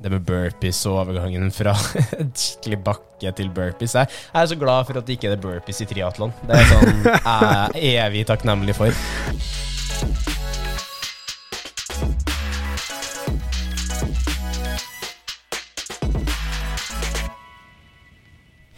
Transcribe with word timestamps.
Det 0.00 0.08
med 0.08 0.22
burpees 0.24 0.78
og 0.88 1.02
overgangen 1.02 1.50
fra 1.52 1.74
en 2.20 2.30
skikkelig 2.32 2.78
bakke 2.86 3.32
til 3.36 3.50
burpees 3.52 3.92
Jeg 3.98 4.08
jeg 4.08 4.42
er 4.42 4.46
så 4.48 4.56
glad 4.56 4.86
for 4.88 4.96
at 4.96 5.04
det 5.04 5.18
ikke 5.18 5.34
er 5.34 5.42
burpees 5.42 5.82
i 5.84 5.88
triatlon. 5.90 6.32
Det 6.48 6.56
er 6.56 6.70
sånn 6.70 7.02
jeg 7.76 7.98
er 7.98 8.06
evig 8.06 8.24
takknemlig 8.30 8.78
for. 8.78 8.96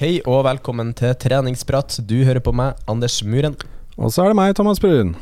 Hei 0.03 0.17
og 0.27 0.42
velkommen 0.48 0.91
til 0.98 1.14
treningsprat. 1.14 2.01
Du 2.03 2.25
hører 2.27 2.42
på 2.42 2.51
meg, 2.51 2.75
Anders 2.91 3.23
Muren. 3.23 3.55
Og 3.95 4.11
så 4.11 4.25
er 4.25 4.33
det 4.33 4.41
meg, 4.42 4.57
Thomas 4.59 4.83
Brun. 4.83 5.14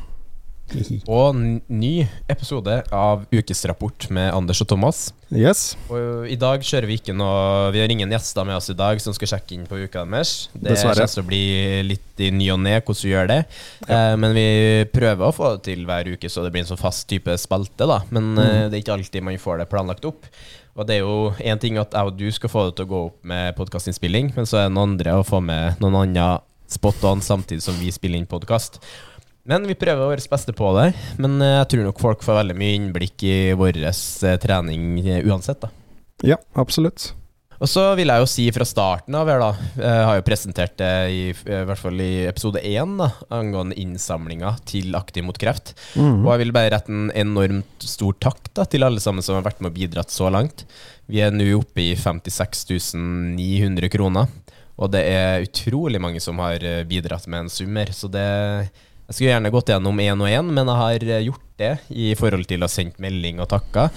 Og 1.10 1.34
ny 1.66 2.04
episode 2.30 2.76
av 2.94 3.24
Ukesrapport 3.34 4.06
med 4.14 4.30
Anders 4.34 4.60
og 4.62 4.68
Thomas. 4.70 5.00
Yes. 5.34 5.74
Og 5.90 6.28
I 6.30 6.36
dag 6.38 6.62
kjører 6.66 6.88
vi 6.90 6.98
ikke 6.98 7.14
noe 7.14 7.70
Vi 7.74 7.78
har 7.82 7.90
ingen 7.92 8.10
gjester 8.10 8.46
med 8.46 8.58
oss 8.58 8.70
i 8.72 8.76
dag 8.78 8.98
som 9.02 9.14
skal 9.14 9.32
sjekke 9.32 9.56
inn 9.56 9.66
på 9.70 9.78
uka 9.82 10.04
deres. 10.04 10.48
Det 10.54 10.72
Dessverre. 10.72 11.02
kommer 11.02 11.14
til 11.14 11.24
å 11.24 11.28
bli 11.30 11.42
litt 11.90 12.22
i 12.22 12.30
ny 12.34 12.50
og 12.54 12.60
ne 12.62 12.76
hvordan 12.78 13.02
vi 13.02 13.12
gjør 13.14 13.30
det. 13.30 13.40
Eh, 13.88 14.14
men 14.20 14.36
vi 14.36 14.46
prøver 14.92 15.26
å 15.26 15.34
få 15.34 15.54
det 15.56 15.64
til 15.70 15.84
hver 15.88 16.10
uke, 16.14 16.30
så 16.30 16.44
det 16.44 16.52
blir 16.54 16.64
en 16.64 16.70
sånn 16.70 16.80
fast 16.80 17.08
type 17.10 17.34
spalte. 17.40 17.88
da 17.90 18.02
Men 18.14 18.32
eh, 18.38 18.66
det 18.68 18.78
er 18.78 18.82
ikke 18.84 18.98
alltid 18.98 19.26
man 19.26 19.40
får 19.40 19.62
det 19.62 19.70
planlagt 19.72 20.06
opp. 20.06 20.28
Og 20.78 20.86
det 20.86 20.98
er 20.98 21.02
jo 21.02 21.32
én 21.42 21.58
ting 21.60 21.80
at 21.82 21.92
jeg 21.96 22.12
og 22.12 22.18
du 22.18 22.28
skal 22.32 22.52
få 22.52 22.68
det 22.68 22.78
til 22.78 22.86
å 22.86 22.92
gå 22.92 23.00
opp 23.08 23.26
med 23.26 23.56
podkastinnspilling, 23.58 24.30
men 24.36 24.46
så 24.46 24.60
er 24.62 24.68
det 24.68 24.76
noen 24.76 24.94
andre 24.94 25.18
å 25.18 25.26
få 25.26 25.42
med 25.42 25.82
noen 25.82 25.98
andre 26.04 26.28
spot 26.70 27.02
on 27.10 27.22
samtidig 27.24 27.64
som 27.64 27.74
vi 27.82 27.90
spiller 27.90 28.20
inn 28.20 28.28
podkast. 28.30 28.78
Men 29.48 29.64
vi 29.64 29.76
prøver 29.78 30.10
vårt 30.10 30.26
beste 30.30 30.52
på 30.56 30.72
det. 30.76 30.90
Men 31.20 31.40
eh, 31.42 31.56
jeg 31.62 31.70
tror 31.72 31.88
nok 31.88 32.02
folk 32.02 32.26
får 32.26 32.42
veldig 32.42 32.58
mye 32.60 32.76
innblikk 32.76 33.24
i 33.24 33.38
vår 33.58 33.80
eh, 33.88 34.36
trening 34.42 34.92
eh, 35.00 35.24
uansett. 35.24 35.64
da 35.64 35.70
Ja, 36.34 36.36
absolutt. 36.60 37.14
og 37.60 37.68
så 37.68 37.86
vil 37.96 38.12
jeg 38.12 38.20
jo 38.20 38.28
si 38.28 38.44
fra 38.52 38.66
starten 38.68 39.16
av 39.16 39.28
her, 39.28 39.40
da 39.40 39.50
Jeg 39.80 40.04
har 40.08 40.18
jo 40.18 40.26
presentert 40.26 40.76
det 40.80 40.92
i, 41.12 41.22
i 41.32 41.62
hvert 41.68 41.80
fall 41.80 42.00
i 42.04 42.26
episode 42.28 42.60
én, 42.60 42.94
angående 43.32 43.76
innsamlinga 43.80 44.54
til 44.68 44.94
Aktiv 44.96 45.24
mot 45.24 45.40
kreft. 45.40 45.72
Og 45.96 46.28
jeg 46.34 46.42
vil 46.44 46.54
bare 46.56 46.74
rette 46.76 46.92
en 46.92 47.10
enormt 47.12 47.88
stor 47.88 48.16
takk 48.20 48.52
da 48.56 48.64
til 48.68 48.84
alle 48.84 49.00
sammen 49.00 49.24
som 49.24 49.38
har 49.38 49.44
vært 49.48 49.60
med 49.64 49.72
og 49.72 49.80
bidratt 49.80 50.12
så 50.12 50.28
langt. 50.32 50.66
Vi 51.08 51.24
er 51.24 51.32
nå 51.32 51.48
oppe 51.58 51.88
i 51.88 51.96
56 51.96 52.92
900 53.36 53.88
kroner. 53.92 54.28
Og 54.80 54.88
det 54.92 55.02
er 55.12 55.42
utrolig 55.44 56.00
mange 56.00 56.20
som 56.24 56.38
har 56.40 56.62
bidratt 56.88 57.26
med 57.28 57.44
en 57.44 57.52
sum 57.52 57.74
her. 57.76 57.90
Så 57.92 58.08
det 58.08 58.24
Jeg 59.10 59.16
skulle 59.16 59.30
gjerne 59.32 59.50
gått 59.50 59.70
gjennom 59.72 59.98
én 59.98 60.20
og 60.22 60.30
én, 60.30 60.50
men 60.54 60.68
jeg 60.70 60.78
har 60.80 61.04
eh, 61.16 61.24
gjort 61.26 61.46
det 61.58 61.70
i 61.90 62.12
forhold 62.14 62.46
til 62.46 62.62
å 62.62 62.68
ha 62.68 62.70
sendt 62.70 63.00
melding 63.02 63.40
og 63.42 63.48
takka. 63.50 63.88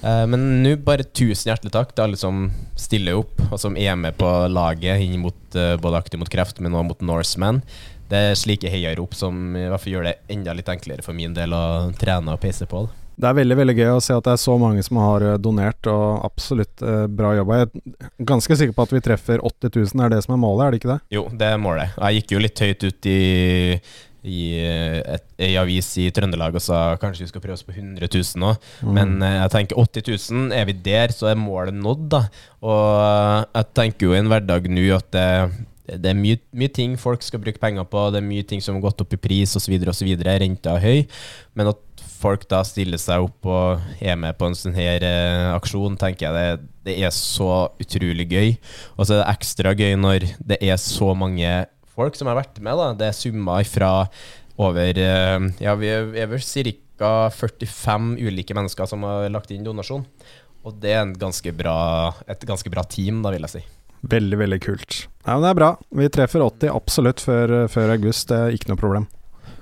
Eh, 0.00 0.22
Men 0.30 0.44
nå 0.62 0.76
bare 0.86 1.02
tusen 1.10 1.50
hjertelig 1.50 1.72
takk 1.74 1.90
til 1.96 2.04
alle 2.06 2.20
som 2.20 2.44
stiller 2.78 3.18
opp, 3.18 3.34
og 3.50 3.58
som 3.60 3.74
er 3.76 3.98
med 3.98 4.14
på 4.20 4.30
laget 4.48 5.02
inn 5.02 5.18
mot 5.24 5.58
eh, 5.58 5.74
både 5.82 5.98
Aktiv 6.04 6.22
mot 6.22 6.30
kreft, 6.30 6.62
men 6.62 6.72
også 6.78 6.86
mot 6.92 7.02
Norseman. 7.10 7.58
Det 8.10 8.22
er 8.30 8.38
slike 8.38 8.70
heiarop 8.70 9.12
som 9.14 9.52
i 9.58 9.66
hvert 9.70 9.82
fall 9.82 9.92
gjør 9.98 10.06
det 10.08 10.16
enda 10.34 10.54
litt 10.54 10.70
enklere 10.70 11.02
for 11.06 11.14
min 11.18 11.34
del 11.34 11.52
å 11.54 11.90
trene 11.98 12.34
og 12.34 12.40
peise 12.42 12.66
på. 12.70 12.86
det. 12.86 12.96
Det 13.20 13.28
er 13.28 13.36
veldig 13.36 13.56
veldig 13.58 13.74
gøy 13.76 13.90
å 13.92 14.00
se 14.00 14.14
at 14.16 14.24
det 14.24 14.32
er 14.32 14.40
så 14.40 14.54
mange 14.58 14.80
som 14.86 14.96
har 15.02 15.26
donert, 15.42 15.86
og 15.92 16.22
absolutt 16.30 16.80
eh, 16.86 17.04
bra 17.10 17.34
jobba. 17.36 17.58
Jeg 17.64 17.68
er 18.06 18.22
ganske 18.30 18.56
sikker 18.62 18.72
på 18.78 18.86
at 18.86 18.94
vi 18.96 19.02
treffer 19.04 19.42
80 19.44 19.74
000, 19.92 20.04
er 20.06 20.14
det 20.14 20.22
som 20.24 20.38
er 20.38 20.40
målet, 20.46 20.62
er 20.64 20.70
det 20.70 20.80
ikke 20.80 20.92
det? 20.94 21.00
Jo, 21.18 21.26
det 21.42 21.50
er 21.52 21.60
målet. 21.60 21.98
Jeg 21.98 22.22
gikk 22.22 22.36
jo 22.38 22.40
litt 22.46 22.62
høyt 22.64 22.86
ut 22.88 23.10
i, 23.10 23.18
i 24.26 24.40
eh, 24.60 25.16
ei 25.40 25.54
avis 25.60 25.88
i 26.00 26.10
Trøndelag 26.12 26.56
og 26.58 26.64
sa 26.64 26.80
kanskje 27.00 27.24
vi 27.24 27.30
skal 27.30 27.44
prøve 27.44 27.56
oss 27.56 27.64
på 27.66 27.72
100 27.72 28.04
000 28.04 28.42
nå. 28.42 28.52
Men 28.96 29.16
eh, 29.24 29.38
jeg 29.38 29.54
tenker 29.54 29.80
80 29.80 30.06
000, 30.34 30.52
er 30.56 30.68
vi 30.68 30.76
der, 30.84 31.14
så 31.16 31.30
er 31.30 31.40
målet 31.40 31.76
nådd, 31.76 32.06
da. 32.12 32.22
Og 32.60 32.86
eh, 33.00 33.48
jeg 33.56 33.70
tenker 33.80 34.08
jo 34.08 34.14
i 34.16 34.20
en 34.20 34.30
hverdag 34.32 34.68
nå 34.70 34.86
at 34.96 35.10
det, 35.16 35.28
det 35.98 36.12
er 36.12 36.18
mye, 36.18 36.40
mye 36.54 36.72
ting 36.72 36.96
folk 37.00 37.24
skal 37.26 37.42
bruke 37.42 37.62
penger 37.62 37.88
på, 37.88 38.08
det 38.12 38.20
er 38.20 38.28
mye 38.28 38.46
ting 38.46 38.62
som 38.62 38.76
har 38.76 38.84
gått 38.88 39.00
opp 39.04 39.16
i 39.16 39.20
pris 39.20 39.56
osv., 39.58 39.78
osv. 39.90 40.12
Renta 40.20 40.76
er 40.76 40.84
høy. 40.84 41.22
Men 41.58 41.72
at 41.72 42.04
folk 42.20 42.44
da 42.50 42.60
stiller 42.66 43.00
seg 43.00 43.24
opp 43.24 43.48
og 43.48 44.04
er 44.04 44.18
med 44.20 44.36
på 44.38 44.50
en 44.50 44.56
sånn 44.56 44.76
her 44.76 45.04
eh, 45.06 45.48
aksjon, 45.54 45.96
tenker 46.00 46.28
jeg 46.28 46.36
det, 46.36 46.70
det 46.90 46.96
er 47.00 47.14
så 47.14 47.70
utrolig 47.80 48.28
gøy. 48.30 48.56
Og 48.96 49.06
så 49.06 49.16
er 49.16 49.22
det 49.22 49.30
ekstra 49.34 49.74
gøy 49.76 49.96
når 50.00 50.28
det 50.52 50.60
er 50.60 50.80
så 50.80 51.14
mange 51.16 51.54
folk 51.96 52.16
som 52.18 52.30
har 52.30 52.38
vært 52.40 52.60
med. 52.62 52.76
da 52.78 52.92
Det 52.98 53.08
er 53.10 53.16
summa 53.16 53.58
fra 53.68 53.92
over 54.60 54.98
eh, 54.98 55.48
Ja, 55.62 55.74
vi 55.80 55.90
er, 55.92 56.26
vel 56.30 56.40
ca. 57.00 57.30
45 57.32 58.18
ulike 58.20 58.52
mennesker 58.52 58.84
som 58.84 59.06
har 59.08 59.30
lagt 59.32 59.50
inn 59.54 59.64
donasjon. 59.64 60.04
Og 60.68 60.74
det 60.82 60.90
er 60.92 61.02
en 61.06 61.14
ganske 61.16 61.52
bra, 61.56 62.12
et 62.28 62.42
ganske 62.44 62.68
bra 62.68 62.84
team, 62.84 63.22
da 63.24 63.32
vil 63.32 63.46
jeg 63.46 63.54
si. 63.54 63.62
Veldig, 64.10 64.36
veldig 64.42 64.58
kult. 64.60 64.98
Ja, 65.24 65.38
men 65.38 65.46
Det 65.46 65.50
er 65.50 65.58
bra. 65.60 65.70
Vi 65.96 66.10
treffer 66.12 66.44
80 66.44 66.74
absolutt 66.74 67.24
før, 67.24 67.54
før 67.72 67.94
august, 67.96 68.28
det 68.28 68.36
er 68.36 68.56
ikke 68.56 68.68
noe 68.72 68.80
problem. 68.80 69.08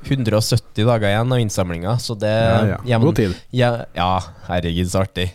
170 0.07 0.87
dager 0.87 1.11
igjen 1.11 1.33
av 1.35 1.41
innsamlinga, 1.43 1.97
så 2.03 2.15
det 2.19 2.31
Ja, 2.35 2.79
ja. 2.87 2.99
God 2.99 3.17
tid. 3.19 3.35
Ja, 3.51 3.85
ja, 3.95 4.21
herregud, 4.49 4.91
så 4.91 5.03
artig. 5.07 5.31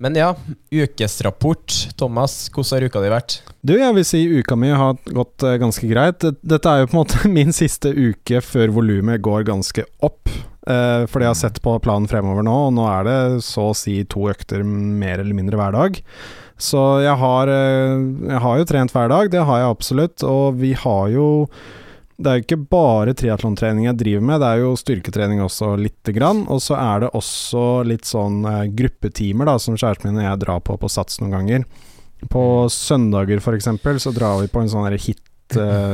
Men 0.00 0.16
ja, 0.16 0.30
ukesrapport. 0.72 1.74
Thomas, 2.00 2.46
hvordan 2.48 2.78
har 2.78 2.86
uka 2.88 3.00
di 3.04 3.08
vært? 3.12 3.34
Du, 3.60 3.74
jeg 3.76 3.92
vil 3.98 4.06
si 4.08 4.20
uka 4.40 4.56
mi 4.56 4.70
har 4.72 4.96
gått 5.12 5.44
eh, 5.44 5.58
ganske 5.60 5.90
greit. 5.90 6.24
Dette 6.40 6.72
er 6.72 6.80
jo 6.80 6.88
på 6.88 6.96
en 6.96 7.00
måte 7.02 7.28
min 7.38 7.52
siste 7.52 7.92
uke 7.92 8.40
før 8.40 8.72
volumet 8.78 9.20
går 9.20 9.44
ganske 9.50 9.84
opp. 10.00 10.32
Eh, 10.64 11.04
fordi 11.04 11.26
jeg 11.26 11.34
har 11.34 11.40
sett 11.42 11.60
på 11.60 11.74
planen 11.84 12.08
fremover 12.08 12.46
nå, 12.48 12.54
og 12.70 12.72
nå 12.78 12.86
er 12.88 13.04
det 13.10 13.18
så 13.44 13.68
å 13.74 13.76
si 13.76 13.98
to 14.08 14.30
økter 14.32 14.64
mer 14.64 15.20
eller 15.20 15.36
mindre 15.36 15.60
hver 15.60 15.76
dag. 15.76 16.00
Så 16.60 16.80
jeg 17.04 17.20
har, 17.20 17.52
eh, 17.52 18.00
jeg 18.32 18.42
har 18.46 18.56
jo 18.56 18.70
trent 18.72 18.96
hver 18.96 19.12
dag, 19.12 19.28
det 19.36 19.44
har 19.44 19.60
jeg 19.60 19.74
absolutt. 19.74 20.24
Og 20.24 20.56
vi 20.64 20.72
har 20.80 21.12
jo 21.12 21.28
Det 22.20 22.28
er 22.30 22.38
jo 22.40 22.44
ikke 22.44 22.60
bare 22.72 23.14
triatlontrening 23.16 23.86
jeg 23.86 23.96
driver 24.02 24.24
med, 24.28 24.42
det 24.42 24.48
er 24.52 24.58
jo 24.60 24.74
styrketrening 24.76 25.40
også 25.40 25.70
lite 25.80 26.12
grann. 26.12 26.42
Og 26.52 26.60
så 26.60 26.76
er 26.76 27.06
det 27.06 27.12
også 27.16 27.64
litt 27.88 28.04
sånn 28.08 28.42
eh, 28.44 28.66
gruppetimer 28.76 29.48
da, 29.48 29.56
som 29.62 29.78
kjæresten 29.80 30.10
min 30.10 30.20
og 30.20 30.26
jeg 30.28 30.42
drar 30.44 30.60
på 30.66 30.76
på 30.82 30.90
Sats 30.92 31.20
noen 31.22 31.32
ganger. 31.38 31.64
På 32.28 32.44
søndager 32.68 33.40
f.eks. 33.40 33.70
så 34.04 34.12
drar 34.12 34.42
vi 34.42 34.50
på 34.52 34.60
en 34.60 34.68
sånn 34.68 34.90
eh, 34.92 34.98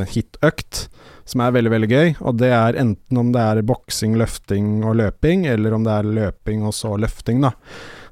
hit-økt 0.14 0.87
som 1.26 1.43
er 1.43 1.55
veldig, 1.55 1.70
veldig 1.75 1.90
gøy. 1.90 2.08
Og 2.26 2.38
det 2.43 2.50
er 2.55 2.78
enten 2.82 3.19
om 3.23 3.31
det 3.34 3.43
er 3.43 3.62
boksing, 3.67 4.17
løfting 4.19 4.81
og 4.87 4.99
løping, 5.00 5.46
eller 5.50 5.75
om 5.75 5.87
det 5.87 5.94
er 5.94 6.11
løping 6.20 6.67
og 6.67 6.75
så 6.75 6.94
løfting, 6.99 7.43
da. 7.46 7.55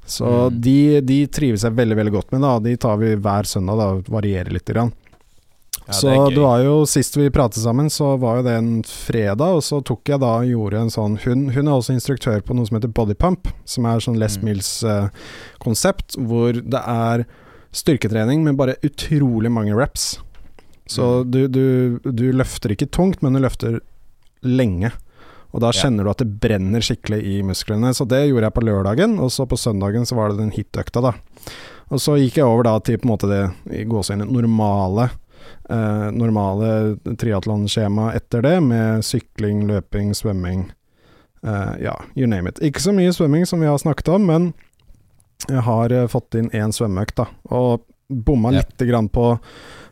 Så 0.05 0.27
Mm. 0.51 0.61
de, 0.61 1.01
de 1.01 1.19
trives 1.27 1.63
jeg 1.65 1.73
veldig, 1.73 1.95
veldig 1.97 2.13
godt 2.13 2.31
med, 2.35 2.41
da. 2.45 2.59
De 2.59 2.75
tar 2.77 2.97
vi 3.01 3.15
hver 3.15 3.47
søndag, 3.49 3.79
da. 3.79 3.87
Varierer 4.13 4.51
lite 4.53 4.73
grann. 4.75 4.91
Ja, 5.87 5.93
så 5.93 6.07
det 6.29 6.35
det 6.35 6.41
var 6.41 6.63
jo 6.63 6.79
sist 6.89 7.15
vi 7.17 7.29
pratet 7.29 7.61
sammen, 7.61 7.89
så 7.93 8.15
var 8.17 8.37
jo 8.39 8.43
det 8.47 8.53
en 8.57 8.81
fredag, 8.83 9.53
og 9.59 9.61
så 9.61 9.83
tok 9.85 10.01
jeg 10.09 10.19
da 10.23 10.31
og 10.39 10.47
gjorde 10.49 10.79
en 10.81 10.89
sånn 10.89 11.17
Hun, 11.23 11.49
hun 11.53 11.67
er 11.67 11.75
også 11.75 11.93
instruktør 11.93 12.41
på 12.41 12.55
noe 12.57 12.65
som 12.65 12.79
heter 12.79 12.89
Body 12.95 13.13
Pump, 13.13 13.47
som 13.65 13.85
er 13.85 13.99
sånn 14.01 14.17
Les 14.17 14.37
Mm. 14.39 14.43
Mills-konsept, 14.49 16.15
hvor 16.17 16.53
det 16.57 16.81
er 16.81 17.25
styrketrening 17.75 18.43
med 18.43 18.57
bare 18.57 18.77
utrolig 18.87 19.51
mange 19.51 19.75
reps. 19.77 20.19
Så 20.87 21.23
Mm. 21.25 21.31
du, 21.31 21.47
du, 21.47 21.99
du 22.11 22.31
løfter 22.31 22.71
ikke 22.71 22.89
tungt, 22.89 23.21
men 23.21 23.33
du 23.33 23.39
løfter 23.39 23.79
lenge. 24.43 24.91
Og 25.53 25.61
da 25.61 25.67
Ja. 25.67 25.83
kjenner 25.83 26.03
du 26.03 26.09
at 26.09 26.17
det 26.17 26.39
brenner 26.39 26.79
skikkelig 26.81 27.21
i 27.23 27.41
musklene. 27.41 27.93
Så 27.93 28.05
det 28.07 28.27
gjorde 28.29 28.43
jeg 28.43 28.53
på 28.53 28.63
lørdagen, 28.65 29.19
og 29.19 29.29
så 29.31 29.45
på 29.47 29.57
søndagen 29.57 30.05
så 30.05 30.15
var 30.15 30.29
det 30.29 30.37
den 30.37 30.51
hit-økta, 30.51 31.01
da. 31.01 31.13
Og 31.91 31.99
så 31.99 32.17
gikk 32.17 32.35
jeg 32.37 32.45
over 32.45 32.63
da 32.63 32.79
til 32.79 32.97
på 32.97 33.05
en 33.05 33.13
måte 33.17 33.27
det 33.29 33.53
i 33.71 33.83
gåseøyne 33.85 34.25
normale 34.29 35.09
eh, 35.69 36.11
normale 36.11 36.97
triatlonskjema 37.17 38.13
etter 38.15 38.41
det, 38.45 38.55
med 38.63 39.03
sykling, 39.05 39.65
løping, 39.69 40.13
svømming. 40.17 40.71
eh, 41.45 41.73
ja, 41.83 41.95
you 42.15 42.25
name 42.27 42.49
it. 42.49 42.59
Ikke 42.61 42.81
så 42.81 42.93
mye 42.95 43.13
svømming 43.13 43.45
som 43.45 43.59
vi 43.61 43.67
har 43.69 43.77
snakket 43.77 44.07
om, 44.15 44.25
men 44.25 44.53
jeg 45.49 45.61
har 45.67 45.91
eh, 45.91 46.07
fått 46.07 46.35
inn 46.39 46.49
én 46.49 46.71
svømmeøkt, 46.73 47.15
da. 47.15 47.27
Og 47.51 47.81
bomma 48.09 48.51
Ja. 48.53 48.61
lite 48.61 48.85
grann 48.89 49.09
på 49.09 49.39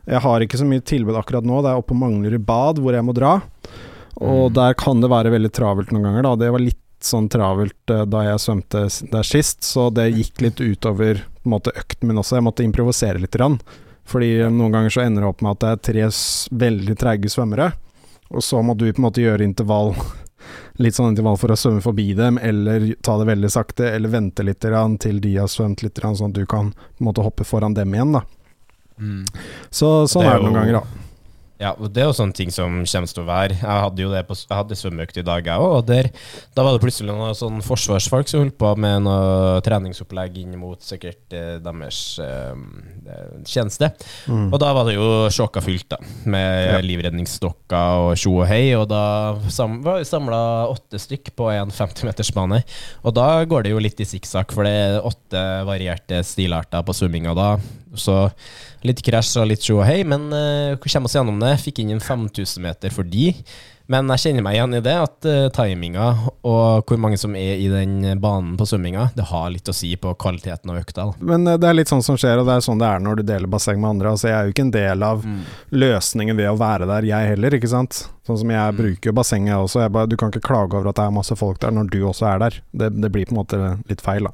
Jeg 0.06 0.20
har 0.20 0.40
ikke 0.40 0.58
så 0.60 0.66
mye 0.68 0.82
tilbud 0.84 1.16
akkurat 1.16 1.44
nå. 1.48 1.62
Det 1.62 1.70
er 1.72 1.78
oppe 1.80 1.94
på 1.94 1.96
Manglerud 1.98 2.44
bad 2.44 2.76
hvor 2.78 2.92
jeg 2.92 3.02
må 3.06 3.14
dra. 3.16 3.40
Og 4.20 4.50
Mm. 4.50 4.54
der 4.54 4.74
kan 4.74 5.00
det 5.00 5.08
være 5.10 5.30
veldig 5.32 5.50
travelt 5.50 5.90
noen 5.92 6.02
ganger, 6.04 6.22
da. 6.22 6.36
Det 6.36 6.50
var 6.52 6.58
litt 6.60 6.76
sånn 7.00 7.28
travelt 7.28 7.88
eh, 7.90 8.04
da 8.04 8.20
jeg 8.24 8.38
svømte 8.38 9.10
der 9.10 9.22
sist, 9.22 9.62
så 9.62 9.88
det 9.92 10.12
gikk 10.14 10.40
litt 10.42 10.56
utover 10.60 11.22
på 11.42 11.46
en 11.46 11.52
måte 11.56 11.72
økten 11.74 12.04
min 12.08 12.16
også. 12.20 12.36
Jeg 12.36 12.44
måtte 12.44 12.64
improvisere 12.64 13.18
litt. 13.18 13.30
Grann. 13.32 13.58
Fordi 14.08 14.30
noen 14.52 14.74
ganger 14.74 14.92
så 14.92 15.04
ender 15.04 15.24
det 15.24 15.30
opp 15.30 15.40
med 15.44 15.56
at 15.56 15.62
det 15.62 15.70
er 15.70 15.84
tre 15.88 16.08
veldig 16.64 16.96
treige 17.00 17.32
svømmere, 17.32 17.72
og 18.34 18.44
så 18.44 18.60
må 18.64 18.76
du 18.76 18.86
på 18.90 19.00
en 19.00 19.08
måte 19.08 19.24
gjøre 19.24 19.46
intervall 19.46 19.94
Litt 20.82 20.96
sånn 20.96 21.12
intervall 21.12 21.38
for 21.40 21.54
å 21.54 21.56
svømme 21.56 21.80
forbi 21.80 22.10
dem, 22.18 22.36
eller 22.42 22.90
ta 23.06 23.14
det 23.16 23.28
veldig 23.30 23.48
sakte, 23.48 23.86
eller 23.94 24.10
vente 24.12 24.44
litt 24.44 24.60
til 24.60 25.20
de 25.22 25.30
har 25.38 25.48
svømt 25.48 25.84
litt, 25.84 26.02
sånn 26.02 26.34
at 26.34 26.36
du 26.36 26.44
kan 26.44 26.72
på 26.74 27.00
en 27.00 27.08
måte 27.08 27.24
hoppe 27.24 27.46
foran 27.48 27.76
dem 27.78 27.94
igjen, 27.94 28.12
da. 28.18 28.24
Mm. 28.98 29.22
Så 29.70 30.04
sånn 30.10 30.26
Det 30.26 30.28
er 30.28 30.34
er 30.34 30.42
det 30.42 30.48
noen 30.48 30.58
ganger, 30.58 30.80
da. 30.82 31.03
Ja, 31.62 31.70
det 31.78 32.02
er 32.02 32.08
jo 32.08 32.14
sånne 32.16 32.34
ting 32.34 32.50
som 32.50 32.80
kommer 32.82 33.10
til 33.10 33.22
å 33.22 33.26
være. 33.28 33.56
Jeg 33.60 33.82
hadde 33.84 34.02
jo 34.02 34.10
det 34.10 34.24
på, 34.26 34.34
jeg 34.34 34.58
hadde 34.58 34.78
svømmeøkt 34.78 35.20
i 35.20 35.26
dag, 35.26 35.46
jeg 35.46 35.62
òg, 35.62 35.92
da 36.54 36.64
var 36.64 36.74
det 36.74 36.82
plutselig 36.82 37.12
noen 37.12 37.36
sånn 37.38 37.60
forsvarsfolk 37.62 38.30
som 38.30 38.42
holdt 38.42 38.56
på 38.58 38.72
med 38.80 39.04
noe 39.06 39.60
treningsopplegg 39.64 40.40
inn 40.42 40.56
mot 40.58 40.82
sikkert 40.82 41.34
eh, 41.36 41.56
deres 41.62 42.00
eh, 42.22 42.56
eh, 43.06 43.30
tjeneste. 43.46 43.92
Mm. 44.26 44.48
Og 44.50 44.58
da 44.62 44.72
var 44.74 44.88
det 44.88 44.96
jo 44.96 45.06
sjokka 45.34 45.62
fullt, 45.64 45.86
da, 45.94 46.00
med 46.26 46.52
Ja. 46.64 46.80
livredningsstokker 46.82 48.08
og 48.08 48.18
tjo 48.18 48.34
og 48.40 48.48
hei. 48.50 48.74
Og 48.78 48.88
da 48.90 49.04
sam, 49.52 49.78
var 49.84 50.00
vi 50.00 50.08
samla 50.08 50.42
åtte 50.72 50.98
stykk 51.00 51.34
på 51.38 51.52
en 51.54 51.70
50-metersbane. 51.74 52.64
Og 53.04 53.14
da 53.14 53.28
går 53.46 53.66
det 53.66 53.74
jo 53.74 53.82
litt 53.82 54.02
i 54.02 54.08
sikksakk, 54.08 54.54
for 54.54 54.66
det 54.66 54.74
er 54.74 55.00
åtte 55.06 55.46
varierte 55.68 56.22
stilarter 56.26 56.82
på 56.86 56.96
svømminga 56.96 57.34
da. 57.38 57.48
Så 58.00 58.16
litt 58.84 59.02
krasj 59.04 59.38
og 59.42 59.48
litt 59.50 59.64
tjo 59.64 59.78
og 59.80 59.86
hei, 59.88 60.02
men 60.08 60.26
uh, 60.32 60.76
kommer 60.82 61.08
oss 61.08 61.16
gjennom 61.16 61.40
det. 61.42 61.54
Fikk 61.62 61.82
inn 61.82 61.94
en 61.94 62.02
5000 62.04 62.64
meter 62.64 62.94
for 62.94 63.06
de. 63.08 63.30
Men 63.92 64.08
jeg 64.14 64.20
kjenner 64.22 64.44
meg 64.46 64.54
igjen 64.56 64.74
i 64.78 64.80
det, 64.80 64.94
at 64.96 65.26
uh, 65.28 65.48
timinga 65.52 66.04
og 66.40 66.86
hvor 66.88 67.00
mange 67.00 67.18
som 67.20 67.34
er 67.36 67.58
i 67.60 67.66
den 67.68 67.98
banen 68.22 68.54
på 68.56 68.64
svømminga, 68.68 69.10
det 69.16 69.26
har 69.28 69.50
litt 69.52 69.68
å 69.68 69.74
si 69.76 69.90
på 70.00 70.14
kvaliteten 70.20 70.72
av 70.72 70.78
økta. 70.80 71.04
da. 71.10 71.26
Men 71.32 71.44
eh, 71.46 71.58
det 71.60 71.68
er 71.68 71.76
litt 71.76 71.92
sånn 71.92 72.02
som 72.04 72.16
skjer, 72.20 72.40
og 72.40 72.48
det 72.48 72.54
er 72.56 72.64
sånn 72.64 72.80
det 72.80 72.88
er 72.88 73.02
når 73.04 73.20
du 73.20 73.22
deler 73.28 73.50
basseng 73.52 73.80
med 73.82 73.90
andre. 73.94 74.14
Altså, 74.14 74.30
jeg 74.30 74.36
er 74.38 74.48
jo 74.48 74.54
ikke 74.54 74.64
en 74.66 74.72
del 74.78 75.04
av 75.04 75.26
løsningen 75.74 76.36
ved 76.40 76.48
å 76.52 76.56
være 76.60 76.88
der, 76.88 77.08
jeg 77.08 77.32
heller, 77.34 77.56
ikke 77.58 77.70
sant. 77.72 78.06
Sånn 78.24 78.38
som 78.40 78.50
jeg 78.54 78.72
Mm. 78.72 78.78
bruker 78.78 79.12
bassenget 79.12 79.56
også. 79.56 79.84
Bare, 79.92 80.08
du 80.08 80.16
kan 80.16 80.30
ikke 80.32 80.46
klage 80.48 80.72
over 80.78 80.88
at 80.88 80.96
det 80.96 81.04
er 81.04 81.10
masse 81.18 81.36
folk 81.36 81.60
der 81.60 81.70
når 81.76 81.90
du 81.92 82.00
også 82.08 82.26
er 82.32 82.38
der. 82.38 82.58
Det, 82.72 82.90
det 83.02 83.12
blir 83.12 83.26
på 83.28 83.36
en 83.36 83.40
måte 83.42 83.60
litt 83.88 84.00
feil, 84.00 84.24
da. 84.24 84.32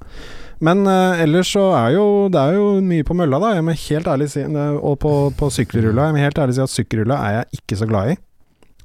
Men 0.60 0.86
uh, 0.86 1.18
ellers 1.18 1.50
så 1.50 1.72
er 1.74 1.94
jo 1.96 2.28
det 2.30 2.38
er 2.38 2.54
jo 2.58 2.80
mye 2.84 3.02
på 3.02 3.16
mølla, 3.16 3.40
da. 3.40 3.54
Jeg 3.56 3.64
må 3.66 3.74
helt 3.74 4.06
ærlig 4.06 4.28
si 4.30 4.42
eh, 4.44 4.74
Og 4.78 4.98
på, 5.00 5.12
på 5.34 5.48
sykkelrulla. 5.50 6.06
Jeg 6.10 6.14
må 6.14 6.22
helt 6.22 6.38
ærlig 6.38 6.54
si 6.58 6.62
at 6.62 6.70
sykkelrulla 6.74 7.16
er 7.26 7.32
jeg 7.40 7.62
ikke 7.62 7.78
så 7.80 7.88
glad 7.90 8.12
i. 8.12 8.18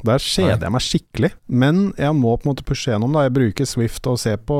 Der 0.05 0.21
kjeder 0.21 0.61
jeg 0.67 0.71
meg 0.75 0.83
skikkelig, 0.85 1.31
men 1.49 1.93
jeg 1.97 2.13
må 2.15 2.35
på 2.37 2.45
en 2.45 2.51
måte 2.53 2.63
pushe 2.67 2.91
gjennom. 2.91 3.11
da 3.13 3.23
Jeg 3.25 3.33
bruker 3.33 3.65
Swift 3.65 4.07
og 4.07 4.19
ser 4.21 4.37
på 4.37 4.59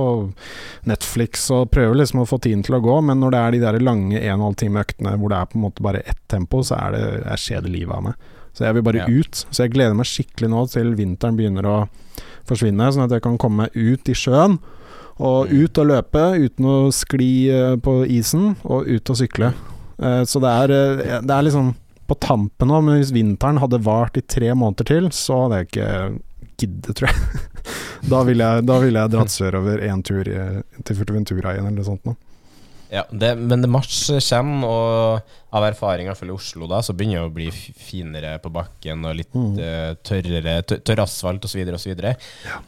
Netflix 0.86 1.50
og 1.54 1.70
prøver 1.74 1.96
liksom 2.02 2.22
å 2.24 2.28
få 2.30 2.40
tiden 2.44 2.64
til 2.66 2.76
å 2.78 2.82
gå, 2.84 2.96
men 3.06 3.20
når 3.22 3.32
det 3.36 3.42
er 3.42 3.52
de 3.56 3.60
der 3.66 3.80
lange 3.86 4.20
1 4.22 4.40
12 4.42 4.56
time 4.62 4.84
øktene 4.84 5.16
hvor 5.20 5.30
det 5.32 5.38
er 5.40 5.46
på 5.52 5.60
en 5.60 5.66
måte 5.68 5.86
bare 5.86 6.04
ett 6.06 6.22
tempo, 6.32 6.62
så 6.66 6.78
er 6.80 6.96
det 6.96 7.04
jeg 7.26 7.44
kjeder 7.46 7.72
livet 7.74 7.96
av 7.96 8.04
meg. 8.10 8.14
Så 8.56 8.64
jeg 8.66 8.74
vil 8.78 8.84
bare 8.84 9.04
Ja. 9.04 9.08
ut. 9.08 9.46
Så 9.52 9.64
jeg 9.66 9.74
gleder 9.74 9.96
meg 9.96 10.06
skikkelig 10.06 10.50
nå 10.50 10.66
til 10.72 10.96
vinteren 10.96 11.36
begynner 11.36 11.64
å 11.66 11.90
forsvinne, 12.48 12.92
sånn 12.94 13.04
at 13.06 13.12
jeg 13.12 13.22
kan 13.22 13.38
komme 13.38 13.66
meg 13.66 13.72
ut 13.76 14.08
i 14.10 14.14
sjøen. 14.14 14.60
Og 15.20 15.48
Mm. 15.50 15.64
ut 15.64 15.78
og 15.78 15.88
løpe 15.88 16.24
uten 16.46 16.66
å 16.66 16.92
skli 16.92 17.50
eh, 17.50 17.76
på 17.78 18.06
isen, 18.08 18.56
og 18.66 18.88
ut 18.88 19.10
og 19.10 19.16
sykle. 19.16 19.54
Eh, 20.00 20.24
Så 20.26 20.40
det 20.42 20.70
er, 20.70 20.72
eh, 20.72 21.22
det 21.22 21.30
er 21.32 21.44
liksom 21.44 21.76
på 22.08 22.18
tampen 22.22 22.70
nå, 22.72 22.82
men 22.86 23.00
hvis 23.00 23.14
vinteren 23.16 23.62
hadde 23.62 23.82
vart 23.86 24.18
i 24.20 24.24
tre 24.26 24.54
måneder 24.58 24.88
til, 24.90 25.10
så 25.16 25.46
hadde 25.46 25.62
jeg 25.62 25.70
ikke 25.70 25.90
giddet, 26.62 26.94
tror 26.96 27.12
jeg. 27.12 27.44
Da 28.06 28.20
ville 28.22 28.46
jeg, 28.46 28.62
da 28.70 28.76
ville 28.84 29.02
jeg 29.02 29.10
dratt 29.16 29.32
sørover 29.34 29.80
én 29.82 30.04
tur 30.06 30.28
til 30.30 30.98
Furtuventura 31.00 31.56
igjen, 31.56 31.66
eller 31.66 31.80
noe 31.80 31.88
sånt 31.88 32.04
noe. 32.06 32.20
Ja, 32.94 33.06
det, 33.10 33.34
men 33.40 33.64
det 33.64 33.70
mars 33.72 34.06
kommer, 34.30 34.70
og 34.70 35.56
av 35.56 35.64
erfaring 35.70 36.10
i 36.10 36.32
Oslo 36.34 36.68
da, 36.68 36.82
så 36.84 36.94
begynner 36.94 37.24
det 37.24 37.30
å 37.30 37.34
bli 37.34 37.48
finere 37.52 38.36
på 38.44 38.52
bakken 38.54 39.06
og 39.08 39.16
litt 39.20 39.32
Mm. 39.36 39.58
uh, 39.60 39.96
tørrere, 40.06 40.62
tør, 40.64 40.80
tørr 40.86 41.02
asfalt 41.04 41.44
osv. 41.44 41.66
Ja. 41.66 42.14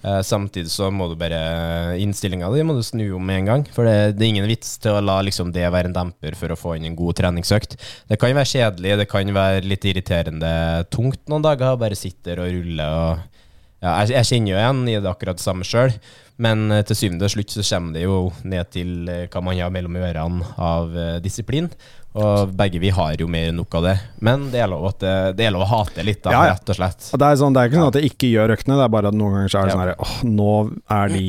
Uh, 0.03 0.19
samtidig 0.25 0.71
så 0.73 0.89
må 0.91 1.07
du 1.07 1.15
bare 1.19 1.95
Innstillinga 2.01 2.49
di 2.51 2.65
må 2.65 2.75
du 2.75 2.83
snu 2.83 3.05
om 3.15 3.23
med 3.23 3.43
en 3.43 3.51
gang. 3.51 3.63
For 3.71 3.87
det, 3.87 4.17
det 4.17 4.25
er 4.25 4.33
ingen 4.33 4.49
vits 4.49 4.75
til 4.83 4.97
å 4.97 5.03
la 5.03 5.21
liksom, 5.23 5.53
det 5.55 5.69
være 5.71 5.91
en 5.91 5.95
demper 5.95 6.35
for 6.35 6.51
å 6.51 6.59
få 6.59 6.75
inn 6.75 6.89
en 6.89 6.97
god 6.97 7.19
treningsøkt. 7.21 7.77
Det 8.09 8.19
kan 8.19 8.35
være 8.35 8.51
kjedelig, 8.51 8.97
det 8.99 9.07
kan 9.11 9.33
være 9.37 9.63
litt 9.67 9.87
irriterende 9.87 10.51
tungt 10.91 11.23
noen 11.31 11.45
dager, 11.45 11.79
bare 11.79 11.97
sitter 11.97 12.43
og 12.43 12.51
ruller 12.51 12.99
og 12.99 13.36
ja, 13.83 13.91
jeg, 14.01 14.15
jeg 14.15 14.27
kjenner 14.31 14.51
jo 14.51 14.57
igjen 14.57 14.81
i 14.89 14.95
det 14.97 15.09
akkurat 15.11 15.37
det 15.37 15.45
samme 15.45 15.65
sjøl, 15.67 15.93
men 16.41 16.71
eh, 16.73 16.83
til 16.87 16.97
syvende 16.97 17.27
og 17.27 17.33
slutt 17.33 17.53
så 17.53 17.65
kommer 17.65 17.97
det 17.97 18.05
jo 18.07 18.17
ned 18.45 18.71
til 18.73 19.09
eh, 19.13 19.25
hva 19.29 19.41
man 19.45 19.57
har 19.57 19.73
mellom 19.73 19.99
ørene 20.01 20.51
av 20.57 20.97
eh, 20.97 21.17
disiplin. 21.21 21.69
Og 22.17 22.53
begge 22.57 22.81
vi 22.81 22.89
har 22.89 23.19
jo 23.21 23.27
mer 23.29 23.51
enn 23.51 23.59
nok 23.59 23.75
av 23.77 23.83
det. 23.85 23.93
Men 24.25 24.47
det 24.49 24.63
er 24.63 24.71
lov, 24.71 24.87
at 24.89 25.03
det, 25.37 25.43
er 25.45 25.53
lov 25.53 25.67
å 25.67 25.69
hate 25.69 26.05
litt, 26.05 26.23
da, 26.25 26.33
Ja, 26.33 26.39
ja. 26.47 26.55
rett 26.55 26.71
og 26.73 26.79
slett. 26.79 27.11
Og 27.13 27.21
det, 27.21 27.27
er 27.27 27.37
sånn, 27.43 27.53
det 27.53 27.61
er 27.61 27.69
ikke 27.69 27.77
sånn 27.77 27.91
at 27.91 27.99
jeg 27.99 28.09
ikke 28.09 28.31
gjør 28.31 28.55
øktene, 28.55 28.79
det 28.79 28.87
er 28.87 28.95
bare 28.95 29.11
at 29.11 29.19
noen 29.19 29.35
ganger 29.37 29.53
så 29.53 29.59
er 29.59 29.69
det 29.69 29.75
sånn 29.75 29.83
her 29.83 29.93
Åh, 30.07 30.15
nå 30.25 30.55
er 30.97 31.13
de 31.13 31.27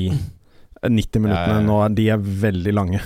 90 0.88 1.24
minuttene, 1.26 1.60
nå 1.66 1.82
er 1.84 1.98
de 2.00 2.08
er 2.14 2.24
veldig 2.46 2.74
lange. 2.78 3.02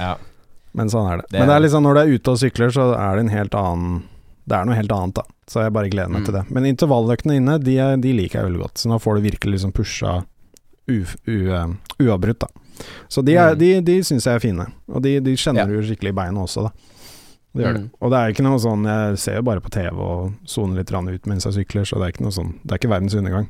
Ja. 0.00 0.16
Men 0.78 0.90
sånn 0.90 1.06
er 1.12 1.22
det. 1.22 1.30
Det 1.30 1.38
Men 1.38 1.50
det 1.50 1.54
er 1.60 1.64
liksom 1.68 1.86
når 1.86 1.94
du 1.94 2.00
er 2.02 2.16
ute 2.16 2.34
og 2.34 2.42
sykler, 2.42 2.74
så 2.74 2.90
er 2.96 3.18
det 3.18 3.26
en 3.28 3.32
helt 3.36 3.54
annen 3.58 4.00
Det 4.46 4.56
er 4.56 4.64
noe 4.66 4.74
helt 4.74 4.90
annet, 4.92 5.14
da. 5.14 5.22
Så 5.46 5.62
jeg 5.62 5.72
bare 5.72 5.90
gleder 5.90 6.08
meg 6.10 6.22
Mm. 6.22 6.24
til 6.24 6.34
det. 6.34 6.44
Men 6.50 6.64
intervalløktene 6.64 7.36
inne, 7.36 7.58
de, 7.62 7.78
er- 7.78 7.96
de 7.96 8.12
liker 8.12 8.40
jeg 8.40 8.50
veldig 8.50 8.60
godt. 8.62 8.74
Så 8.78 8.88
nå 8.88 8.98
får 9.00 9.16
du 9.16 9.30
virkelig 9.30 9.52
liksom 9.58 9.72
pusha 9.72 10.24
u, 10.88 11.04
u, 11.26 11.52
eh, 11.52 11.66
uavbrutt, 12.00 12.38
da. 12.40 12.46
Så 13.08 13.22
de, 13.24 13.34
er, 13.36 13.54
Mm. 13.54 13.58
de, 13.58 13.80
de 13.80 13.98
syns 14.02 14.24
jeg 14.24 14.34
er 14.34 14.40
fine. 14.40 14.66
Og 14.88 15.02
de, 15.02 15.20
de 15.20 15.34
kjenner 15.36 15.60
Ja. 15.60 15.66
du 15.66 15.82
skikkelig 15.82 16.08
i 16.08 16.12
beina 16.12 16.40
også, 16.40 16.62
da. 16.64 16.70
Det 17.54 17.64
gjør 17.64 17.72
det. 17.74 17.82
Mm. 17.82 17.90
Og 18.00 18.10
det 18.10 18.16
er 18.18 18.30
ikke 18.32 18.44
noe 18.46 18.58
sånn 18.62 18.84
Jeg 18.86 19.18
ser 19.18 19.34
jo 19.34 19.42
bare 19.42 19.60
på 19.60 19.70
TV 19.70 19.98
og 19.98 20.32
soner 20.46 20.76
litt 20.76 20.92
ut 20.92 21.26
mens 21.26 21.44
jeg 21.44 21.52
sykler, 21.52 21.82
så 21.84 21.98
det 21.98 22.06
er 22.06 22.12
ikke 22.12 22.22
noe 22.22 22.30
sånn 22.30 22.52
Det 22.64 22.72
er 22.72 22.78
ikke 22.78 22.92
verdens 22.94 23.14
undergang. 23.14 23.48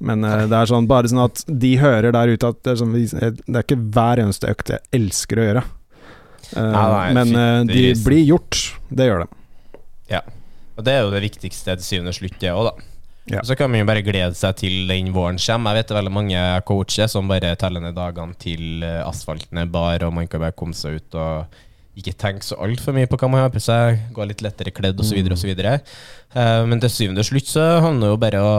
Men 0.00 0.24
uh, 0.24 0.46
det 0.46 0.52
er 0.56 0.66
sånn 0.66 0.86
bare 0.88 1.04
sånn 1.08 1.24
at 1.24 1.44
de 1.46 1.76
hører 1.76 2.12
der 2.12 2.28
ute 2.32 2.48
at 2.48 2.62
det 2.62 2.72
er, 2.72 2.76
sånn, 2.76 2.92
det 2.92 3.56
er 3.56 3.62
ikke 3.62 3.90
hver 3.92 4.16
eneste 4.24 4.48
økt 4.48 4.68
jeg 4.72 4.80
elsker 4.92 5.36
å 5.36 5.46
gjøre. 5.52 5.64
Uh, 6.56 6.72
Nei, 6.72 7.12
nei, 7.12 7.24
men 7.24 7.36
eh, 7.36 7.64
de 7.74 7.94
blir 8.04 8.24
gjort. 8.26 8.72
Det 8.90 9.06
gjør 9.08 9.24
de. 10.10 10.20
Og 10.76 10.84
det 10.84 10.92
er 10.92 11.04
jo 11.04 11.14
det 11.14 11.24
viktigste 11.24 11.78
til 11.78 11.86
syvende 11.86 12.12
og 12.12 12.18
slutt, 12.18 12.36
det 12.42 12.52
òg, 12.52 12.68
da. 12.68 12.90
Ja. 13.26 13.40
Så 13.42 13.56
kan 13.58 13.72
man 13.72 13.80
jo 13.80 13.86
bare 13.88 14.04
glede 14.06 14.36
seg 14.38 14.58
til 14.60 14.84
den 14.86 15.08
våren 15.14 15.40
kommer. 15.42 15.74
Jeg 15.74 15.80
vet 15.80 15.88
det 15.88 15.94
er 15.94 15.98
veldig 15.98 16.14
mange 16.14 16.42
coacher 16.68 17.08
som 17.10 17.30
bare 17.30 17.56
teller 17.58 17.82
ned 17.82 17.96
dagene 17.96 18.36
til 18.38 18.84
eh, 18.86 19.00
asfalten 19.02 19.58
er 19.58 19.70
bar, 19.70 20.04
og 20.06 20.14
man 20.14 20.28
kan 20.30 20.44
bare 20.44 20.54
komme 20.54 20.76
seg 20.78 21.00
ut 21.00 21.16
og 21.18 21.62
ikke 21.96 22.12
tenke 22.20 22.44
så 22.44 22.58
altfor 22.60 22.92
mye 22.92 23.08
på 23.08 23.16
hva 23.16 23.28
man 23.32 23.40
har 23.40 23.52
på 23.52 23.60
seg, 23.62 24.02
gå 24.12 24.24
litt 24.28 24.42
lettere 24.44 24.72
kledd 24.76 24.98
osv. 25.00 25.16
Mm. 25.16 25.32
osv. 25.32 25.52
Uh, 26.36 26.66
men 26.68 26.82
til 26.82 26.92
syvende 26.92 27.22
og 27.24 27.28
slutt 27.30 27.48
så 27.48 27.64
handler 27.80 28.04
det 28.04 28.10
jo 28.12 28.18
bare 28.20 28.42
å 28.44 28.50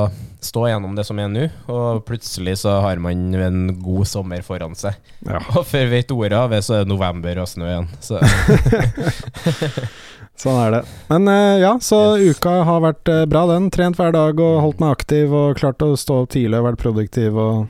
stå 0.41 0.63
gjennom 0.71 0.95
det 0.97 1.05
som 1.05 1.21
er 1.21 1.29
nå, 1.29 1.43
og 1.69 2.01
plutselig 2.07 2.55
så 2.63 2.79
har 2.81 2.97
man 3.01 3.37
en 3.37 3.75
god 3.77 4.09
sommer 4.09 4.41
foran 4.45 4.73
seg. 4.77 4.97
Ja. 5.21 5.43
Og 5.53 5.69
før 5.69 5.85
vi 5.85 5.99
vet 5.99 6.15
ordet 6.17 6.39
av 6.39 6.55
det, 6.55 6.63
så 6.65 6.79
er 6.79 6.87
det 6.87 6.89
november 6.89 7.43
og 7.43 7.51
snø 7.51 7.69
igjen. 7.69 7.91
Så 10.37 10.51
Sånn 10.51 10.59
er 10.61 10.71
det. 10.75 10.79
Men 11.09 11.27
eh, 11.31 11.59
ja, 11.63 11.71
så 11.81 11.97
Yes. 12.21 12.37
uka 12.37 12.51
har 12.67 12.81
vært 12.83 13.09
eh, 13.09 13.23
bra, 13.25 13.47
den. 13.49 13.71
Trent 13.73 13.97
hver 13.97 14.11
dag 14.13 14.37
og 14.39 14.59
holdt 14.61 14.79
meg 14.83 14.91
aktiv 14.93 15.31
og 15.33 15.55
klart 15.57 15.81
å 15.81 15.95
stå 15.97 16.19
opp 16.23 16.29
tidlig 16.35 16.59
og 16.59 16.67
vært 16.67 16.81
produktiv 16.83 17.39
og 17.41 17.63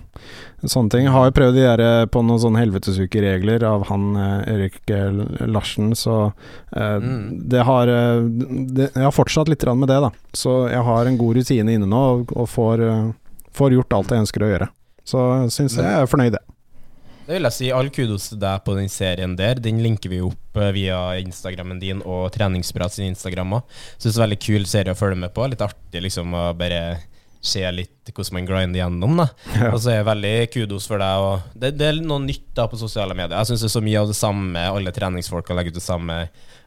sånne 0.67 0.91
ting. 0.91 1.07
Har 1.13 1.29
jo 1.29 1.35
prøvd 1.37 1.55
der 1.61 1.83
eh, 1.85 2.01
på 2.11 2.19
noen 2.27 2.41
sånne 2.43 2.59
helvetesukeregler 2.59 3.63
av 3.69 3.85
han 3.87 4.09
eh, 4.19 4.51
Erik 4.51 4.81
Larsen, 5.47 5.93
så 5.95 6.33
eh, 6.75 6.97
Mm. 6.97 7.47
det 7.49 7.63
har 7.63 7.87
det, 7.87 8.89
Jeg 8.95 9.03
har 9.05 9.15
fortsatt 9.15 9.47
litt 9.51 9.63
med 9.71 9.87
det, 9.87 10.01
da. 10.03 10.11
Så 10.35 10.67
jeg 10.71 10.83
har 10.83 11.05
en 11.07 11.17
god 11.17 11.37
rutine 11.39 11.71
inne 11.77 11.87
nå 11.87 12.03
og, 12.17 12.35
og 12.35 12.49
får, 12.51 12.83
får 13.55 13.77
gjort 13.77 13.93
alt 13.93 14.11
jeg 14.11 14.25
ønsker 14.25 14.43
å 14.43 14.51
gjøre. 14.51 14.67
Så 15.07 15.23
syns 15.55 15.77
jeg 15.79 15.85
er 15.87 16.05
fornøyd, 16.11 16.35
det. 16.35 16.43
Det 17.27 17.35
vil 17.35 17.43
jeg 17.49 17.55
si 17.57 17.67
all 17.75 17.89
kudos 17.91 18.29
til 18.31 18.39
deg 18.39 18.61
på 18.63 18.73
den 18.77 18.87
serien 18.91 19.33
der. 19.35 19.59
Den 19.59 19.81
linker 19.83 20.11
vi 20.13 20.21
opp 20.23 20.55
eh, 20.61 20.69
via 20.75 20.99
Instagrammen 21.19 21.79
din 21.81 21.99
og 22.07 22.29
Treningsprat 22.35 22.95
sin 22.95 23.09
Instagram 23.11 23.57
òg. 23.59 23.75
Syns 23.99 24.13
det 24.13 24.15
en 24.21 24.23
veldig 24.29 24.39
kul 24.45 24.67
serie 24.69 24.95
å 24.95 24.99
følge 24.99 25.19
med 25.25 25.33
på. 25.35 25.43
Litt 25.51 25.63
artig 25.65 26.05
liksom 26.07 26.31
å 26.39 26.45
bare 26.57 26.81
se 27.47 27.61
litt 27.71 28.09
hvordan 28.15 28.33
man 28.39 28.47
grinder 28.47 28.79
gjennom. 28.81 29.19
da 29.19 29.27
Ja. 29.59 29.73
Og 29.73 29.79
så 29.83 29.91
er 29.91 29.99
det 30.01 30.07
veldig 30.07 30.33
kudos 30.55 30.87
for 30.87 31.03
deg. 31.03 31.27
Og 31.27 31.59
det, 31.59 31.73
det 31.79 31.89
er 31.91 31.99
noe 32.07 32.23
nytt 32.23 32.47
da 32.55 32.69
på 32.71 32.79
sosiale 32.79 33.11
medier. 33.15 33.35
Jeg 33.41 33.51
syns 33.51 33.65
det 33.67 33.69
er 33.73 33.75
så 33.75 33.83
mye 33.91 34.01
av 34.05 34.07
det 34.15 34.17
samme. 34.23 34.63
Alle 34.79 34.95
treningsfolka 34.95 35.55
legger 35.59 35.75
ut 35.75 35.81
det 35.81 35.85
samme. 35.85 36.21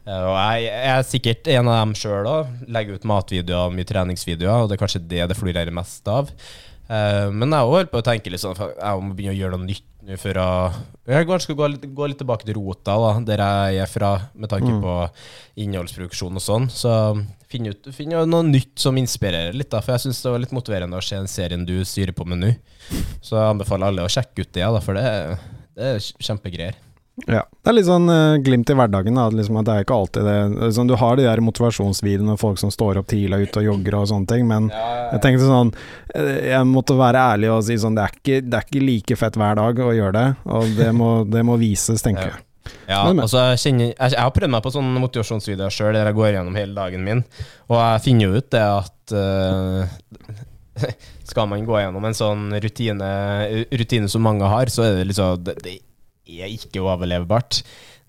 Eh, 0.05 0.23
Og 0.29 0.37
jeg, 0.37 0.69
jeg 0.69 0.93
er 0.93 1.07
sikkert 1.09 1.49
en 1.57 1.73
av 1.73 1.81
dem 1.81 1.97
sjøl 1.97 2.29
òg. 2.37 2.53
Legger 2.69 3.01
ut 3.01 3.09
matvideoer 3.17 3.65
og 3.71 3.79
mye 3.81 3.89
treningsvideoer, 3.97 4.61
og 4.61 4.69
det 4.69 4.77
er 4.77 4.85
kanskje 4.85 5.07
det 5.09 5.25
det 5.33 5.41
florerer 5.41 5.73
mest 5.73 6.05
av. 6.21 6.29
Eh, 6.91 7.27
men 7.31 7.53
jeg 7.55 7.69
holder 7.71 7.87
på 7.91 7.99
å 8.01 8.03
tenke 8.03 8.31
litt 8.33 8.41
sånn 8.41 8.57
Jeg 8.59 8.99
må 8.99 9.13
begynne 9.15 9.31
å 9.31 9.37
gjøre 9.39 9.55
noe 9.55 9.67
nytt 9.69 9.85
nå 10.03 10.17
for 10.19 10.35
å 10.41 10.47
Jeg 11.07 11.27
kanskje 11.29 11.45
skal 11.45 11.57
gå, 11.61 11.67
litt- 11.71 11.85
gå 11.95 12.07
litt 12.09 12.19
tilbake 12.19 12.43
til 12.47 12.57
rota, 12.57 12.97
da, 12.99 13.11
der 13.29 13.43
jeg 13.45 13.83
er 13.85 13.91
fra, 13.91 14.09
med 14.35 14.49
tanke 14.51 14.73
på 14.81 14.95
innholdsproduksjon 15.61 16.35
og 16.39 16.43
sånn. 16.43 16.67
Så 16.73 16.91
finn 17.51 17.67
ut 17.69 17.87
finn 17.95 18.11
jo 18.15 18.25
noe 18.27 18.43
nytt 18.47 18.79
som 18.81 18.97
inspirerer 18.99 19.53
litt, 19.55 19.69
da. 19.71 19.81
For 19.83 19.93
jeg 19.95 20.07
syns 20.07 20.21
det 20.23 20.31
var 20.33 20.43
litt 20.43 20.55
motiverende 20.55 20.97
å 20.99 21.03
se 21.05 21.15
den 21.19 21.29
serien 21.31 21.65
du 21.67 21.77
styrer 21.87 22.15
på 22.17 22.25
med 22.27 22.41
nå. 22.43 22.51
Så 23.21 23.37
jeg 23.37 23.49
anbefaler 23.53 23.91
alle 23.91 24.07
å 24.07 24.11
sjekke 24.11 24.43
ut 24.45 24.51
det, 24.57 24.63
da, 24.65 24.79
for 24.83 24.97
det, 24.97 25.05
det 25.77 25.91
er 25.95 25.99
kjempegreier. 26.19 26.75
Ja. 27.29 27.43
Det 27.61 27.69
er 27.69 27.75
litt 27.75 27.87
sånn 27.87 28.09
uh, 28.09 28.39
glimt 28.41 28.69
i 28.71 28.75
hverdagen. 28.77 29.17
Da. 29.17 29.27
Liksom 29.33 29.59
at 29.61 29.67
det 29.67 29.75
er 29.75 29.85
ikke 29.85 29.97
alltid 29.97 30.27
det 30.27 30.35
liksom, 30.55 30.89
Du 30.89 30.95
har 30.99 31.17
de 31.17 31.25
der 31.27 31.41
motivasjonsvideoene, 31.45 32.37
folk 32.41 32.61
som 32.61 32.73
står 32.73 33.01
opp 33.01 33.09
tidlig 33.11 33.37
og 33.37 33.47
ute 33.47 33.61
og 33.61 33.67
jogger 33.69 33.97
og 33.99 34.07
sånne 34.11 34.31
ting, 34.31 34.47
men 34.49 34.69
jeg 34.73 35.21
tenkte 35.23 35.47
sånn 35.49 35.73
eh, 36.15 36.51
Jeg 36.51 36.69
måtte 36.69 36.97
være 36.97 37.25
ærlig 37.35 37.51
og 37.53 37.65
si 37.67 37.77
sånn 37.81 37.97
Det 37.97 38.05
er 38.05 38.15
ikke, 38.17 38.39
det 38.45 38.57
er 38.57 38.67
ikke 38.67 38.85
like 38.85 39.19
fett 39.19 39.37
hver 39.39 39.59
dag 39.59 39.83
å 39.83 39.91
gjøre 39.95 40.15
det, 40.17 40.27
og 40.57 40.73
det 40.79 40.89
må, 40.97 41.11
det 41.29 41.43
må 41.47 41.59
vises, 41.61 42.03
tenker 42.05 42.31
jeg. 42.31 42.39
Ja, 42.87 43.03
altså 43.09 43.41
jeg, 43.41 43.57
og 43.57 43.61
kjenner, 43.63 43.87
jeg, 43.89 44.13
jeg 44.13 44.21
har 44.21 44.33
prøvd 44.35 44.53
meg 44.53 44.63
på 44.63 44.73
sånne 44.73 45.01
motivasjonsvideoer 45.01 45.73
sjøl, 45.73 45.95
der 45.97 46.09
jeg 46.09 46.17
går 46.17 46.33
gjennom 46.35 46.57
hele 46.59 46.77
dagen 46.77 47.05
min, 47.05 47.23
og 47.69 47.77
jeg 47.79 48.03
finner 48.05 48.27
jo 48.27 48.41
ut 48.41 48.51
det 48.53 48.65
at 48.65 49.15
uh, 49.17 50.09
Skal 51.31 51.47
man 51.51 51.63
gå 51.67 51.77
gjennom 51.79 52.03
en 52.07 52.15
sånn 52.15 52.49
rutine, 52.63 53.07
rutine 53.71 54.09
som 54.11 54.23
mange 54.25 54.47
har, 54.49 54.71
så 54.71 54.85
er 54.87 54.99
det 54.99 55.09
liksom 55.11 55.43
Det, 55.45 55.55
det 55.63 55.77
er 56.39 56.51
ikke 56.51 56.83
overlevbart. 56.83 57.61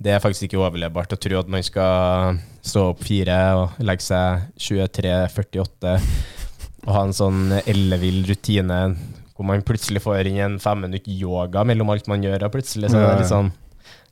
Det 0.02 0.14
er 0.14 0.22
faktisk 0.22 0.48
ikke 0.48 0.62
overlevbart 0.62 1.14
å 1.14 1.20
tro 1.20 1.40
at 1.40 1.50
man 1.50 1.64
skal 1.66 2.38
stå 2.64 2.88
opp 2.92 3.02
fire 3.06 3.38
og 3.58 3.82
legge 3.82 4.06
seg 4.06 4.46
23.48 4.58 5.96
og 6.82 6.94
ha 6.96 7.02
en 7.06 7.14
sånn 7.14 7.52
ellevill 7.62 8.24
rutine 8.26 8.78
hvor 9.32 9.46
man 9.48 9.62
plutselig 9.66 10.02
får 10.04 10.28
inn 10.30 10.40
en 10.44 10.58
fem 10.62 10.82
minutter 10.84 11.14
yoga 11.14 11.62
mellom 11.66 11.92
alt 11.94 12.08
man 12.10 12.24
gjør, 12.24 12.46
og 12.46 12.54
plutselig 12.56 12.90
så 12.92 12.98
er 13.00 13.06
det 13.12 13.20
litt 13.22 13.32
sånn 13.32 13.52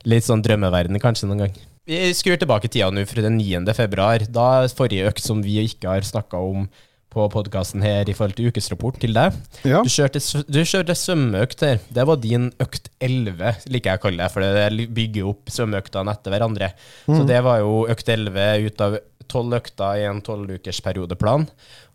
Litt 0.09 0.25
sånn 0.25 0.41
drømmeverden 0.41 0.97
kanskje 0.97 1.27
noen 1.29 1.43
gang. 1.43 1.57
Vi 1.85 1.97
skrur 2.17 2.39
tilbake 2.41 2.69
tida 2.73 2.87
nå 2.89 3.03
fra 3.05 3.21
den 3.21 3.35
9. 3.37 3.67
februar. 3.77 4.23
Da 4.33 4.65
forrige 4.73 5.11
økt 5.11 5.21
som 5.21 5.43
vi 5.45 5.59
ikke 5.61 5.91
har 5.91 6.07
snakka 6.07 6.39
om 6.41 6.63
på 7.11 7.25
podkasten 7.33 7.83
her 7.83 8.07
i 8.07 8.13
forhold 8.15 8.37
til 8.37 8.47
ukesrapport 8.51 8.99
til 9.03 9.11
deg. 9.17 9.35
Ja. 9.67 9.81
Du 9.83 9.89
kjørte, 9.91 10.21
du 10.47 10.59
kjørte 10.63 10.95
svømmeøkt 10.95 11.63
her. 11.67 11.79
Det 11.91 12.05
var 12.07 12.19
din 12.23 12.49
økt 12.63 12.87
11, 13.03 13.65
liker 13.73 13.91
jeg 13.91 13.99
å 13.99 14.03
kalle 14.05 14.23
det, 14.23 14.31
for 14.31 14.45
det 14.45 14.87
bygger 14.95 15.27
opp 15.33 15.51
svømmeøktene 15.51 16.13
etter 16.15 16.31
hverandre. 16.35 16.71
Så 17.09 17.25
det 17.27 17.41
var 17.43 17.59
jo 17.65 17.81
økt 17.91 18.11
11 18.15 18.67
ut 18.69 18.85
av 18.87 18.95
tolv 19.31 19.57
økter 19.59 19.99
i 20.01 20.05
en 20.09 20.21
tolvukersperiodeplan. 20.23 21.47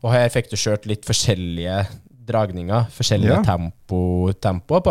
Og 0.04 0.12
her 0.12 0.28
fikk 0.32 0.52
du 0.52 0.56
kjørt 0.60 0.86
litt 0.88 1.08
forskjellige 1.08 1.86
dragninger, 2.26 2.88
forskjellige 2.90 3.36
Ja. 3.36 3.42
tempo, 3.46 4.32
tempoer 4.42 4.80
på. 4.82 4.90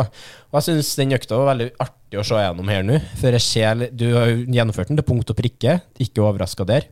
Og 0.54 0.58
jeg 0.62 0.64
syns 0.70 0.96
den 0.96 1.12
økta 1.18 1.36
var 1.38 1.54
veldig 1.54 1.72
artig 1.84 2.20
å 2.22 2.24
se 2.24 2.36
gjennom 2.40 2.70
her 2.72 2.82
nå. 2.84 3.00
For 3.20 3.30
jeg 3.36 3.42
ser, 3.42 3.90
du 3.92 4.06
har 4.16 4.28
gjennomført 4.28 4.88
den 4.88 4.96
til 4.98 5.04
punkt 5.06 5.30
og 5.30 5.36
prikke, 5.36 5.82
ikke 6.00 6.24
overraska 6.24 6.66
der. 6.66 6.88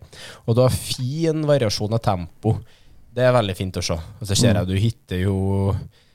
Og 0.45 0.55
du 0.55 0.61
har 0.61 0.69
fin 0.69 1.45
variasjon 1.47 1.93
av 1.95 2.01
tempo. 2.03 2.57
Det 3.13 3.25
er 3.27 3.35
veldig 3.35 3.55
fint 3.57 3.77
å 3.77 3.83
se. 3.85 3.97
Og 3.97 4.29
så 4.29 4.37
ser 4.37 4.57
jeg 4.57 4.69
du 4.69 4.73
hitter 4.79 5.19
jo 5.25 5.35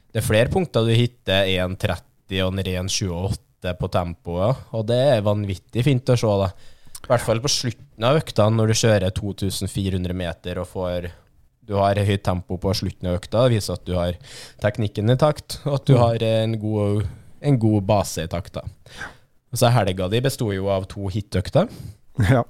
Det 0.08 0.22
er 0.22 0.26
flere 0.26 0.50
punkter 0.50 0.86
du 0.86 0.94
hitter 0.96 1.46
1,30 1.46 2.42
og 2.44 2.50
en 2.52 2.64
ren 2.66 2.90
28 2.90 3.74
på 3.78 3.88
tempoet, 3.90 4.66
og 4.76 4.84
det 4.86 4.98
er 5.16 5.24
vanvittig 5.26 5.82
fint 5.82 6.10
å 6.12 6.16
se, 6.18 6.34
da. 6.42 6.48
I 6.98 7.08
hvert 7.10 7.24
fall 7.24 7.40
på 7.42 7.50
slutten 7.50 8.06
av 8.06 8.18
økta, 8.20 8.46
når 8.54 8.70
du 8.70 8.76
kjører 8.78 9.14
2400 9.16 10.14
meter 10.14 10.60
og 10.62 10.68
får 10.70 11.08
du 11.68 11.74
har 11.76 12.00
høyt 12.00 12.24
tempo 12.24 12.56
på 12.60 12.72
slutten 12.76 13.10
av 13.10 13.18
økta, 13.18 13.44
det 13.44 13.58
viser 13.58 13.76
at 13.76 13.84
du 13.84 13.92
har 13.98 14.16
teknikken 14.62 15.12
i 15.12 15.18
takt, 15.20 15.58
og 15.66 15.74
at 15.80 15.86
du 15.90 15.98
har 16.00 16.24
en 16.24 16.56
god, 16.60 17.04
en 17.44 17.58
god 17.60 17.88
base 17.90 18.24
i 18.24 18.30
takt. 18.30 18.56
da. 18.56 18.64
Og 19.52 19.60
så 19.60 19.72
Helga 19.74 20.08
di 20.08 20.22
besto 20.24 20.48
jo 20.54 20.70
av 20.72 20.88
to 20.88 21.10
hitøkter. 21.12 21.68
ja. 22.24 22.44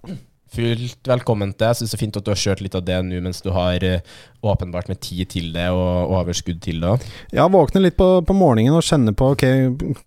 Fullt 0.49 1.09
velkommen 1.09 1.51
til. 1.53 1.67
Jeg 1.69 1.77
syns 1.79 1.93
det 1.93 1.97
er 1.99 2.01
fint 2.01 2.17
at 2.17 2.25
du 2.25 2.31
har 2.33 2.41
kjørt 2.41 2.63
litt 2.65 2.77
av 2.79 2.85
det 2.87 2.97
nå 3.05 3.19
mens 3.25 3.43
du 3.45 3.51
har 3.53 3.85
eh, 3.85 4.15
åpenbart 4.41 4.89
med 4.89 5.01
tid 5.05 5.29
til 5.35 5.51
det 5.53 5.67
og 5.75 6.15
overskudd 6.17 6.63
til 6.65 6.81
det. 6.81 6.95
Ja, 7.37 7.45
våkne 7.53 7.83
litt 7.85 7.99
på, 7.99 8.07
på 8.25 8.37
morgenen 8.37 8.79
og 8.79 8.87
kjenne 8.87 9.13
på 9.13 9.33
Ok, 9.35 9.45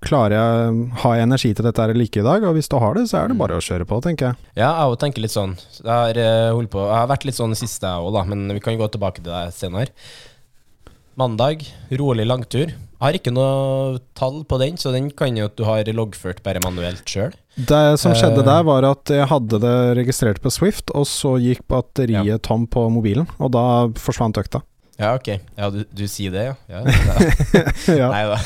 klarer 0.01 0.33
jeg 0.37 0.79
Har 1.03 1.17
jeg 1.19 1.27
energi 1.27 1.51
til 1.53 1.67
dette 1.67 1.83
her 1.83 1.93
eller 1.93 2.09
ikke 2.09 2.23
i 2.23 2.25
dag? 2.25 2.47
Og 2.49 2.57
hvis 2.57 2.71
du 2.71 2.77
har 2.81 2.97
det, 2.97 3.05
så 3.11 3.21
er 3.21 3.29
det 3.29 3.37
bare 3.37 3.59
å 3.59 3.63
kjøre 3.63 3.85
på, 3.85 4.01
tenker 4.01 4.31
jeg. 4.31 4.49
Ja, 4.55 4.71
jeg 4.71 4.89
òg 4.89 4.97
tenker 5.03 5.25
litt 5.25 5.35
sånn. 5.35 5.53
Jeg 5.77 5.91
har, 5.91 6.17
eh, 6.17 6.49
jeg 6.49 6.89
har 6.89 7.13
vært 7.13 7.29
litt 7.29 7.37
sånn 7.37 7.53
det 7.53 7.61
siste, 7.61 7.85
jeg 7.85 8.09
òg, 8.09 8.13
da, 8.17 8.25
men 8.33 8.57
vi 8.57 8.65
kan 8.65 8.81
gå 8.81 8.89
tilbake 8.95 9.21
til 9.21 9.29
det 9.29 9.45
senere. 9.55 9.93
Mandag, 11.19 11.65
rolig 11.99 12.25
langtur. 12.27 12.71
Jeg 12.71 13.03
har 13.03 13.17
ikke 13.17 13.33
noe 13.33 13.99
tall 14.15 14.43
på 14.47 14.59
den, 14.61 14.77
så 14.77 14.93
den 14.93 15.09
kan 15.17 15.35
jo 15.35 15.47
at 15.49 15.55
du 15.57 15.63
har 15.65 15.87
loggført 15.91 16.43
bare 16.45 16.61
manuelt 16.63 17.03
sjøl. 17.09 17.33
Det 17.57 17.99
som 17.99 18.13
skjedde 18.15 18.43
Eh. 18.43 18.47
der, 18.47 18.63
var 18.63 18.85
at 18.87 19.09
jeg 19.09 19.27
hadde 19.27 19.59
det 19.59 19.75
registrert 19.97 20.39
på 20.41 20.51
Swift, 20.53 20.93
og 20.95 21.07
så 21.09 21.35
gikk 21.41 21.65
batteriet 21.67 22.43
tom 22.45 22.67
på 22.67 22.85
mobilen, 22.93 23.27
og 23.39 23.51
da 23.51 23.63
forsvant 23.99 24.37
økta. 24.37 24.61
Ja, 25.01 25.15
ok. 25.17 25.33
Ja, 25.57 25.69
du, 25.73 25.81
du 25.89 26.05
sier 26.07 26.31
det, 26.31 26.45
ja? 26.45 26.55
ja, 26.69 26.83
ja. 27.57 27.65
ja. 28.03 28.09
Nei 28.13 28.23
da. 28.29 28.37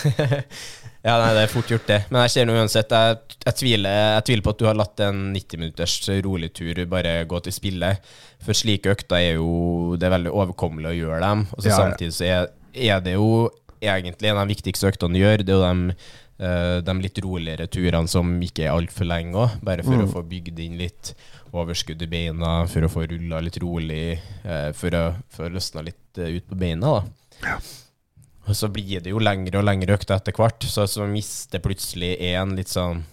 ja, 1.10 1.18
nei, 1.20 1.32
det 1.36 1.44
er 1.44 1.52
fort 1.52 1.70
gjort, 1.70 1.88
det. 1.90 2.00
Men 2.10 2.24
jeg 2.24 2.34
ser 2.34 2.48
nå 2.48 2.56
uansett 2.56 2.96
jeg, 2.96 3.18
jeg, 3.44 3.58
tviler, 3.60 3.98
jeg 4.16 4.26
tviler 4.30 4.46
på 4.46 4.54
at 4.56 4.62
du 4.62 4.66
har 4.70 4.80
latt 4.80 5.04
en 5.04 5.20
90 5.36 5.62
minutters 5.62 5.98
rolig 6.24 6.54
tur 6.56 6.80
bare 6.90 7.18
gå 7.28 7.44
til 7.44 7.54
spille. 7.54 7.92
For 8.46 8.54
slike 8.58 8.92
økter 8.94 9.18
er 9.18 9.34
jo 9.40 9.96
Det 9.98 10.06
er 10.08 10.14
veldig 10.18 10.32
overkommelig 10.34 10.92
å 10.92 10.98
gjøre 11.00 11.20
dem. 11.24 11.46
Og 11.56 11.64
så 11.64 11.70
Ja, 11.72 11.78
ja. 11.78 11.78
samtidig 11.90 12.14
så 12.14 12.26
er, 12.30 12.50
er 12.76 13.00
det 13.02 13.14
jo 13.18 13.50
egentlig 13.82 14.30
en 14.30 14.38
av 14.38 14.48
de 14.48 14.54
viktigste 14.56 14.88
øktene 14.92 15.14
du 15.18 15.20
gjør. 15.24 15.44
Det 15.46 15.54
er 15.54 15.60
jo 15.60 15.66
de, 15.66 15.96
eh, 16.46 16.82
de 16.82 16.94
litt 17.02 17.20
roligere 17.26 17.68
turene 17.68 18.08
som 18.10 18.30
ikke 18.42 18.66
er 18.68 18.74
altfor 18.76 19.06
lenge 19.10 19.34
òg. 19.36 19.60
Bare 19.64 19.84
for 19.84 19.96
Mm. 19.98 20.06
å 20.08 20.14
få 20.14 20.24
bygd 20.30 20.60
inn 20.60 20.78
litt 20.78 21.14
overskudd 21.54 22.02
i 22.02 22.08
beina, 22.12 22.68
for 22.68 22.82
å 22.82 22.90
få 22.92 23.06
rulla 23.08 23.40
litt 23.42 23.58
rolig, 23.64 24.20
eh, 24.44 24.72
for 24.74 24.90
å 24.92 25.16
få 25.32 25.50
løsna 25.50 25.84
litt 25.86 26.18
eh, 26.18 26.36
ut 26.38 26.48
på 26.50 26.58
beina. 26.58 27.04
da 27.42 27.60
og 28.48 28.54
så 28.54 28.68
blir 28.72 29.02
det 29.02 29.10
jo 29.10 29.18
lengre 29.20 29.58
og 29.58 29.66
lengre 29.66 29.96
økter 29.98 30.16
etter 30.20 30.32
hvert, 30.38 30.62
så 30.70 30.86
så 30.88 31.08
mister 31.10 31.60
plutselig 31.60 32.20
én 32.22 32.56
litt 32.56 32.68
sånn 32.70 33.04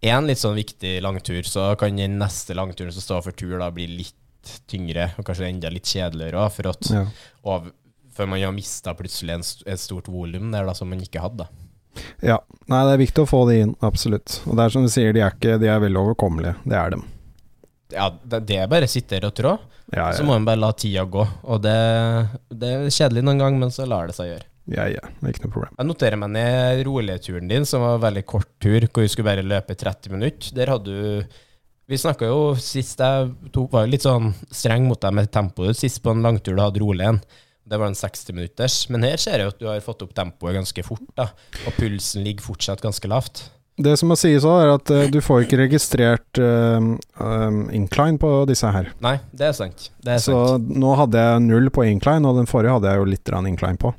En 0.00 0.26
litt 0.28 0.38
sånn 0.38 0.54
viktig 0.54 1.00
langtur, 1.02 1.42
så 1.42 1.76
kan 1.76 1.96
den 1.96 2.20
neste 2.20 2.54
langturen 2.54 2.92
som 2.92 3.02
står 3.02 3.22
for 3.24 3.32
tur, 3.32 3.58
da 3.58 3.68
bli 3.74 3.86
litt 3.88 4.14
tyngre, 4.70 5.10
og 5.18 5.24
kanskje 5.28 5.48
enda 5.50 5.70
litt 5.72 5.88
kjedeligere 5.90 6.40
òg, 6.44 6.52
for 6.56 6.70
at 6.72 6.90
Ja. 6.92 7.04
og, 7.44 7.70
for 8.14 8.26
man 8.26 8.40
har 8.42 8.52
mista 8.56 8.94
plutselig 8.98 9.34
en, 9.36 9.44
et 9.72 9.78
stort 9.80 10.08
volum 10.10 10.50
der 10.54 10.66
da, 10.66 10.74
som 10.74 10.88
man 10.90 11.00
ikke 11.04 11.20
hadde. 11.22 11.46
ja. 12.22 12.38
Nei, 12.68 12.80
det 12.84 12.92
er 12.96 13.04
viktig 13.04 13.22
å 13.24 13.28
få 13.30 13.44
det 13.48 13.60
inn, 13.62 13.76
absolutt. 13.80 14.40
Og 14.46 14.56
det 14.58 14.64
er 14.66 14.74
som 14.74 14.82
du 14.84 14.90
sier, 14.92 15.12
de 15.16 15.20
er, 15.24 15.32
ikke, 15.36 15.58
de 15.62 15.68
er 15.72 15.80
veldig 15.80 16.00
overkommelige. 16.02 16.56
Det 16.68 16.76
er 16.76 16.90
dem. 16.96 17.04
Ja, 17.94 18.10
det, 18.24 18.42
det 18.50 18.58
er 18.60 18.66
bare 18.68 18.84
å 18.84 18.90
sitte 18.92 19.16
her 19.16 19.24
og 19.30 19.34
trå, 19.38 19.54
Ja, 19.96 20.10
så 20.12 20.20
må 20.26 20.34
man 20.36 20.44
bare 20.44 20.60
la 20.60 20.68
tida 20.76 21.06
gå. 21.08 21.22
Og 21.48 21.62
det, 21.64 21.72
det 22.52 22.68
er 22.74 22.90
kjedelig 22.92 23.22
noen 23.24 23.38
gang, 23.40 23.56
men 23.62 23.70
så 23.72 23.86
lar 23.88 24.10
det 24.10 24.16
seg 24.18 24.28
gjøre. 24.34 24.44
ja, 24.76 24.84
ja. 24.92 25.00
Det 25.00 25.24
er 25.24 25.32
ikke 25.32 25.46
noe 25.46 25.54
problem. 25.54 25.78
Jeg 25.78 25.88
noterer 25.88 26.20
meg 26.20 26.30
ned 26.34 26.82
roligturen 26.84 27.48
din, 27.48 27.64
som 27.64 27.80
var 27.80 27.94
en 27.96 28.02
veldig 28.04 28.24
kort 28.28 28.50
tur, 28.60 28.84
hvor 28.92 29.06
du 29.06 29.08
skulle 29.08 29.30
bare 29.30 29.46
løpe 29.46 29.74
30 29.80 30.12
minutter. 30.12 30.52
Der 30.58 30.74
hadde 30.74 30.84
du 30.92 31.38
Vi 31.88 31.96
snakka 31.96 32.28
jo 32.28 32.40
sist 32.60 33.00
jeg 33.00 33.28
tok, 33.54 33.70
var 33.72 33.86
jo 33.86 33.92
litt 33.94 34.04
sånn 34.04 34.32
streng 34.52 34.84
mot 34.90 35.00
deg 35.00 35.14
med 35.16 35.30
tempoet 35.32 35.78
sist 35.78 36.02
på 36.04 36.12
en 36.12 36.24
langtur 36.24 36.52
du 36.52 36.60
hadde 36.60 36.82
rolig 36.82 37.06
en. 37.08 37.20
Det 37.68 37.78
var 37.80 37.88
en 37.88 37.96
60 37.96 38.36
minutters. 38.36 38.76
Men 38.92 39.06
her 39.08 39.20
ser 39.20 39.40
jeg 39.40 39.48
jo 39.48 39.52
at 39.54 39.60
du 39.60 39.68
har 39.70 39.80
fått 39.84 40.04
opp 40.04 40.12
tempoet 40.16 40.56
ganske 40.56 40.84
fort, 40.84 41.06
da. 41.16 41.30
Og 41.64 41.76
pulsen 41.80 42.24
ligger 42.24 42.44
fortsatt 42.44 42.84
ganske 42.84 43.08
lavt. 43.08 43.46
Det 43.78 43.92
som 44.00 44.10
må 44.10 44.16
sies 44.18 44.44
òg, 44.48 44.58
er 44.64 44.72
at 44.74 44.90
uh, 44.90 45.04
du 45.12 45.20
får 45.22 45.44
ikke 45.44 45.60
registrert 45.60 46.40
uh, 46.42 46.76
um, 47.22 47.58
incline 47.72 48.18
på 48.20 48.32
disse 48.50 48.68
her. 48.74 48.90
Nei, 49.04 49.14
det 49.30 49.48
er 49.48 49.54
sant. 49.56 49.88
Det 50.02 50.16
er 50.16 50.22
Så 50.24 50.34
sant. 50.34 50.72
nå 50.82 50.96
hadde 50.98 51.22
jeg 51.22 51.44
null 51.46 51.70
på 51.72 51.86
incline, 51.86 52.26
og 52.26 52.40
den 52.40 52.50
forrige 52.50 52.74
hadde 52.74 52.90
jeg 52.90 53.00
jo 53.00 53.08
litt 53.12 53.32
incline 53.38 53.80
på. 53.80 53.94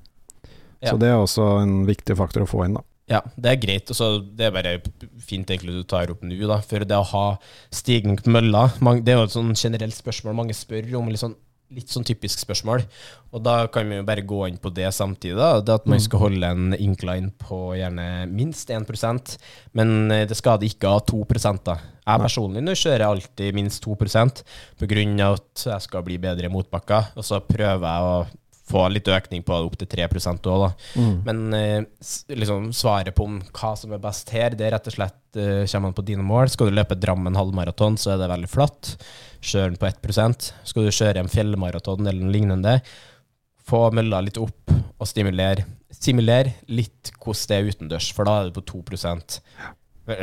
Ja. 0.83 0.91
Så 0.91 0.97
det 0.99 1.09
er 1.09 1.17
også 1.17 1.47
en 1.63 1.81
viktig 1.87 2.17
faktor 2.19 2.43
å 2.45 2.49
få 2.49 2.67
inn, 2.67 2.75
da. 2.77 2.83
Ja, 3.09 3.23
det 3.35 3.51
er 3.51 3.61
greit. 3.61 3.89
og 3.89 3.97
så 3.97 4.07
det 4.21 4.47
er 4.47 4.55
bare 4.55 4.77
fint 5.25 5.49
egentlig 5.49 5.79
du 5.79 5.83
tar 5.89 6.11
opp 6.13 6.21
nå, 6.23 6.37
da. 6.47 6.59
For 6.65 6.85
det 6.85 6.97
å 6.97 7.11
ha 7.11 7.25
stigning 7.73 8.19
på 8.21 8.29
mølla 8.33 8.67
Det 9.01 9.13
er 9.13 9.17
jo 9.19 9.27
et 9.27 9.33
sånn 9.35 9.53
generelt 9.57 9.97
spørsmål 9.97 10.37
mange 10.37 10.57
spør 10.57 10.91
om. 11.01 11.09
litt 11.09 11.21
sånn 11.21 11.37
Litt 11.69 11.91
sånn 11.93 12.01
typisk 12.01 12.39
spørsmål. 12.41 12.81
Og 13.29 13.43
da 13.45 13.67
kan 13.69 13.85
vi 13.85 13.99
jo 13.99 14.05
bare 14.07 14.23
gå 14.25 14.39
inn 14.47 14.55
på 14.57 14.71
det 14.73 14.87
samtidig. 14.89 15.35
da, 15.37 15.59
det 15.61 15.75
At 15.75 15.85
man 15.85 16.01
skal 16.01 16.23
holde 16.23 16.47
en 16.49 16.73
incline 16.73 17.29
på 17.37 17.75
gjerne 17.77 18.25
minst 18.25 18.71
1% 18.73 19.35
men 19.77 20.09
eh, 20.09 20.25
det 20.25 20.33
skal 20.33 20.57
ikke 20.57 20.73
ikke 20.79 20.93
ha 20.95 21.03
2% 21.05 21.61
da. 21.69 21.75
Jeg 22.09 22.23
personlig 22.25 22.63
nå 22.65 22.73
kjører 22.73 23.03
jeg 23.03 23.11
alltid 23.11 23.53
minst 23.53 23.85
2% 23.85 24.41
på 24.81 24.89
grunn 24.89 25.21
av 25.21 25.37
at 25.37 25.65
jeg 25.67 25.85
skal 25.85 26.07
bli 26.07 26.17
bedre 26.17 26.49
i 26.49 26.53
motbakka. 26.55 27.03
Og 27.13 27.29
så 27.29 27.37
prøver 27.45 27.85
jeg 27.85 28.01
å 28.01 28.25
få 28.69 28.85
litt 28.93 29.09
økning 29.09 29.43
på 29.45 29.55
opptil 29.55 29.69
opp 29.69 29.77
til 29.81 29.89
3 29.89 30.07
òg, 30.53 30.65
da. 30.65 30.69
Men 31.27 31.55
eh, 31.57 31.79
liksom, 32.35 32.69
svaret 32.75 33.15
på 33.17 33.25
om 33.25 33.39
hva 33.49 33.73
som 33.79 33.93
er 33.95 34.03
best 34.03 34.29
her, 34.35 34.55
det 34.57 34.67
er 34.67 34.75
rett 34.77 34.89
og 34.91 34.95
slett 34.95 35.39
eh, 35.39 35.65
kommer 35.71 35.91
an 35.91 35.97
på 35.97 36.05
dine 36.05 36.25
mål. 36.25 36.51
Skal 36.53 36.69
du 36.69 36.77
løpe 36.77 36.97
Drammen 36.99 37.37
halvmaraton, 37.39 37.97
så 37.97 38.13
er 38.13 38.21
det 38.21 38.29
veldig 38.31 38.51
flatt. 38.51 38.95
Kjør 39.39 39.71
den 39.71 39.79
på 39.79 39.87
1% 39.87 40.49
Skal 40.67 40.85
du 40.85 40.91
kjøre 40.91 41.21
en 41.23 41.31
fjellmaraton 41.31 42.07
eller 42.07 42.21
noe 42.25 42.33
lignende, 42.35 42.79
få 43.69 43.85
mølla 43.95 44.21
litt 44.25 44.39
opp 44.41 44.73
og 44.73 45.07
stimulere. 45.07 45.65
Simulere 45.93 46.57
litt 46.69 47.13
hvordan 47.17 47.49
det 47.49 47.57
er 47.57 47.69
utendørs, 47.69 48.09
for 48.15 48.27
da 48.27 48.39
er 48.39 48.49
det 48.49 48.57
på 48.57 48.65
2 48.73 48.83
eller 48.89 49.39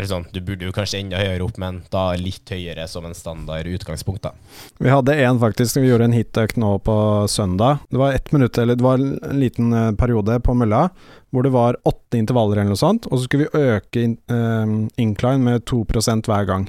sånn, 0.06 0.26
Du 0.32 0.40
burde 0.40 0.66
jo 0.66 0.72
kanskje 0.72 1.00
enda 1.00 1.16
høyere 1.16 1.42
opp, 1.44 1.58
men 1.58 1.82
da 1.90 2.12
litt 2.14 2.44
høyere 2.50 2.88
som 2.88 3.04
en 3.06 3.14
standard 3.14 3.66
utgangspunkt. 3.66 4.22
da. 4.22 4.32
Vi 4.78 4.88
hadde 4.90 5.14
en 5.14 5.38
faktisk, 5.38 5.76
vi 5.80 5.88
gjorde 5.88 6.04
en 6.04 6.12
hitøkt 6.12 6.56
nå 6.56 6.78
på 6.82 7.28
søndag. 7.28 7.78
Det 7.90 7.98
var 7.98 8.12
ett 8.12 8.32
minutt, 8.32 8.58
eller 8.58 8.74
det 8.76 8.82
var 8.82 8.94
en 8.98 9.40
liten 9.40 9.72
eh, 9.72 9.92
periode 9.92 10.40
på 10.42 10.54
mølla 10.56 10.90
hvor 11.32 11.42
det 11.42 11.52
var 11.52 11.76
åtte 11.84 12.16
intervaller 12.16 12.56
eller 12.62 12.70
noe 12.72 12.80
sånt, 12.80 13.06
og 13.10 13.18
så 13.18 13.24
skulle 13.24 13.46
vi 13.50 13.58
øke 13.58 14.02
in, 14.02 14.18
eh, 14.30 14.88
incline 15.02 15.42
med 15.42 15.64
2 15.66 15.84
hver 16.24 16.46
gang. 16.46 16.68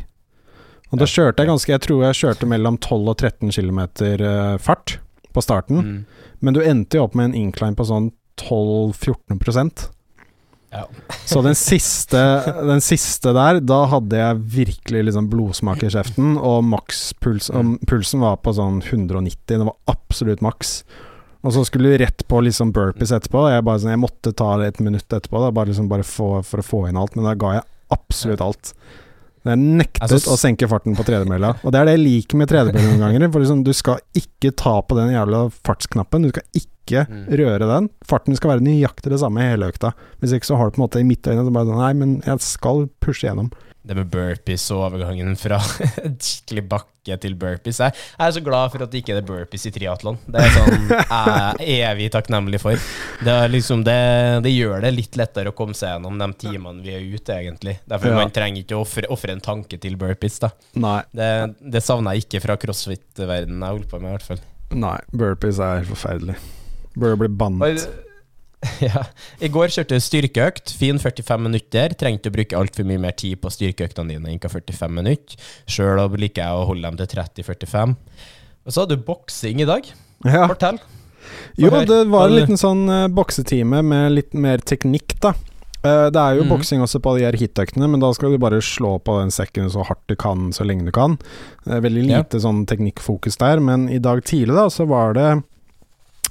Og 0.92 1.00
da 1.00 1.06
kjørte 1.06 1.38
jeg 1.44 1.48
ganske 1.48 1.68
Jeg 1.68 1.82
tror 1.82 2.04
jeg 2.04 2.16
kjørte 2.16 2.48
mellom 2.48 2.78
12 2.78 3.10
og 3.10 3.18
13 3.18 3.52
km 3.52 3.80
eh, 4.02 4.58
fart 4.58 5.00
på 5.34 5.42
starten, 5.44 5.78
Mm. 5.84 6.06
men 6.42 6.54
du 6.54 6.62
endte 6.62 6.98
jo 6.98 7.04
opp 7.04 7.16
med 7.16 7.26
en 7.26 7.36
incline 7.36 7.76
på 7.76 7.86
sånn 7.86 8.12
12-14 8.38 9.38
Ja. 10.78 11.16
Så 11.26 11.42
den 11.46 11.58
siste, 11.58 12.22
den 12.70 12.84
siste 12.86 13.34
der, 13.36 13.60
da 13.66 13.82
hadde 13.92 14.20
jeg 14.20 14.44
virkelig 14.58 15.08
liksom 15.10 15.30
blodsmak 15.32 15.84
i 15.84 15.92
kjeften, 15.94 16.36
og 16.38 16.62
makspulsen 16.70 17.78
Pulsen 17.90 18.24
var 18.24 18.38
på 18.44 18.54
sånn 18.56 18.80
190, 18.84 19.38
det 19.50 19.64
var 19.66 19.76
absolutt 19.92 20.44
maks. 20.46 20.80
Og 21.46 21.54
så 21.56 21.64
skulle 21.68 21.94
vi 21.94 22.00
rett 22.02 22.24
på 22.28 22.40
liksom 22.44 22.74
burpees 22.76 23.14
etterpå. 23.16 23.46
Jeg, 23.54 23.64
bare, 23.66 23.80
sånn, 23.80 23.94
jeg 23.94 24.02
måtte 24.02 24.34
ta 24.36 24.54
det 24.60 24.72
et 24.74 24.80
minutt 24.84 25.06
etterpå, 25.06 25.42
da, 25.44 25.52
bare, 25.56 25.72
liksom, 25.72 25.90
bare 25.92 26.06
få, 26.08 26.38
for 26.46 26.64
å 26.64 26.66
få 26.66 26.86
inn 26.90 27.00
alt, 27.00 27.18
men 27.18 27.28
da 27.28 27.36
ga 27.40 27.58
jeg 27.60 27.68
absolutt 27.94 28.44
alt. 28.44 28.74
Jeg 29.48 29.60
nektet 29.64 30.04
altså, 30.04 30.34
å 30.34 30.40
senke 30.40 30.68
farten 30.68 30.98
på 30.98 31.06
tredemølla. 31.08 31.54
Og 31.64 31.72
det 31.72 31.80
er 31.80 31.88
det 31.88 31.94
jeg 31.96 32.04
liker 32.04 32.42
med 32.42 32.50
tredemølla 32.52 32.90
noen 32.90 33.04
ganger. 33.06 33.30
For 33.32 33.44
liksom, 33.44 33.62
du 33.64 33.72
skal 33.76 34.02
ikke 34.18 34.52
ta 34.60 34.74
på 34.84 34.98
den 34.98 35.14
jævla 35.14 35.46
fartsknappen. 35.64 36.26
Du 36.26 36.34
skal 36.34 36.44
ikke 36.52 36.74
Mm. 37.10 37.28
røre 37.42 37.68
den. 37.74 37.90
Farten 38.08 38.36
skal 38.40 38.56
være 38.56 38.66
nøyaktig 38.66 39.12
det 39.12 39.20
samme 39.20 39.44
i 39.44 39.50
hele 39.52 39.68
økta. 39.72 39.92
Hvis 40.22 40.34
ikke 40.38 40.48
så 40.48 40.56
har 40.58 40.70
du 40.72 40.78
på 40.78 40.82
en 40.82 40.88
måte 40.88 41.02
i 41.04 41.08
midtøynet 41.08 41.46
så 41.48 41.52
bare 41.56 41.68
sånn 41.70 41.82
Nei, 41.84 41.94
men 41.94 42.20
jeg 42.26 42.40
skal 42.42 42.88
pushe 43.04 43.28
gjennom. 43.28 43.52
det 43.88 43.96
med 43.96 44.10
burpees 44.12 44.66
og 44.76 44.82
overgangen 44.90 45.38
fra 45.40 45.62
skikkelig 46.28 46.64
bakke 46.68 47.16
til 47.24 47.36
burpees. 47.40 47.78
Jeg 47.80 47.94
er 48.20 48.32
så 48.36 48.42
glad 48.44 48.74
for 48.74 48.84
at 48.84 48.92
det 48.92 49.00
ikke 49.00 49.14
er 49.16 49.24
burpees 49.24 49.64
i 49.70 49.72
triatlon. 49.72 50.18
Det 50.28 50.42
er 50.44 50.50
sånn 50.52 50.90
jeg 50.92 51.78
er 51.78 51.94
evig 51.94 52.10
takknemlig 52.12 52.60
for. 52.60 52.76
Det, 53.24 53.32
er 53.32 53.48
liksom 53.54 53.86
det, 53.88 53.96
det 54.44 54.52
gjør 54.52 54.84
det 54.84 54.92
litt 54.92 55.16
lettere 55.16 55.54
å 55.54 55.56
komme 55.56 55.72
seg 55.78 55.94
gjennom 55.94 56.20
de 56.20 56.28
timene 56.44 56.84
vi 56.84 56.98
er 56.98 57.06
ute, 57.16 57.32
egentlig. 57.40 57.78
Derfor 57.88 58.12
Ja. 58.12 58.20
Man 58.20 58.36
trenger 58.36 58.66
ikke 58.66 58.76
å 58.76 58.84
ofre, 58.84 59.08
ofre 59.14 59.32
en 59.38 59.46
tanke 59.46 59.80
til 59.80 59.96
burpees. 59.96 60.36
da 60.44 60.52
Nei. 60.76 61.00
Det, 61.16 61.32
det 61.64 61.84
savner 61.88 62.18
jeg 62.18 62.28
ikke 62.28 62.44
fra 62.44 62.60
crossfit-verdenen 62.60 63.64
jeg 63.64 63.78
holdt 63.80 63.90
på 63.96 64.02
med, 64.04 64.10
i 64.12 64.18
hvert 64.18 64.28
fall. 64.34 64.44
Nei, 64.76 64.98
burpees 65.16 65.64
er 65.64 65.88
forferdelig. 65.88 66.36
Bør 66.98 67.18
bli 67.24 67.32
bannet. 67.32 67.88
Ja. 68.82 69.04
I 69.38 69.48
går 69.54 69.70
kjørte 69.70 70.00
styrkeøkt. 70.02 70.72
Fin 70.76 70.98
45 71.00 71.44
minutter. 71.46 71.94
Trengte 71.94 72.32
å 72.32 72.34
bruke 72.34 72.58
altfor 72.58 72.88
mye 72.90 73.00
mer 73.00 73.14
tid 73.16 73.38
på 73.40 73.52
styrkeøktene 73.54 74.16
dine 74.16 74.34
enn 74.34 74.42
45 74.42 74.96
minutter. 74.98 75.38
Sjøl 75.70 76.02
liker 76.18 76.42
jeg 76.42 76.58
å 76.58 76.66
holde 76.66 76.90
dem 76.90 76.98
til 76.98 77.12
30-45. 77.14 77.94
Og 78.66 78.74
så 78.74 78.84
hadde 78.84 78.98
du 78.98 79.06
boksing 79.06 79.62
i 79.62 79.70
dag. 79.70 79.86
Ja. 80.26 80.48
Fortell. 80.50 80.82
Jo, 81.60 81.70
det 81.86 82.02
var 82.10 82.28
en 82.32 82.36
liten 82.36 82.60
sånn 82.60 82.88
uh, 82.90 83.06
boksetime 83.14 83.84
med 83.86 84.16
litt 84.16 84.36
mer 84.38 84.64
teknikk, 84.66 85.16
da. 85.24 85.36
Eh, 85.86 86.08
det 86.14 86.22
er 86.22 86.40
jo 86.40 86.46
mm. 86.46 86.52
boksing 86.52 86.82
også 86.84 87.02
på 87.04 87.14
de 87.18 87.26
her 87.28 87.38
hitøktene, 87.38 87.90
men 87.92 88.02
da 88.02 88.10
skal 88.16 88.34
du 88.34 88.40
bare 88.42 88.62
slå 88.64 88.96
på 89.04 89.20
den 89.20 89.34
sekken 89.34 89.70
så 89.72 89.86
hardt 89.88 90.04
du 90.10 90.16
kan, 90.20 90.50
så 90.56 90.66
lenge 90.66 90.88
du 90.88 90.94
kan. 90.96 91.18
Veldig 91.68 92.08
Ja. 92.08 92.24
lite 92.24 92.42
sånn 92.44 92.66
teknikkfokus 92.70 93.38
der, 93.38 93.62
men 93.64 93.88
i 93.90 94.00
dag 94.00 94.24
tidlig 94.26 94.56
da, 94.58 94.68
så 94.74 94.88
var 94.90 95.14
det 95.18 95.30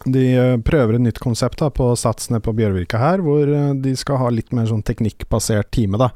De 0.05 0.25
eh, 0.37 0.57
prøver 0.63 0.99
et 0.99 1.05
nytt 1.07 1.21
konsept 1.23 1.63
da 1.63 1.71
på 1.73 1.89
satsene 1.99 2.43
på 2.45 2.55
Bjørvika 2.57 3.01
her, 3.01 3.25
hvor 3.25 3.49
eh, 3.49 3.73
de 3.83 3.97
skal 3.99 4.21
ha 4.21 4.31
litt 4.35 4.53
mer 4.57 4.69
sånn 4.71 4.85
teknikkbasert 4.87 5.73
time, 5.75 6.01
da. 6.01 6.13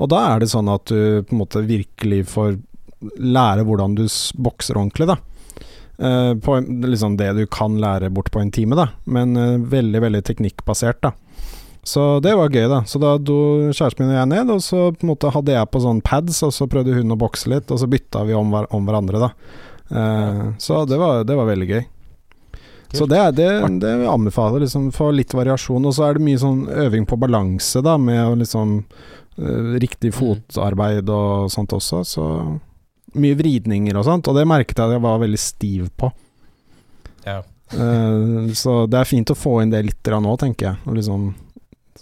Og 0.00 0.10
da 0.12 0.24
er 0.32 0.42
det 0.42 0.50
sånn 0.54 0.70
at 0.72 0.88
du 0.88 1.22
på 1.26 1.36
en 1.36 1.42
måte 1.42 1.64
virkelig 1.66 2.24
får 2.32 2.56
lære 3.20 3.64
hvordan 3.68 3.96
du 3.98 4.06
bokser 4.40 4.78
ordentlig, 4.80 5.10
da. 5.12 5.18
Eh, 6.00 6.34
på 6.40 6.60
liksom 6.88 7.16
det 7.16 7.32
du 7.36 7.46
kan 7.46 7.76
lære 7.80 8.10
bort 8.10 8.30
på 8.32 8.40
en 8.40 8.50
time, 8.50 8.76
da. 8.76 8.88
Men 9.04 9.36
eh, 9.36 9.58
veldig, 9.58 10.00
veldig 10.00 10.22
teknikkbasert, 10.24 11.02
da. 11.04 11.12
Så 11.82 12.20
det 12.20 12.34
var 12.36 12.52
gøy, 12.52 12.66
da. 12.68 12.82
Så 12.88 13.00
da 13.00 13.14
dro 13.20 13.70
kjæresten 13.72 14.04
min 14.04 14.14
og 14.14 14.18
jeg 14.18 14.30
ned, 14.32 14.52
og 14.52 14.64
så 14.64 14.82
på 14.92 15.04
en 15.04 15.12
måte 15.12 15.32
hadde 15.32 15.56
jeg 15.56 15.70
på 15.72 15.82
sånn 15.84 16.02
pads, 16.04 16.42
og 16.46 16.52
så 16.56 16.68
prøvde 16.70 16.96
hun 16.96 17.12
å 17.12 17.20
bokse 17.20 17.52
litt, 17.52 17.72
og 17.72 17.80
så 17.80 17.88
bytta 17.90 18.24
vi 18.28 18.36
om, 18.36 18.52
hver, 18.52 18.68
om 18.76 18.88
hverandre, 18.88 19.28
da. 19.28 19.30
Eh, 19.90 20.44
så 20.60 20.84
det 20.88 21.00
var, 21.00 21.24
det 21.28 21.36
var 21.36 21.48
veldig 21.48 21.70
gøy. 21.72 21.82
Så 22.96 23.06
det, 23.06 23.18
er- 23.18 23.34
det, 23.36 23.48
det 23.82 23.92
anbefaler 24.10 24.64
liksom, 24.64 24.88
få 24.94 25.10
litt 25.14 25.34
variasjon. 25.36 25.86
Og 25.86 25.94
så 25.94 26.08
er 26.08 26.18
det 26.18 26.24
mye 26.26 26.40
sånn 26.42 26.64
øving 26.86 27.06
på 27.06 27.18
balanse, 27.20 27.82
da, 27.86 27.96
med 28.00 28.40
liksom 28.42 28.80
uh, 28.82 29.76
riktig 29.82 30.12
fotarbeid 30.16 31.10
og 31.14 31.50
sånt 31.54 31.76
også. 31.76 32.02
Så 32.06 32.26
mye 33.20 33.38
vridninger 33.38 33.96
og 33.98 34.06
sånt, 34.06 34.28
og 34.30 34.36
det 34.38 34.46
merket 34.46 34.78
jeg 34.78 34.86
at 34.90 34.96
jeg 34.98 35.04
var 35.06 35.22
veldig 35.22 35.40
stiv 35.42 35.86
på. 35.98 36.10
Ja. 37.26 37.40
uh, 37.76 38.50
så 38.58 38.82
det 38.90 39.00
er 39.00 39.08
fint 39.12 39.30
å 39.30 39.38
få 39.38 39.60
inn 39.62 39.72
det 39.74 39.84
litt 39.86 40.12
nå, 40.16 40.34
tenker 40.40 40.72
jeg. 40.72 40.98
Liksom, 41.00 41.30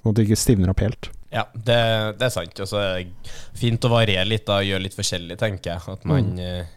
sånn 0.01 0.11
at 0.12 0.16
det 0.18 0.29
ikke 0.29 0.40
stivner 0.46 0.72
opp 0.72 0.85
helt. 0.85 1.11
Ja, 1.29 1.44
det, 1.53 1.77
det 2.16 2.24
er 2.24 2.33
sant. 2.33 2.61
Og 2.64 2.68
så 2.70 2.81
er 2.81 3.03
det 3.05 3.33
fint 3.59 3.85
å 3.85 3.90
variere 3.92 4.24
litt 4.29 4.46
da, 4.48 4.62
og 4.62 4.68
gjøre 4.68 4.87
litt 4.87 4.96
forskjellig, 4.96 5.37
tenker 5.40 5.74
jeg. 5.74 5.96
At 5.98 6.07
man, 6.09 6.31
eh, 6.40 6.70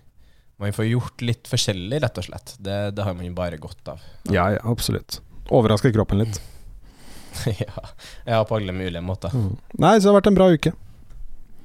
man 0.61 0.73
får 0.75 0.87
gjort 0.91 1.25
litt 1.25 1.49
forskjellig, 1.49 2.01
rett 2.03 2.21
og 2.21 2.27
slett. 2.29 2.55
Det, 2.61 2.77
det 2.95 3.05
har 3.05 3.17
man 3.17 3.27
jo 3.27 3.33
bare 3.37 3.59
godt 3.61 3.93
av. 3.95 4.03
Ja, 4.29 4.47
ja, 4.55 4.61
absolutt. 4.69 5.19
Overrasker 5.51 5.93
kroppen 5.95 6.23
litt. 6.23 6.41
ja. 7.65 7.83
ja, 8.25 8.43
på 8.45 8.55
alle 8.59 8.75
mulige 8.75 9.01
måter. 9.03 9.33
Mm. 9.33 9.55
Nei, 9.81 9.97
så 9.97 10.07
det 10.07 10.11
har 10.11 10.19
vært 10.19 10.31
en 10.31 10.39
bra 10.39 10.49
uke. 10.53 10.73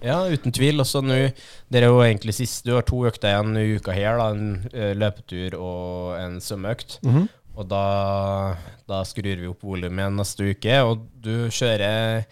Ja, 0.05 0.19
uten 0.29 0.53
tvil. 0.55 0.81
Også 0.83 1.01
nå 1.05 1.17
Det 1.69 1.81
er 1.81 1.89
jo 1.89 2.03
egentlig 2.05 2.35
sist 2.37 2.67
Du 2.67 2.75
har 2.77 2.85
to 2.87 3.01
økter 3.09 3.33
igjen 3.33 3.57
i 3.59 3.77
uka 3.79 3.95
her. 3.97 4.19
da 4.21 4.31
En 4.35 4.69
eh, 4.73 4.93
løpetur 4.97 5.57
og 5.59 6.17
en 6.21 6.41
svømmeøkt. 6.43 6.99
Mhm. 7.07 7.29
Og 7.57 7.65
da, 7.71 8.57
da 8.85 8.99
skrur 9.09 9.39
vi 9.41 9.49
opp 9.49 9.63
volumet 9.65 10.03
igjen 10.03 10.19
neste 10.21 10.51
uke. 10.53 10.81
Og 10.85 11.07
du 11.25 11.49
kjører 11.49 12.27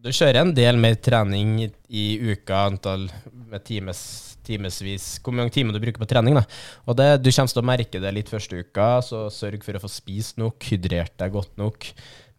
Du 0.00 0.10
kjører 0.10 0.40
en 0.42 0.54
del 0.56 0.80
mer 0.80 0.96
trening 0.96 1.58
i, 1.66 1.70
i 1.88 2.04
uka, 2.32 2.64
antall 2.70 3.10
med 3.50 3.62
times, 3.64 4.29
timesvis 4.50 5.06
Hvor 5.24 5.36
mange 5.36 5.54
timer 5.54 5.76
du 5.76 5.80
bruker 5.82 6.02
på 6.02 6.08
trening. 6.10 6.36
da 6.36 6.44
Og 6.86 6.98
det, 6.98 7.22
Du 7.22 7.30
kommer 7.30 7.54
til 7.54 7.62
å 7.62 7.68
merke 7.72 8.02
det 8.02 8.14
litt 8.16 8.32
første 8.32 8.60
uka, 8.60 8.90
så 9.06 9.28
sørg 9.32 9.64
for 9.66 9.78
å 9.78 9.82
få 9.82 9.90
spist 9.90 10.40
nok, 10.42 10.58
hydrert 10.70 11.16
deg 11.22 11.32
godt 11.38 11.56
nok. 11.60 11.90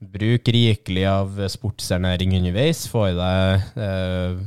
Bruk 0.01 0.47
rikelig 0.49 1.05
av 1.05 1.35
sportsernæring 1.53 2.33
underveis. 2.39 2.87
Få 2.89 3.09
i 3.11 3.17
deg 3.17 3.81
eh, 3.87 4.39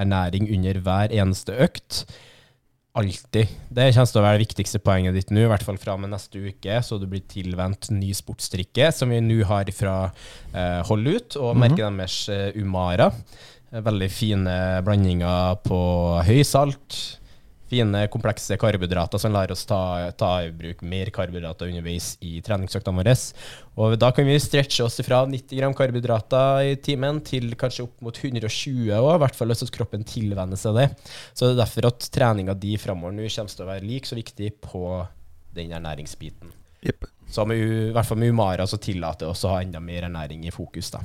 ernæring 0.00 0.50
under 0.56 0.82
hver 0.84 1.14
eneste 1.16 1.56
økt. 1.64 2.04
Alltid. 2.98 3.46
Det 3.70 3.84
kommer 3.94 4.10
til 4.10 4.18
å 4.18 4.24
være 4.24 4.38
det 4.40 4.46
viktigste 4.48 4.80
poenget 4.82 5.14
ditt 5.14 5.28
nå, 5.30 5.44
i 5.44 5.50
hvert 5.50 5.62
fall 5.62 5.78
fra 5.78 5.94
og 5.94 6.02
med 6.02 6.10
neste 6.10 6.40
uke, 6.42 6.80
så 6.82 6.98
du 6.98 7.06
blir 7.10 7.22
tilvendt 7.30 7.92
ny 7.94 8.10
sportsdrikke, 8.18 8.88
som 8.92 9.14
vi 9.14 9.20
nå 9.22 9.44
har 9.46 9.70
fra 9.74 9.94
eh, 10.50 10.80
Hold 10.88 11.06
Ut, 11.06 11.38
og 11.38 11.60
merket 11.60 11.86
deres 11.86 12.16
eh, 12.34 12.58
Umara. 12.58 13.12
Eh, 13.70 13.82
Veldig 13.86 14.10
fine 14.12 14.58
blandinger 14.86 15.58
på 15.64 15.80
høy 16.26 16.42
salt, 16.46 16.98
fine, 17.70 18.02
komplekse 18.10 18.56
karbohydrater 18.58 19.20
som 19.22 19.30
lar 19.30 19.52
oss 19.54 19.62
ta, 19.68 20.10
ta 20.18 20.30
i 20.42 20.50
bruk 20.50 20.80
mer 20.82 21.12
karbohydrater 21.14 21.70
underveis 21.70 22.16
i 22.26 22.40
treningsøktene 22.42 22.98
våre. 22.98 23.14
Og 23.78 23.94
da 24.02 24.10
kan 24.14 24.26
vi 24.26 24.34
stretche 24.42 24.82
oss 24.82 24.98
fra 25.06 25.20
90 25.30 25.60
gram 25.60 25.76
karbohydrater 25.78 26.72
i 26.72 26.74
timen 26.82 27.22
til 27.26 27.54
kanskje 27.60 27.86
opp 27.86 28.02
mot 28.02 28.18
120 28.18 28.90
òg, 28.96 29.12
i 29.14 29.22
hvert 29.22 29.38
fall 29.38 29.54
hvis 29.54 29.70
kroppen 29.76 30.02
tilvenner 30.02 30.58
seg 30.58 30.80
det. 30.80 30.88
Så 31.30 31.46
det 31.46 31.54
er 31.54 31.62
derfor 31.62 31.92
at 31.92 32.10
treninga 32.10 32.58
di 32.58 32.74
framover 32.74 33.14
nå 33.14 33.30
kommer 33.30 33.54
til 33.54 33.66
å 33.66 33.70
være 33.70 33.86
like 33.86 34.10
så 34.10 34.18
viktig 34.18 34.50
på 34.66 34.82
den 35.54 35.70
ernæringsbiten. 35.78 36.50
Yep. 36.82 37.06
Så 37.30 37.46
med, 37.46 37.62
i 37.62 37.94
hvert 37.94 38.08
fall 38.08 38.18
med 38.18 38.34
Umara 38.34 38.66
så 38.66 38.80
tillater 38.82 39.28
det 39.28 39.30
oss 39.30 39.46
å 39.46 39.54
ha 39.54 39.62
enda 39.62 39.78
mer 39.78 40.10
ernæring 40.10 40.42
i 40.48 40.54
fokus, 40.54 40.90
da. 40.90 41.04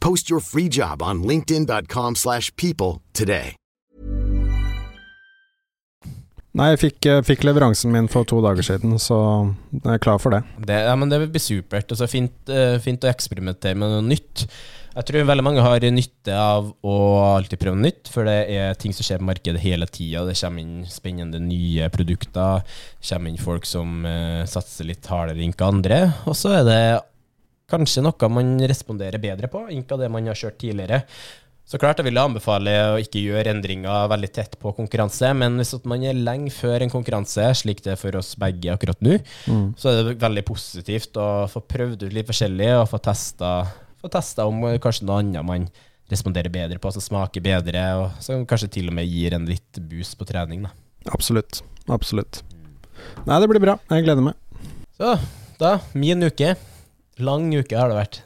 Post 0.00 0.30
your 0.30 0.40
free 0.40 0.68
job 0.68 1.02
on 1.02 1.22
linkedin.com/people 1.22 2.14
slash 2.14 2.54
people 2.56 3.02
today. 3.12 3.54
Nei, 6.58 6.72
jeg 6.72 6.80
fikk, 6.80 7.06
fikk 7.28 7.44
leveransen 7.46 7.92
min 7.94 8.08
for 8.10 8.26
to 8.26 8.40
dager 8.42 8.64
siden, 8.66 8.96
så 8.98 9.18
jeg 9.76 9.92
er 9.94 10.00
klar 10.02 10.18
for 10.18 10.34
det. 10.34 10.40
Det, 10.66 10.80
ja, 10.88 10.94
men 10.98 11.12
det 11.12 11.20
blir 11.28 11.42
supert. 11.42 11.92
Altså, 11.92 12.08
fint, 12.10 12.34
eh, 12.50 12.80
fint 12.82 13.04
å 13.04 13.10
eksperimentere 13.10 13.78
med 13.78 13.92
noe 13.92 14.06
nytt. 14.06 14.46
Jeg 14.96 15.06
tror 15.06 15.28
veldig 15.28 15.44
mange 15.46 15.62
har 15.62 15.84
nytte 15.94 16.34
av 16.34 16.72
å 16.82 16.94
alltid 17.36 17.60
prøve 17.60 17.78
noe 17.78 17.86
nytt, 17.86 18.10
for 18.10 18.26
det 18.26 18.38
er 18.50 18.74
ting 18.80 18.96
som 18.96 19.06
skjer 19.06 19.20
på 19.20 19.28
markedet 19.28 19.62
hele 19.62 19.86
tida. 19.86 20.24
Det 20.26 20.34
kommer 20.40 20.64
inn 20.64 20.88
spennende 20.90 21.38
nye 21.44 21.86
produkter, 21.94 22.64
det 22.64 23.06
kommer 23.12 23.30
inn 23.30 23.38
folk 23.38 23.68
som 23.68 24.02
eh, 24.08 24.42
satser 24.50 24.88
litt 24.88 25.06
hardere 25.06 25.44
enn 25.44 25.54
andre. 25.68 26.00
Og 26.26 26.34
så 26.34 26.56
er 26.58 26.66
det 26.66 26.82
kanskje 27.68 28.02
noe 28.04 28.30
man 28.32 28.56
responderer 28.68 29.20
bedre 29.22 29.50
på 29.52 29.66
enn 29.68 29.84
det 29.84 30.08
man 30.12 30.26
har 30.30 30.38
kjørt 30.38 30.58
tidligere. 30.62 31.02
Så 31.68 31.76
klart 31.76 31.98
jeg 32.00 32.06
vil 32.06 32.16
anbefale 32.16 32.72
å 32.94 33.00
ikke 33.00 33.20
gjøre 33.20 33.52
endringer 33.52 34.06
veldig 34.08 34.28
tett 34.32 34.54
på 34.56 34.70
konkurranse, 34.72 35.34
men 35.36 35.58
hvis 35.60 35.74
man 35.84 36.00
er 36.08 36.16
lenge 36.16 36.48
før 36.48 36.80
en 36.80 36.92
konkurranse, 36.92 37.44
slik 37.60 37.82
det 37.84 37.92
er 37.92 38.00
for 38.00 38.16
oss 38.16 38.30
begge 38.40 38.72
akkurat 38.72 39.02
nå, 39.04 39.18
så 39.76 39.90
er 39.90 39.98
det 39.98 40.14
veldig 40.22 40.44
positivt 40.48 41.18
å 41.20 41.44
få 41.52 41.60
prøvd 41.68 42.06
ut 42.06 42.16
litt 42.16 42.30
forskjellig 42.30 42.70
og 42.78 42.86
få 42.88 43.02
testa, 43.04 43.50
få 44.00 44.08
testa 44.08 44.46
om 44.48 44.64
kanskje 44.80 45.04
noe 45.10 45.20
annet 45.20 45.44
man 45.44 45.68
responderer 46.08 46.48
bedre 46.48 46.80
på, 46.80 46.88
som 46.96 47.04
smaker 47.04 47.44
bedre, 47.44 47.84
og 48.00 48.16
som 48.24 48.48
kanskje 48.48 48.70
til 48.78 48.88
og 48.88 48.96
med 48.96 49.04
gir 49.04 49.36
en 49.36 49.44
litt 49.44 49.82
boost 49.90 50.16
på 50.16 50.24
trening. 50.24 50.64
Da. 50.64 50.72
Absolutt. 51.12 51.60
Absolutt. 51.84 52.40
Nei, 53.28 53.42
det 53.44 53.52
blir 53.52 53.60
bra. 53.60 53.76
Jeg 53.92 54.08
gleder 54.08 54.24
meg. 54.24 54.40
Så 54.96 55.18
da, 55.60 55.76
min 55.92 56.24
uke. 56.24 56.56
Lang 57.18 57.50
uke 57.50 57.74
har 57.78 57.90
det 57.90 57.98
vært. 57.98 58.20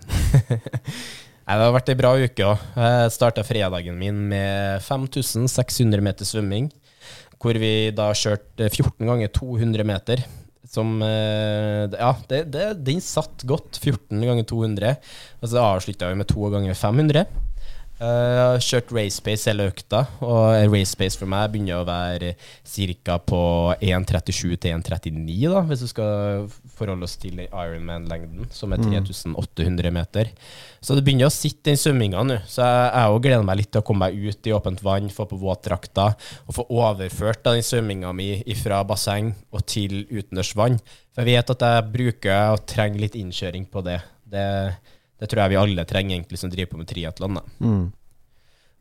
Nei, 1.47 1.57
det 1.59 1.65
har 1.65 1.75
vært 1.75 1.91
ei 1.93 1.99
bra 1.99 2.13
uke 2.21 2.45
òg. 2.47 2.67
Jeg 2.77 3.15
starta 3.15 3.45
fredagen 3.47 3.97
min 3.99 4.19
med 4.31 4.85
5600 4.85 6.05
meter 6.05 6.29
svømming. 6.29 6.69
Hvor 7.43 7.59
vi 7.59 7.91
da 7.97 8.11
kjørte 8.15 8.69
14 8.69 9.09
ganger 9.09 9.33
200 9.35 9.89
meter. 9.89 10.23
Som 10.73 11.01
eh, 11.05 11.89
Ja, 11.91 12.13
det, 12.31 12.45
det, 12.55 12.69
den 12.87 13.01
satt 13.05 13.43
godt. 13.49 13.81
14 13.81 14.23
ganger 14.23 14.47
200. 14.49 14.93
Og 15.41 15.51
så 15.51 15.65
avslutta 15.65 16.13
vi 16.13 16.21
med 16.21 16.31
2 16.31 16.53
ganger 16.55 16.79
500. 16.79 17.25
Eh, 18.03 18.33
Jeg 18.33 18.43
har 18.43 18.63
kjørt 18.67 18.93
race 18.97 19.23
pace 19.23 19.47
hele 19.47 19.69
økta, 19.71 20.01
og 20.27 20.73
race 20.73 20.97
pace 20.99 21.19
for 21.19 21.31
meg 21.31 21.53
begynner 21.53 21.83
å 21.83 21.87
være 21.87 22.33
ca. 22.35 23.19
på 23.23 23.43
1,37 23.79 24.57
til 24.59 24.75
1,39, 24.75 25.53
da, 25.53 25.61
hvis 25.69 25.85
du 25.85 25.89
skal 25.91 26.49
forholde 26.75 27.07
oss 27.07 27.15
til 27.23 27.39
Ironman-lengden, 27.45 28.49
som 28.51 28.75
er 28.75 28.83
3800 28.83 29.93
meter. 29.95 30.33
Så 30.83 30.97
det 30.99 31.05
begynner 31.07 31.31
å 31.31 31.35
sitte 31.35 31.71
den 31.71 31.79
svømminga 31.79 32.25
nå. 32.27 32.41
Så 32.51 32.65
jeg, 32.67 32.89
jeg 32.97 33.23
gleder 33.29 33.47
meg 33.47 33.61
litt 33.61 33.71
til 33.71 33.85
å 33.85 33.87
komme 33.87 34.09
meg 34.09 34.19
ut 34.19 34.51
i 34.51 34.57
åpent 34.57 34.83
vann, 34.83 35.13
få 35.13 35.29
på 35.31 35.39
våtdrakta, 35.39 36.09
og 36.49 36.59
få 36.59 36.67
overført 36.75 37.45
da, 37.47 37.55
den 37.55 37.67
svømminga 37.67 38.11
mi 38.17 38.33
fra 38.59 38.83
basseng 38.89 39.31
og 39.55 39.63
til 39.71 40.03
utendørs 40.11 40.57
vann. 40.59 40.81
For 41.15 41.23
jeg 41.23 41.39
vet 41.39 41.55
at 41.55 41.63
jeg 41.69 41.89
bruker 41.95 42.57
og 42.57 42.67
trenger 42.67 43.05
litt 43.05 43.21
innkjøring 43.21 43.69
på 43.71 43.85
det. 43.87 44.01
Det, 44.33 44.49
det 45.23 45.29
tror 45.31 45.45
jeg 45.45 45.53
vi 45.53 45.61
alle 45.61 45.85
trenger, 45.87 46.17
egentlig, 46.17 46.41
som 46.41 46.51
driver 46.51 46.73
på 46.73 46.81
med 46.81 46.89
triatlon. 46.91 47.39
Mm. 47.63 47.85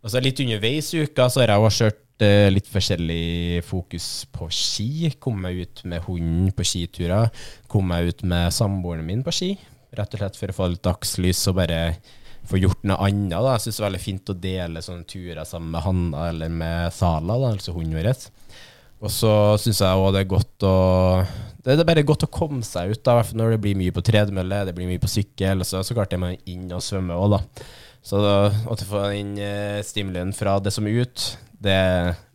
Og 0.01 0.09
så 0.09 0.21
litt 0.23 0.39
underveis 0.41 0.87
i 0.95 1.03
uka 1.05 1.27
så 1.29 1.43
har 1.43 1.53
jeg 1.53 1.65
også 1.67 1.85
kjørt 1.85 2.23
eh, 2.25 2.47
litt 2.49 2.69
forskjellig 2.71 3.25
fokus 3.67 4.07
på 4.33 4.47
ski. 4.49 5.11
Kom 5.21 5.37
meg 5.43 5.59
ut 5.61 5.83
med 5.85 6.01
hunden 6.07 6.49
på 6.57 6.65
skiturer. 6.65 7.29
Kom 7.69 7.91
meg 7.93 8.09
ut 8.09 8.25
med 8.25 8.49
samboeren 8.55 9.05
min 9.05 9.21
på 9.25 9.35
ski. 9.37 9.51
Rett 9.93 10.17
og 10.17 10.23
slett 10.23 10.39
for 10.39 10.49
å 10.49 10.57
få 10.57 10.71
litt 10.71 10.83
dagslys 10.87 11.43
og 11.51 11.59
bare 11.59 11.83
få 12.49 12.57
gjort 12.57 12.81
noe 12.89 12.97
annet. 13.05 13.37
da. 13.37 13.53
Jeg 13.53 13.67
syns 13.67 13.77
det 13.77 13.83
er 13.83 13.89
veldig 13.91 14.03
fint 14.07 14.33
å 14.33 14.39
dele 14.47 14.85
sånne 14.85 15.07
turer 15.13 15.43
sammen 15.45 15.75
med 15.75 15.85
Hanna 15.85 16.27
eller 16.31 16.53
med 16.63 16.95
Sala, 16.97 17.37
da, 17.37 17.53
altså 17.53 17.75
hunden 17.75 17.99
vår. 17.99 18.09
Og 19.01 19.09
så 19.09 19.31
syns 19.61 19.81
jeg 19.81 20.01
òg 20.01 20.11
det 20.13 20.23
er 20.23 20.29
godt 20.29 20.65
å 20.67 20.75
Det 21.65 21.73
er 21.73 21.87
bare 21.87 22.05
godt 22.05 22.25
å 22.27 22.33
komme 22.33 22.61
seg 22.65 22.93
ut, 22.93 23.01
da, 23.05 23.17
hvert 23.17 23.31
fall 23.31 23.41
når 23.41 23.55
det 23.55 23.61
blir 23.63 23.77
mye 23.77 23.93
på 23.93 24.03
tredemølle, 24.05 24.63
det 24.65 24.75
blir 24.77 24.89
mye 24.89 25.01
på 25.01 25.09
sykkel. 25.09 25.61
Så, 25.67 25.83
så 25.85 25.97
klart 25.97 26.13
er 26.13 26.21
man 26.21 26.37
inn 26.49 26.69
og 26.73 26.81
svømmer 26.85 27.21
òg, 27.21 27.35
da. 27.35 27.65
Så 28.01 28.17
da, 28.21 28.35
at 28.49 28.81
du 28.81 28.87
får 28.89 29.11
den 29.13 29.35
eh, 29.37 29.79
stimulien 29.85 30.33
fra 30.33 30.55
det 30.57 30.73
som 30.73 30.87
er 30.89 31.03
ut, 31.05 31.25
det, 31.61 31.77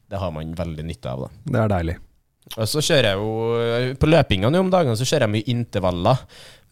det 0.07 0.21
har 0.23 0.31
man 0.35 0.55
veldig 0.59 0.87
nytte 0.87 1.11
av. 1.11 1.27
da. 1.27 1.43
Det 1.51 1.63
er 1.63 1.73
deilig. 1.75 1.97
Og 2.55 2.69
så 2.71 2.79
kjører 2.79 3.09
jeg 3.09 3.19
jo 3.19 3.95
På 3.99 4.07
løpingene 4.07 4.61
om 4.63 4.69
dagene 4.71 4.95
så 4.95 5.07
kjører 5.09 5.27
jeg 5.27 5.35
mye 5.35 5.51
intervaller. 5.51 6.21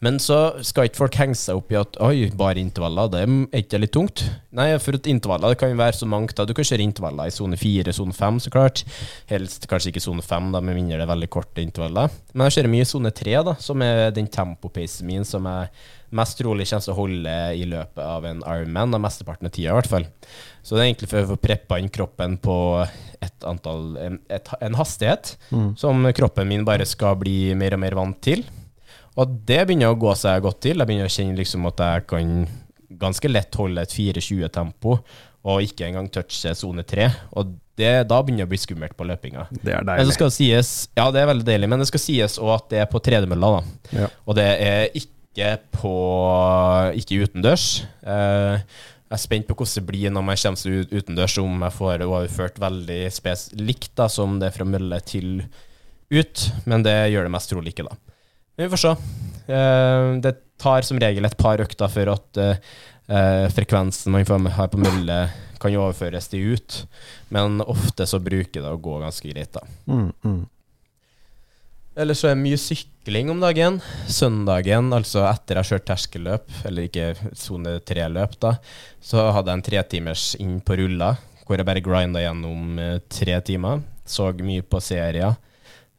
Men 0.03 0.17
så 0.19 0.37
skal 0.65 0.89
ikke 0.89 0.99
folk 0.99 1.15
henge 1.17 1.37
seg 1.39 1.57
opp 1.57 1.71
i 1.71 1.77
at 1.79 1.95
Oi, 2.03 2.27
bare 2.35 2.59
intervaller, 2.59 3.07
det 3.13 3.21
er 3.23 3.61
ikke 3.61 3.79
litt 3.79 3.93
tungt? 3.95 4.25
Nei, 4.55 4.67
for 4.83 4.97
at 4.97 5.07
intervaller 5.09 5.53
det 5.53 5.59
kan 5.61 5.71
jo 5.71 5.79
være 5.79 5.97
så 5.97 6.07
mangt. 6.09 6.35
da 6.35 6.45
Du 6.47 6.53
kan 6.55 6.67
kjøre 6.67 6.83
intervaller 6.83 7.31
i 7.31 7.33
sone 7.33 7.57
4, 7.59 7.93
sone 7.95 8.15
5, 8.15 8.41
så 8.45 8.53
klart. 8.53 8.83
Helst 9.31 9.67
kanskje 9.71 9.93
ikke 9.93 10.03
sone 10.03 10.25
5, 10.25 10.51
da, 10.55 10.61
med 10.61 10.77
mindre 10.77 10.99
det 10.99 11.07
er 11.07 11.13
veldig 11.13 11.29
korte 11.31 11.63
intervaller. 11.63 12.11
Men 12.33 12.49
jeg 12.49 12.57
kjører 12.57 12.73
mye 12.75 12.85
i 12.85 12.89
sone 12.89 13.13
3, 13.15 13.37
da, 13.47 13.55
som 13.67 13.85
er 13.85 14.11
den 14.15 14.27
tempopacen 14.31 15.07
min 15.07 15.27
som 15.27 15.47
jeg 15.49 15.71
mest 16.15 16.37
trolig 16.39 16.67
kommer 16.69 16.85
til 16.85 16.93
å 16.93 16.97
holde 16.99 17.37
i 17.59 17.65
løpet 17.67 18.03
av 18.03 18.27
en 18.29 18.43
Ironman, 18.43 18.95
av 18.95 19.01
mesteparten 19.03 19.49
av 19.49 19.55
tida 19.55 19.71
i 19.71 19.77
hvert 19.79 19.89
fall. 19.91 20.05
Så 20.63 20.75
det 20.75 20.83
er 20.83 20.91
egentlig 20.91 21.09
for 21.11 21.23
å 21.23 21.31
få 21.33 21.39
preppa 21.41 21.79
inn 21.81 21.91
kroppen 21.93 22.37
på 22.43 22.57
et 23.25 23.47
antall, 23.47 23.95
en, 24.01 24.19
et, 24.31 24.51
en 24.61 24.77
hastighet 24.77 25.33
som 25.79 26.05
kroppen 26.15 26.47
min 26.51 26.67
bare 26.67 26.85
skal 26.87 27.17
bli 27.19 27.55
mer 27.57 27.75
og 27.75 27.83
mer 27.83 27.97
vant 27.97 28.21
til. 28.23 28.45
Og 29.15 29.35
det 29.47 29.61
begynner 29.67 29.93
å 29.93 29.99
gå 29.99 30.11
seg 30.19 30.41
godt 30.43 30.59
til. 30.65 30.81
Jeg 30.81 30.87
begynner 30.89 31.07
å 31.07 31.13
kjenne 31.15 31.37
liksom 31.39 31.67
at 31.69 31.79
jeg 31.85 32.05
kan 32.11 32.33
ganske 32.99 33.29
lett 33.31 33.55
holde 33.59 33.83
et 33.83 33.93
4.20-tempo, 33.95 34.97
og 35.45 35.61
ikke 35.63 35.85
engang 35.87 36.09
touche 36.11 36.51
sone 36.57 36.83
3. 36.87 37.07
Og 37.39 37.53
det, 37.79 37.91
da 38.09 38.21
begynner 38.23 38.43
det 38.45 38.47
å 38.47 38.51
bli 38.53 38.59
skummelt 38.61 38.95
på 38.97 39.07
løpinga. 39.07 39.47
Det 39.51 39.73
er 39.75 39.83
Men 39.83 39.89
det 39.89 39.97
deilig. 40.05 40.15
skal 40.15 40.31
sies 40.31 40.69
Ja, 40.95 41.09
det 41.11 41.21
er 41.21 41.27
veldig 41.31 41.47
deilig, 41.47 41.69
men 41.71 41.83
det 41.83 41.89
skal 41.89 42.03
sies 42.03 42.37
òg 42.39 42.53
at 42.55 42.69
det 42.71 42.79
er 42.83 42.89
på 42.91 43.01
tredemølla, 43.03 43.49
da. 43.57 43.99
Ja. 44.03 44.07
Og 44.25 44.37
det 44.39 44.47
er 44.63 44.87
ikke 44.95 45.51
på 45.75 45.91
Ikke 46.95 47.19
utendørs. 47.25 47.83
Eh, 48.07 48.61
jeg 49.05 49.17
er 49.17 49.21
spent 49.21 49.47
på 49.49 49.55
hvordan 49.59 49.75
det 49.75 49.85
blir 49.89 50.11
når 50.15 50.29
jeg 50.33 50.41
kommer 50.45 50.61
seg 50.61 50.79
ut 50.79 50.95
utendørs, 50.95 51.37
om 51.43 51.65
jeg 51.67 51.75
får 51.75 52.03
overført 52.07 52.57
veldig 52.63 53.01
spes 53.13 53.49
likt 53.59 53.91
da, 53.99 54.07
som 54.11 54.39
det 54.41 54.49
er 54.49 54.55
fra 54.55 54.67
mølle 54.67 54.99
til 55.07 55.43
ut. 56.11 56.45
Men 56.65 56.83
det 56.87 56.95
gjør 57.13 57.27
det 57.27 57.33
mest 57.35 57.51
trolig 57.51 57.75
ikke, 57.75 57.85
da. 57.89 57.99
Vi 58.55 58.69
får 58.69 58.77
se. 58.77 58.95
Eh, 59.53 60.11
det 60.23 60.35
tar 60.57 60.81
som 60.87 60.99
regel 60.99 61.27
et 61.27 61.37
par 61.37 61.61
økter 61.61 61.91
før 61.91 62.13
at 62.15 62.39
eh, 62.39 62.59
eh, 63.11 63.45
frekvensen 63.51 64.13
man 64.15 64.27
får 64.27 64.47
her 64.55 64.71
på 64.71 64.79
mølle, 64.79 65.19
kan 65.59 65.75
overføres 65.75 66.29
til 66.31 66.55
ut. 66.55 66.81
Men 67.35 67.59
ofte 67.65 68.07
så 68.07 68.21
bruker 68.23 68.61
det 68.63 68.71
å 68.71 68.81
gå 68.81 68.99
ganske 69.01 69.31
greit, 69.31 69.55
da. 69.55 69.65
Mm, 69.91 70.11
mm. 70.23 70.43
Ellers 71.95 72.19
så 72.19 72.27
er 72.29 72.35
det 72.35 72.43
mye 72.43 72.59
sykling 72.59 73.31
om 73.31 73.39
dagen. 73.43 73.79
Søndagen, 74.11 74.91
altså 74.95 75.23
etter 75.29 75.55
jeg 75.55 75.63
har 75.63 75.69
kjørt 75.69 75.87
terskelløp, 75.89 76.57
eller 76.67 76.89
ikke 76.89 77.31
sone 77.39 77.77
tre-løp, 77.87 78.35
da, 78.43 78.57
så 78.99 79.29
hadde 79.35 79.51
jeg 79.51 79.59
en 79.59 79.65
tretimers 79.69 80.25
inn 80.43 80.57
på 80.63 80.75
rulla, 80.81 81.13
hvor 81.47 81.59
jeg 81.59 81.67
bare 81.67 81.83
grinda 81.83 82.23
gjennom 82.23 82.79
tre 83.11 83.39
timer. 83.47 83.83
Så 84.05 84.29
mye 84.43 84.63
på 84.67 84.81
serier. 84.83 85.37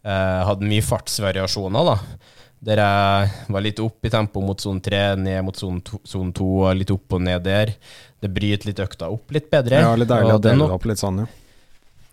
Eh, 0.06 0.40
hadde 0.46 0.68
mye 0.68 0.84
fartsvariasjoner, 0.84 1.88
da. 1.90 2.26
Der 2.64 2.80
jeg 2.80 3.32
var 3.52 3.62
litt 3.62 3.80
opp 3.84 4.06
i 4.06 4.10
tempo 4.10 4.40
mot 4.40 4.60
sone 4.62 4.80
tre, 4.82 5.00
ned 5.20 5.42
mot 5.44 5.56
sone 5.56 5.82
to, 5.84 6.00
zone 6.08 6.32
to, 6.36 6.46
og 6.64 6.78
litt 6.78 6.92
opp 6.94 7.18
og 7.18 7.24
ned 7.26 7.44
der. 7.44 7.74
Det 8.22 8.30
bryter 8.32 8.70
litt 8.70 8.80
økta 8.80 9.10
opp 9.12 9.34
litt 9.36 9.50
bedre. 9.52 9.82
Ja, 9.84 9.92
litt 9.98 10.08
deilig 10.10 10.38
å 10.38 10.40
det 10.40 10.54
dele 10.54 10.70
opp 10.76 10.86
litt 10.88 11.02
sånn, 11.02 11.20
ja. 11.20 11.26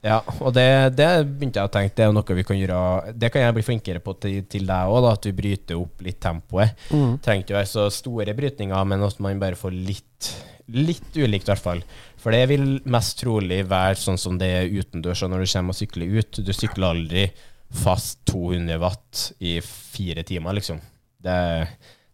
ja, 0.10 0.20
og 0.44 0.52
det, 0.58 0.68
det 1.00 1.10
begynte 1.30 1.62
jeg 1.62 1.72
å 1.72 1.74
tenke, 1.74 1.96
det 1.96 2.06
er 2.06 2.16
noe 2.16 2.38
vi 2.38 2.46
kan 2.48 2.60
gjøre 2.60 3.14
Det 3.16 3.32
kan 3.32 3.46
jeg 3.46 3.56
bli 3.56 3.66
flinkere 3.70 4.04
på 4.04 4.18
til, 4.20 4.42
til 4.52 4.68
deg 4.68 4.96
òg, 4.98 5.08
at 5.14 5.30
vi 5.30 5.36
bryter 5.40 5.80
opp 5.80 6.04
litt 6.06 6.20
tempoet. 6.22 6.88
Mm. 6.92 7.22
Trenger 7.24 7.48
ikke 7.48 7.60
være 7.62 7.72
så 7.74 7.88
store 7.94 8.36
brytninger, 8.36 8.90
men 8.92 9.08
at 9.08 9.24
man 9.24 9.42
bare 9.42 9.60
får 9.60 9.80
litt 9.80 10.34
Litt 10.72 11.18
ulikt, 11.20 11.44
i 11.44 11.52
hvert 11.52 11.60
fall. 11.60 11.82
For 12.16 12.32
det 12.32 12.46
vil 12.48 12.78
mest 12.88 13.18
trolig 13.20 13.66
være 13.68 13.98
sånn 14.00 14.16
som 14.18 14.38
det 14.40 14.48
er 14.48 14.70
utendørs 14.72 15.26
og 15.26 15.34
når 15.34 15.44
du 15.44 15.50
kommer 15.52 15.76
og 15.76 15.76
sykler 15.76 16.14
ut. 16.16 16.40
Du 16.40 16.52
sykler 16.56 16.94
aldri 16.94 17.26
fast 17.74 18.22
200 18.30 18.78
watt 18.82 19.32
i 19.44 19.58
fire 19.66 20.24
timer, 20.28 20.56
liksom. 20.58 20.82
Det, 21.24 21.38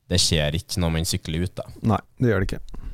det 0.10 0.20
skjer 0.22 0.56
ikke 0.60 0.82
når 0.82 0.94
man 0.96 1.08
sykler 1.10 1.46
ut, 1.46 1.56
da. 1.60 1.68
Nei, 1.94 2.00
det 2.22 2.32
gjør 2.32 2.46
det 2.46 2.50
ikke. 2.50 2.86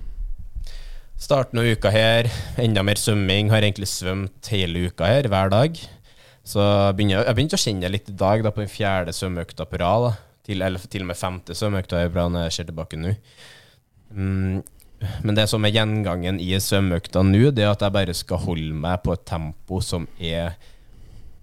Starten 1.26 1.62
av 1.62 1.68
uka 1.72 1.90
her, 1.94 2.28
enda 2.60 2.84
mer 2.84 3.00
svømming. 3.00 3.50
Har 3.54 3.64
egentlig 3.64 3.88
svømt 3.88 4.50
hele 4.52 4.90
uka 4.90 5.08
her, 5.08 5.30
hver 5.32 5.52
dag. 5.54 5.80
Så 6.46 6.62
begynner, 6.94 7.24
jeg 7.24 7.38
begynte 7.38 7.58
å 7.58 7.62
kjenne 7.62 7.90
litt 7.90 8.12
i 8.12 8.18
dag, 8.20 8.44
da, 8.46 8.52
på 8.54 8.62
den 8.62 8.72
fjerde 8.72 9.16
svømmeøkta 9.16 9.66
på 9.70 9.80
rad. 9.82 10.12
Til, 10.46 10.62
eller 10.62 10.84
til 10.92 11.02
og 11.02 11.10
med 11.10 11.18
femte 11.18 11.56
svømmeøkta 11.58 12.04
er 12.04 12.12
bra 12.14 12.28
når 12.30 12.50
jeg 12.50 12.58
ser 12.58 12.68
tilbake 12.70 13.00
nå. 13.02 13.16
Mm, 14.14 14.60
men 15.26 15.38
det 15.38 15.48
som 15.50 15.66
er 15.66 15.74
gjengangen 15.74 16.38
i 16.44 16.52
svømmeøkta 16.62 17.24
nå, 17.26 17.50
det 17.56 17.66
er 17.66 17.72
at 17.72 17.82
jeg 17.88 17.96
bare 17.96 18.14
skal 18.18 18.44
holde 18.44 18.78
meg 18.86 19.02
på 19.06 19.16
et 19.16 19.26
tempo 19.26 19.82
som 19.82 20.06
er 20.20 20.54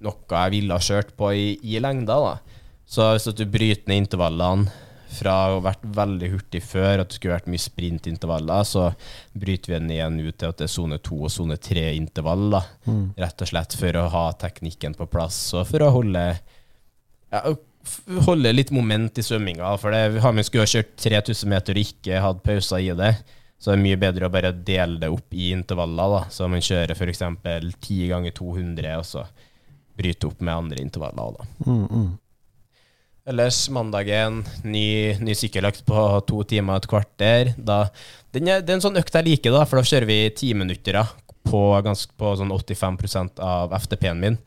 noe 0.05 0.39
jeg 0.43 0.55
ville 0.57 0.79
ha 0.79 0.83
kjørt 0.83 1.13
på 1.19 1.33
i, 1.35 1.47
i 1.63 1.81
lengda. 1.83 2.19
da. 2.21 2.63
Så 2.87 3.13
hvis 3.15 3.29
du 3.39 3.45
bryter 3.49 3.89
ned 3.89 4.05
intervallene 4.05 4.73
fra 5.13 5.33
å 5.51 5.57
ha 5.59 5.65
vært 5.67 5.83
veldig 5.97 6.29
hurtig 6.33 6.63
før, 6.65 7.03
at 7.03 7.11
det 7.11 7.19
skulle 7.19 7.37
vært 7.37 7.51
mye 7.53 7.61
sprintintervaller, 7.61 8.65
så 8.69 8.87
bryter 9.37 9.73
vi 9.73 9.77
den 9.79 9.93
igjen 9.93 10.21
ut 10.23 10.39
til 10.41 10.49
at 10.49 10.61
det 10.61 10.69
er 10.69 10.73
sone 10.73 10.99
to 11.05 11.19
og 11.27 11.33
sone 11.33 11.59
tre-intervall. 11.61 12.47
da. 12.55 12.63
Rett 13.27 13.45
og 13.45 13.51
slett 13.53 13.77
for 13.79 14.01
å 14.01 14.07
ha 14.15 14.25
teknikken 14.41 14.97
på 14.99 15.09
plass, 15.13 15.43
og 15.59 15.67
for 15.69 15.85
å 15.85 15.93
holde 15.99 16.25
ja, 17.33 17.55
holde 18.27 18.53
litt 18.53 18.73
moment 18.75 19.19
i 19.19 19.25
svømminga. 19.25 19.77
For 19.81 19.95
det, 19.95 20.21
har 20.25 20.35
man 20.37 20.45
skulle 20.47 20.67
ha 20.67 20.73
kjørt 20.73 20.97
3000 21.01 21.53
meter 21.53 21.79
og 21.79 21.87
ikke 21.87 22.25
hatt 22.25 22.43
pauser 22.45 22.85
i 22.85 22.93
det, 22.97 23.15
så 23.63 23.73
er 23.73 23.79
det 23.79 23.87
mye 23.87 24.01
bedre 24.01 24.27
å 24.27 24.33
bare 24.33 24.51
dele 24.53 24.99
det 24.99 25.11
opp 25.13 25.35
i 25.35 25.53
intervaller. 25.55 26.17
da. 26.17 26.23
Så 26.35 26.49
man 26.51 26.65
kjører 26.65 26.97
f.eks. 26.97 27.23
10 27.23 28.09
ganger 28.11 28.35
200, 28.35 28.97
og 28.99 29.07
så 29.07 29.27
bryte 30.03 30.29
opp 30.29 30.43
med 30.43 30.55
andre 30.55 30.83
intervaller. 30.83 31.39
da. 31.39 31.71
Mm, 31.71 31.87
mm. 31.87 32.11
Ellers 33.33 33.59
mandagen, 33.71 34.41
ny, 34.67 35.15
ny 35.23 35.35
sykkeløkt 35.39 35.85
på 35.87 36.05
to 36.27 36.41
timer 36.51 36.75
og 36.75 36.83
et 36.83 36.89
kvarter. 36.91 37.53
Da, 37.55 37.85
den 38.35 38.51
er, 38.51 38.65
det 38.67 38.75
er 38.75 38.81
en 38.81 38.85
sånn 38.89 38.99
økt 38.99 39.15
jeg 39.15 39.29
liker, 39.29 39.55
da, 39.55 39.63
for 39.69 39.79
da 39.79 39.87
kjører 39.87 40.09
vi 40.09 40.17
ti 40.35 40.51
minutter 40.59 40.99
da, 40.99 41.05
på, 41.47 41.61
ganske, 41.87 42.11
på 42.19 42.33
sånn 42.41 42.51
85% 42.51 43.39
av 43.47 43.77
FTP-en 43.79 44.25
min. 44.25 44.41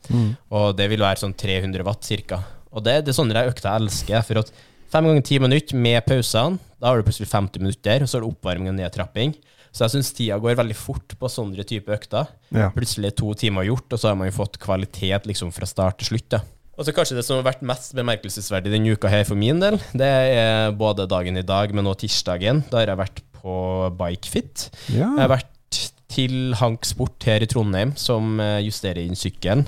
Og 0.52 0.76
det 0.76 0.90
vil 0.92 1.04
være 1.04 1.22
sånn 1.24 1.32
300 1.32 1.88
watt 1.88 2.12
ca. 2.28 2.42
Og 2.76 2.84
det, 2.84 2.98
det 3.06 3.14
er 3.14 3.16
sånne 3.16 3.46
økter 3.48 3.70
jeg 3.70 3.86
elsker. 3.86 4.26
For 4.28 4.42
at 4.42 4.52
fem 4.92 5.08
ganger 5.08 5.24
ti 5.24 5.40
minutter 5.40 5.80
med 5.80 6.04
pausene, 6.04 6.60
da 6.76 6.90
har 6.90 7.00
du 7.00 7.08
plutselig 7.08 7.32
50 7.32 7.64
minutter, 7.64 8.04
og 8.04 8.12
så 8.12 8.18
er 8.18 8.26
det 8.26 8.32
oppvarming 8.34 8.74
og 8.74 8.76
nedtrapping. 8.76 9.32
Så 9.76 9.84
jeg 9.84 9.92
syns 9.98 10.12
tida 10.16 10.38
går 10.40 10.56
veldig 10.56 10.76
fort 10.78 11.16
på 11.20 11.28
sånne 11.28 11.64
type 11.68 11.92
økter. 11.92 12.30
Ja. 12.54 12.70
Plutselig 12.72 13.12
to 13.18 13.34
timer 13.36 13.66
gjort, 13.68 13.90
og 13.92 14.00
så 14.00 14.08
har 14.10 14.16
man 14.16 14.30
jo 14.30 14.38
fått 14.38 14.56
kvalitet 14.62 15.28
liksom 15.28 15.52
fra 15.52 15.68
start 15.68 16.00
til 16.00 16.14
slutt. 16.14 16.30
da. 16.32 16.40
Og 16.76 16.84
så 16.84 16.92
kanskje 16.96 17.16
det 17.16 17.24
som 17.24 17.38
har 17.38 17.46
vært 17.46 17.64
mest 17.64 17.92
bemerkelsesverdig 17.96 18.72
denne 18.72 18.96
uka 18.96 19.08
her 19.12 19.24
for 19.28 19.36
min 19.38 19.60
del, 19.60 19.78
det 19.96 20.08
er 20.08 20.72
både 20.76 21.08
dagen 21.08 21.36
i 21.40 21.44
dag, 21.44 21.72
men 21.76 21.88
også 21.88 22.04
tirsdagen. 22.06 22.64
Da 22.72 22.80
har 22.82 22.92
jeg 22.92 23.00
vært 23.00 23.22
på 23.36 23.58
Bikefit. 24.00 24.70
ja. 24.92 25.12
Jeg 25.12 25.22
har 25.24 25.36
vært 25.36 25.52
til 26.16 26.54
Hank 26.56 26.86
Sport 26.88 27.24
her 27.28 27.44
i 27.44 27.48
Trondheim, 27.50 27.92
som 28.00 28.38
eh, 28.40 28.62
justerer 28.64 29.02
inn 29.04 29.18
sykkelen. 29.18 29.66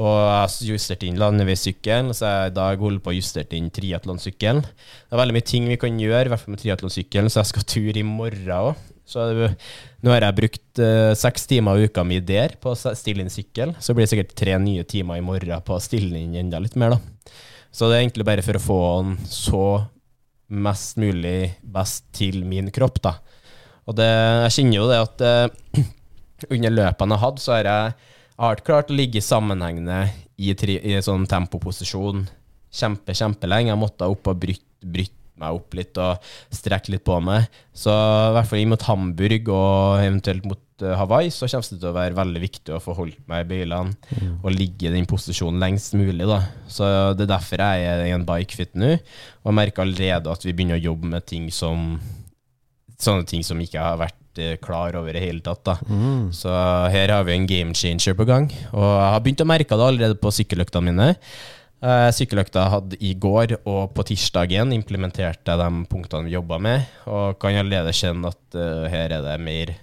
Og 0.00 0.08
jeg 0.08 0.36
har 0.38 0.52
justert 0.70 1.02
inn 1.04 1.18
landeveissykkelen, 1.20 2.14
så 2.16 2.30
jeg 2.30 2.52
i 2.52 2.54
dag 2.56 2.80
holder 2.80 3.02
på 3.04 3.12
å 3.12 3.16
justere 3.18 3.58
inn 3.58 3.68
triatlonsykkelen. 3.74 4.62
Det 4.64 5.12
er 5.12 5.20
veldig 5.20 5.36
mye 5.36 5.48
ting 5.50 5.68
vi 5.68 5.76
kan 5.80 5.98
gjøre, 6.00 6.24
i 6.24 6.32
hvert 6.32 6.40
fall 6.40 6.54
med 6.54 6.62
triatlonsykkelen, 6.62 7.28
så 7.28 7.42
jeg 7.42 7.50
skal 7.50 7.66
tur 7.74 8.00
i 8.00 8.06
morgen 8.06 8.54
òg. 8.56 8.88
Så 9.08 9.24
nå 9.34 10.12
har 10.12 10.24
jeg 10.24 10.38
brukt 10.38 10.80
uh, 10.82 11.12
seks 11.18 11.48
timer 11.50 11.76
av 11.76 11.88
uka 11.88 12.04
mi 12.06 12.20
der 12.22 12.54
på 12.62 12.72
å 12.72 12.94
stille 12.96 13.24
inn 13.24 13.32
sykkel. 13.32 13.74
Så 13.82 13.94
blir 13.94 14.06
det 14.06 14.12
sikkert 14.12 14.36
tre 14.38 14.56
nye 14.62 14.84
timer 14.88 15.18
i 15.18 15.24
morgen 15.24 15.64
på 15.66 15.76
å 15.76 15.82
stille 15.82 16.20
inn 16.20 16.38
enda 16.38 16.60
litt 16.62 16.78
mer, 16.80 16.96
da. 16.96 17.32
Så 17.72 17.88
det 17.88 17.96
er 17.96 18.04
egentlig 18.04 18.28
bare 18.28 18.44
for 18.44 18.58
å 18.58 18.62
få 18.62 18.80
den 19.00 19.12
så 19.32 19.66
mest 20.52 20.98
mulig 21.00 21.54
best 21.64 22.04
til 22.14 22.42
min 22.48 22.68
kropp, 22.74 23.00
da. 23.04 23.16
Og 23.88 23.96
det, 23.98 24.08
jeg 24.46 24.56
kjenner 24.58 24.78
jo 24.78 24.90
det 24.90 25.00
at 25.02 25.24
uh, 25.26 25.84
under 26.54 26.76
løpene 26.76 27.16
jeg 27.16 27.18
har 27.18 27.24
hatt, 27.26 27.42
så 27.42 27.56
har 27.56 27.70
jeg, 27.70 27.96
jeg 28.36 28.66
klart 28.68 28.92
å 28.92 28.98
ligge 28.98 29.24
sammenhengende 29.24 30.04
i, 30.36 30.54
tri, 30.58 30.78
i 30.78 31.00
sånn 31.02 31.26
tempoposisjon 31.30 32.26
kjempe, 32.72 33.16
kjempelenge. 33.16 33.72
Jeg 33.72 33.80
måtte 33.80 34.08
opp 34.10 34.30
og 34.30 34.40
bryte, 34.44 34.64
brytt 34.82 35.18
meg 35.42 35.58
opp 35.58 35.74
litt 35.78 35.98
og 36.00 36.32
strekke 36.54 36.94
litt 36.94 37.04
på 37.06 37.18
meg. 37.24 37.50
Så 37.76 37.92
i 37.92 38.34
hvert 38.36 38.48
fall 38.50 38.62
inn 38.62 38.72
mot 38.72 38.86
Hamburg 38.88 39.50
og 39.52 40.02
eventuelt 40.04 40.46
mot 40.48 40.86
eh, 40.86 40.96
Hawaii, 40.98 41.30
så 41.34 41.50
kommer 41.50 41.68
det 41.74 41.80
til 41.82 41.90
å 41.90 41.94
være 41.98 42.18
veldig 42.18 42.42
viktig 42.46 42.74
å 42.76 42.80
få 42.82 42.96
holdt 42.98 43.20
meg 43.30 43.44
i 43.44 43.50
bøylene 43.52 44.16
og 44.42 44.50
ligge 44.54 44.88
i 44.88 44.94
den 44.94 45.06
posisjonen 45.10 45.60
lengst 45.62 45.94
mulig. 45.98 46.24
da. 46.30 46.40
Så 46.70 46.88
det 47.18 47.26
er 47.28 47.34
derfor 47.36 47.62
jeg 47.66 47.86
er 47.92 48.06
i 48.08 48.14
en 48.16 48.26
bikefit 48.28 48.74
nå, 48.78 48.94
og 49.42 49.52
jeg 49.52 49.58
merker 49.60 49.84
allerede 49.86 50.32
at 50.32 50.44
vi 50.48 50.54
begynner 50.56 50.80
å 50.80 50.86
jobbe 50.90 51.12
med 51.16 51.26
ting 51.28 51.50
som 51.54 51.96
sånne 53.02 53.26
ting 53.26 53.42
som 53.46 53.58
ikke 53.62 53.82
har 53.82 53.96
vært 54.00 54.38
eh, 54.38 54.54
klar 54.62 54.94
over 55.00 55.16
i 55.18 55.22
hele 55.24 55.42
tatt. 55.44 55.64
da. 55.66 55.74
Så 56.34 56.52
her 56.94 57.10
har 57.16 57.24
vi 57.26 57.34
en 57.34 57.48
game 57.50 57.74
changer 57.74 58.14
på 58.18 58.26
gang. 58.28 58.46
Og 58.72 58.84
jeg 58.86 59.10
har 59.14 59.24
begynt 59.24 59.42
å 59.42 59.48
merke 59.50 59.78
det 59.78 59.88
allerede 59.88 60.20
på 60.22 60.30
sykkeløktene 60.34 60.92
mine. 60.92 61.08
Eh, 61.82 62.08
Sykkeløkta 62.14 62.68
hadde 62.70 62.98
i 63.02 63.10
går, 63.18 63.56
og 63.66 63.90
på 63.96 64.04
tirsdagen 64.12 64.70
implementerte 64.76 65.56
de 65.58 65.68
punktene 65.90 66.28
vi 66.28 66.36
jobba 66.36 66.60
med. 66.62 66.86
Og 67.10 67.38
kan 67.42 67.58
allerede 67.58 67.94
kjenne 67.96 68.30
at 68.30 68.58
eh, 68.58 68.88
her 68.92 69.16
er 69.18 69.26
det 69.26 69.36
mer 69.42 69.74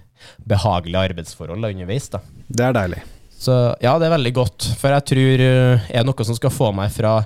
behagelige 0.48 1.10
arbeidsforhold 1.10 1.68
underveis. 1.72 2.08
da. 2.08 2.22
Det 2.48 2.66
er 2.66 2.76
deilig. 2.76 3.04
Så 3.40 3.54
ja, 3.80 3.94
det 4.00 4.08
er 4.08 4.16
veldig 4.16 4.34
godt. 4.36 4.68
For 4.80 4.96
jeg 4.96 5.08
tror 5.12 5.46
eh, 5.46 5.88
er 5.92 6.08
noe 6.08 6.28
som 6.28 6.36
skal 6.36 6.54
få 6.54 6.72
meg 6.76 6.92
fra 6.92 7.18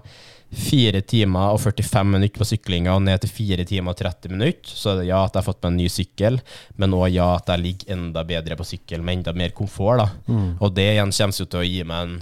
4 0.54 1.00
timer 1.10 1.54
og 1.54 1.58
45 1.62 2.10
minutter 2.10 2.38
på 2.38 2.46
syklinga 2.46 2.92
og 2.94 3.02
ned 3.06 3.22
til 3.22 3.30
4 3.30 3.64
timer 3.66 3.94
og 3.94 3.98
30 3.98 4.34
minutter, 4.34 4.70
så 4.70 5.00
ja 5.02 5.24
at 5.24 5.34
jeg 5.34 5.40
har 5.40 5.46
fått 5.48 5.64
meg 5.64 5.72
en 5.72 5.80
ny 5.80 5.88
sykkel, 5.90 6.38
men 6.78 6.94
òg 6.94 7.08
ja 7.10 7.32
at 7.40 7.50
jeg 7.50 7.62
ligger 7.64 7.96
enda 7.96 8.22
bedre 8.28 8.58
på 8.58 8.66
sykkel 8.68 9.02
med 9.02 9.18
enda 9.18 9.34
mer 9.34 9.54
komfort. 9.56 10.04
da. 10.04 10.36
Og 10.62 10.70
det 10.76 10.92
igjen 10.92 11.14
kommer 11.16 11.42
jo 11.42 11.48
til 11.50 11.62
å 11.62 11.66
gi 11.66 11.82
meg 11.90 12.06
en 12.06 12.14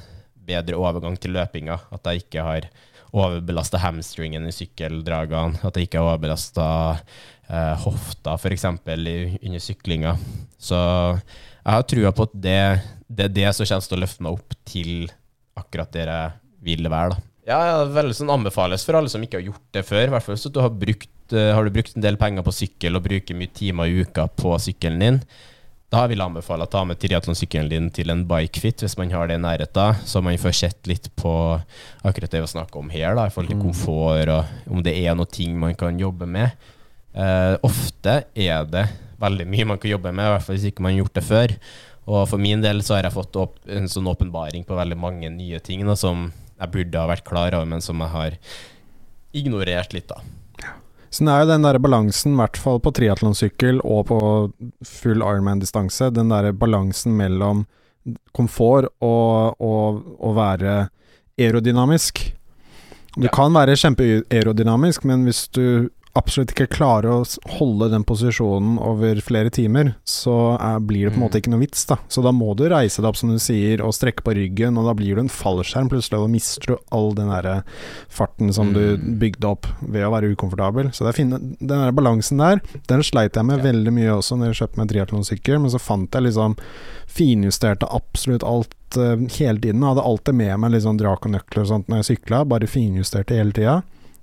bedre 0.52 0.80
overgang 0.80 1.18
til 1.20 1.34
løpinga. 1.36 1.80
At 1.92 2.08
jeg 2.08 2.26
ikke 2.26 2.46
har 2.46 2.68
overbelasta 3.12 3.80
hamstringen 3.82 4.46
i 4.48 4.54
sykkeldragene, 4.56 5.60
at 5.60 5.76
jeg 5.76 5.88
ikke 5.88 6.00
har 6.00 6.12
overbelasta 6.14 6.66
eh, 7.48 7.74
hofta 7.84 8.38
f.eks. 8.38 8.68
under 8.68 9.60
syklinga. 9.60 10.14
Så 10.60 10.78
jeg 10.78 11.74
har 11.76 11.84
trua 11.88 12.14
på 12.16 12.28
at 12.28 12.38
det, 12.46 12.62
det 13.08 13.28
er 13.28 13.36
det 13.36 13.50
som 13.56 13.68
kommer 13.68 13.90
til 13.90 13.98
å 13.98 14.02
løfte 14.04 14.26
meg 14.26 14.38
opp 14.38 14.56
til 14.68 14.94
akkurat 15.60 15.92
der 15.92 16.10
jeg 16.12 16.32
vil 16.72 16.88
være. 16.88 17.12
da. 17.12 17.28
Ja, 17.42 17.84
veldig 17.90 18.14
sånn 18.14 18.30
anbefales 18.30 18.84
for 18.86 18.96
alle 18.96 19.10
som 19.10 19.22
ikke 19.24 19.40
har 19.40 19.48
gjort 19.50 19.64
det 19.74 19.82
før. 19.86 20.06
I 20.06 20.12
hvert 20.14 20.24
fall 20.26 20.36
hvis 20.36 20.52
du 20.54 20.60
har 20.62 20.74
brukt, 20.84 21.34
eh, 21.34 21.52
har 21.52 21.66
du 21.66 21.74
brukt 21.74 21.96
en 21.96 22.04
del 22.04 22.18
penger 22.20 22.46
på 22.46 22.54
sykkel 22.54 22.96
og 22.96 23.04
bruker 23.06 23.38
mye 23.38 23.52
timer 23.52 23.90
i 23.90 24.04
uka 24.06 24.28
på 24.38 24.54
sykkelen 24.62 25.02
din. 25.02 25.18
Da 25.92 26.06
vil 26.08 26.16
jeg 26.16 26.24
anbefale 26.24 26.64
å 26.64 26.70
ta 26.72 26.80
med 26.88 26.96
triatlonsykkelen 27.02 27.68
din 27.68 27.88
til 27.92 28.08
en 28.14 28.22
bikefit 28.28 28.80
hvis 28.80 28.94
man 28.96 29.10
har 29.12 29.28
det 29.28 29.36
i 29.36 29.42
nærheten, 29.44 29.98
så 30.08 30.22
man 30.24 30.38
får 30.40 30.54
sett 30.56 30.88
litt 30.88 31.10
på 31.20 31.32
akkurat 32.00 32.32
det 32.32 32.40
vi 32.40 32.52
snakker 32.54 32.80
om 32.80 32.88
her, 32.94 33.12
da, 33.18 33.26
i 33.28 33.34
forhold 33.34 33.52
til 33.52 33.60
komfort 33.60 34.32
og 34.32 34.72
om 34.72 34.80
det 34.86 34.94
er 35.02 35.18
noe 35.18 35.28
ting 35.28 35.58
man 35.60 35.76
kan 35.76 36.00
jobbe 36.00 36.24
med. 36.24 36.56
Eh, 37.12 37.58
ofte 37.68 38.22
er 38.32 38.64
det 38.72 38.86
veldig 39.20 39.46
mye 39.52 39.68
man 39.74 39.82
kan 39.82 39.92
jobbe 39.92 40.14
med, 40.16 40.24
i 40.24 40.32
hvert 40.32 40.46
fall 40.46 40.56
hvis 40.56 40.70
ikke 40.70 40.86
man 40.86 40.94
har 40.94 41.02
gjort 41.02 41.18
det 41.18 41.26
før. 41.28 41.56
Og 42.08 42.22
for 42.30 42.40
min 42.40 42.64
del 42.64 42.80
så 42.80 42.96
har 42.96 43.06
jeg 43.06 43.14
fått 43.18 43.36
opp, 43.44 43.60
en 43.68 43.90
sånn 43.90 44.08
åpenbaring 44.08 44.64
på 44.64 44.78
veldig 44.78 44.96
mange 44.98 45.28
nye 45.30 45.60
ting 45.60 45.84
da, 45.84 45.98
som 45.98 46.30
jeg 46.56 46.72
burde 46.72 47.04
ha 47.04 47.10
vært 47.10 47.28
klar 47.28 47.52
over, 47.52 47.68
men 47.68 47.84
som 47.84 48.00
jeg 48.00 48.16
har 48.16 48.40
ignorert 49.36 49.92
litt, 49.92 50.08
da. 50.08 50.24
Så 51.12 51.26
det 51.26 51.32
er 51.34 51.42
jo 51.44 51.50
den 51.52 51.66
der 51.66 51.78
balansen, 51.82 52.32
i 52.32 52.40
hvert 52.40 52.56
fall 52.56 52.78
på 52.80 52.92
triatlonsykkel 52.96 53.82
og 53.84 54.06
på 54.08 54.18
full 54.88 55.20
Ironman-distanse, 55.20 56.08
den 56.16 56.32
der 56.32 56.52
balansen 56.56 57.12
mellom 57.18 57.66
komfort 58.34 58.88
og 59.04 59.60
å 59.60 60.30
være 60.34 60.88
aerodynamisk. 61.38 62.32
Du 63.14 63.26
Ja. 63.28 63.28
kan 63.28 63.52
være 63.52 63.76
kjempeaerodynamisk, 63.76 65.04
men 65.04 65.24
hvis 65.24 65.48
du 65.52 65.90
absolutt 66.14 66.50
ikke 66.52 66.66
klarer 66.68 67.08
å 67.08 67.22
holde 67.58 67.86
den 67.90 68.02
posisjonen 68.04 68.74
over 68.84 69.16
flere 69.24 69.48
timer, 69.50 69.94
så 70.04 70.58
er, 70.60 70.78
blir 70.84 71.06
det 71.08 71.14
på 71.14 71.16
en 71.16 71.22
Mm. 71.22 71.24
måte 71.30 71.40
ikke 71.40 71.50
noe 71.54 71.60
vits, 71.62 71.86
da. 71.88 71.96
Så 72.08 72.22
da 72.22 72.32
må 72.32 72.54
du 72.54 72.68
reise 72.68 73.00
deg 73.00 73.08
opp, 73.08 73.16
som 73.16 73.30
du 73.30 73.38
sier, 73.38 73.80
og 73.80 73.94
strekke 73.96 74.20
på 74.22 74.34
ryggen, 74.36 74.76
og 74.76 74.84
da 74.84 74.92
blir 74.94 75.14
du 75.16 75.20
en 75.22 75.28
fallskjerm 75.32 75.88
plutselig, 75.88 76.18
og 76.20 76.26
da 76.28 76.32
mister 76.34 76.66
du 76.66 76.76
all 76.92 77.14
den 77.14 77.28
derre 77.32 77.62
farten 78.10 78.52
som 78.52 78.72
du 78.74 78.96
Mm. 78.98 79.18
bygde 79.18 79.44
opp 79.48 79.66
ved 79.80 80.02
å 80.04 80.10
være 80.12 80.34
ukomfortabel. 80.36 80.92
Så 80.92 81.04
det 81.06 81.14
finne, 81.16 81.38
den 81.58 81.66
der 81.80 81.92
balansen 81.92 82.36
der, 82.38 82.60
den 82.88 83.00
sleit 83.02 83.32
jeg 83.34 83.44
med 83.46 83.58
Ja. 83.64 83.72
veldig 83.72 83.92
mye 83.92 84.12
også 84.18 84.36
når 84.36 84.52
jeg 84.52 84.68
kjøpte 84.68 84.76
meg 84.78 84.88
triatlonsykkel, 84.88 85.60
men 85.60 85.70
så 85.70 85.80
fant 85.80 86.10
jeg 86.12 86.22
liksom 86.24 86.56
finjusterte 87.06 87.86
absolutt 87.90 88.42
alt 88.44 88.74
eh, 88.96 89.16
hele 89.38 89.58
tiden. 89.60 89.80
Jeg 89.80 89.94
hadde 89.94 90.04
alltid 90.04 90.34
med 90.34 90.58
meg 90.60 90.72
litt 90.72 90.82
sånn 90.84 90.98
drakonøkler 91.00 91.62
og 91.64 91.68
sånt 91.70 91.88
når 91.88 92.02
jeg 92.02 92.16
sykla, 92.18 92.44
bare 92.48 92.68
finjusterte 92.70 93.36
hele 93.38 93.52
tida. 93.52 93.82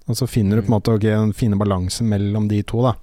Og 0.09 0.17
så 0.17 0.25
finner 0.27 0.57
du 0.57 0.63
på 0.65 0.71
en 0.71 0.77
måte 0.79 0.95
okay, 0.97 1.13
den 1.13 1.33
fine 1.37 1.57
balansen 1.59 2.09
mellom 2.09 2.47
de 2.49 2.63
to, 2.65 2.81
da. 2.87 2.95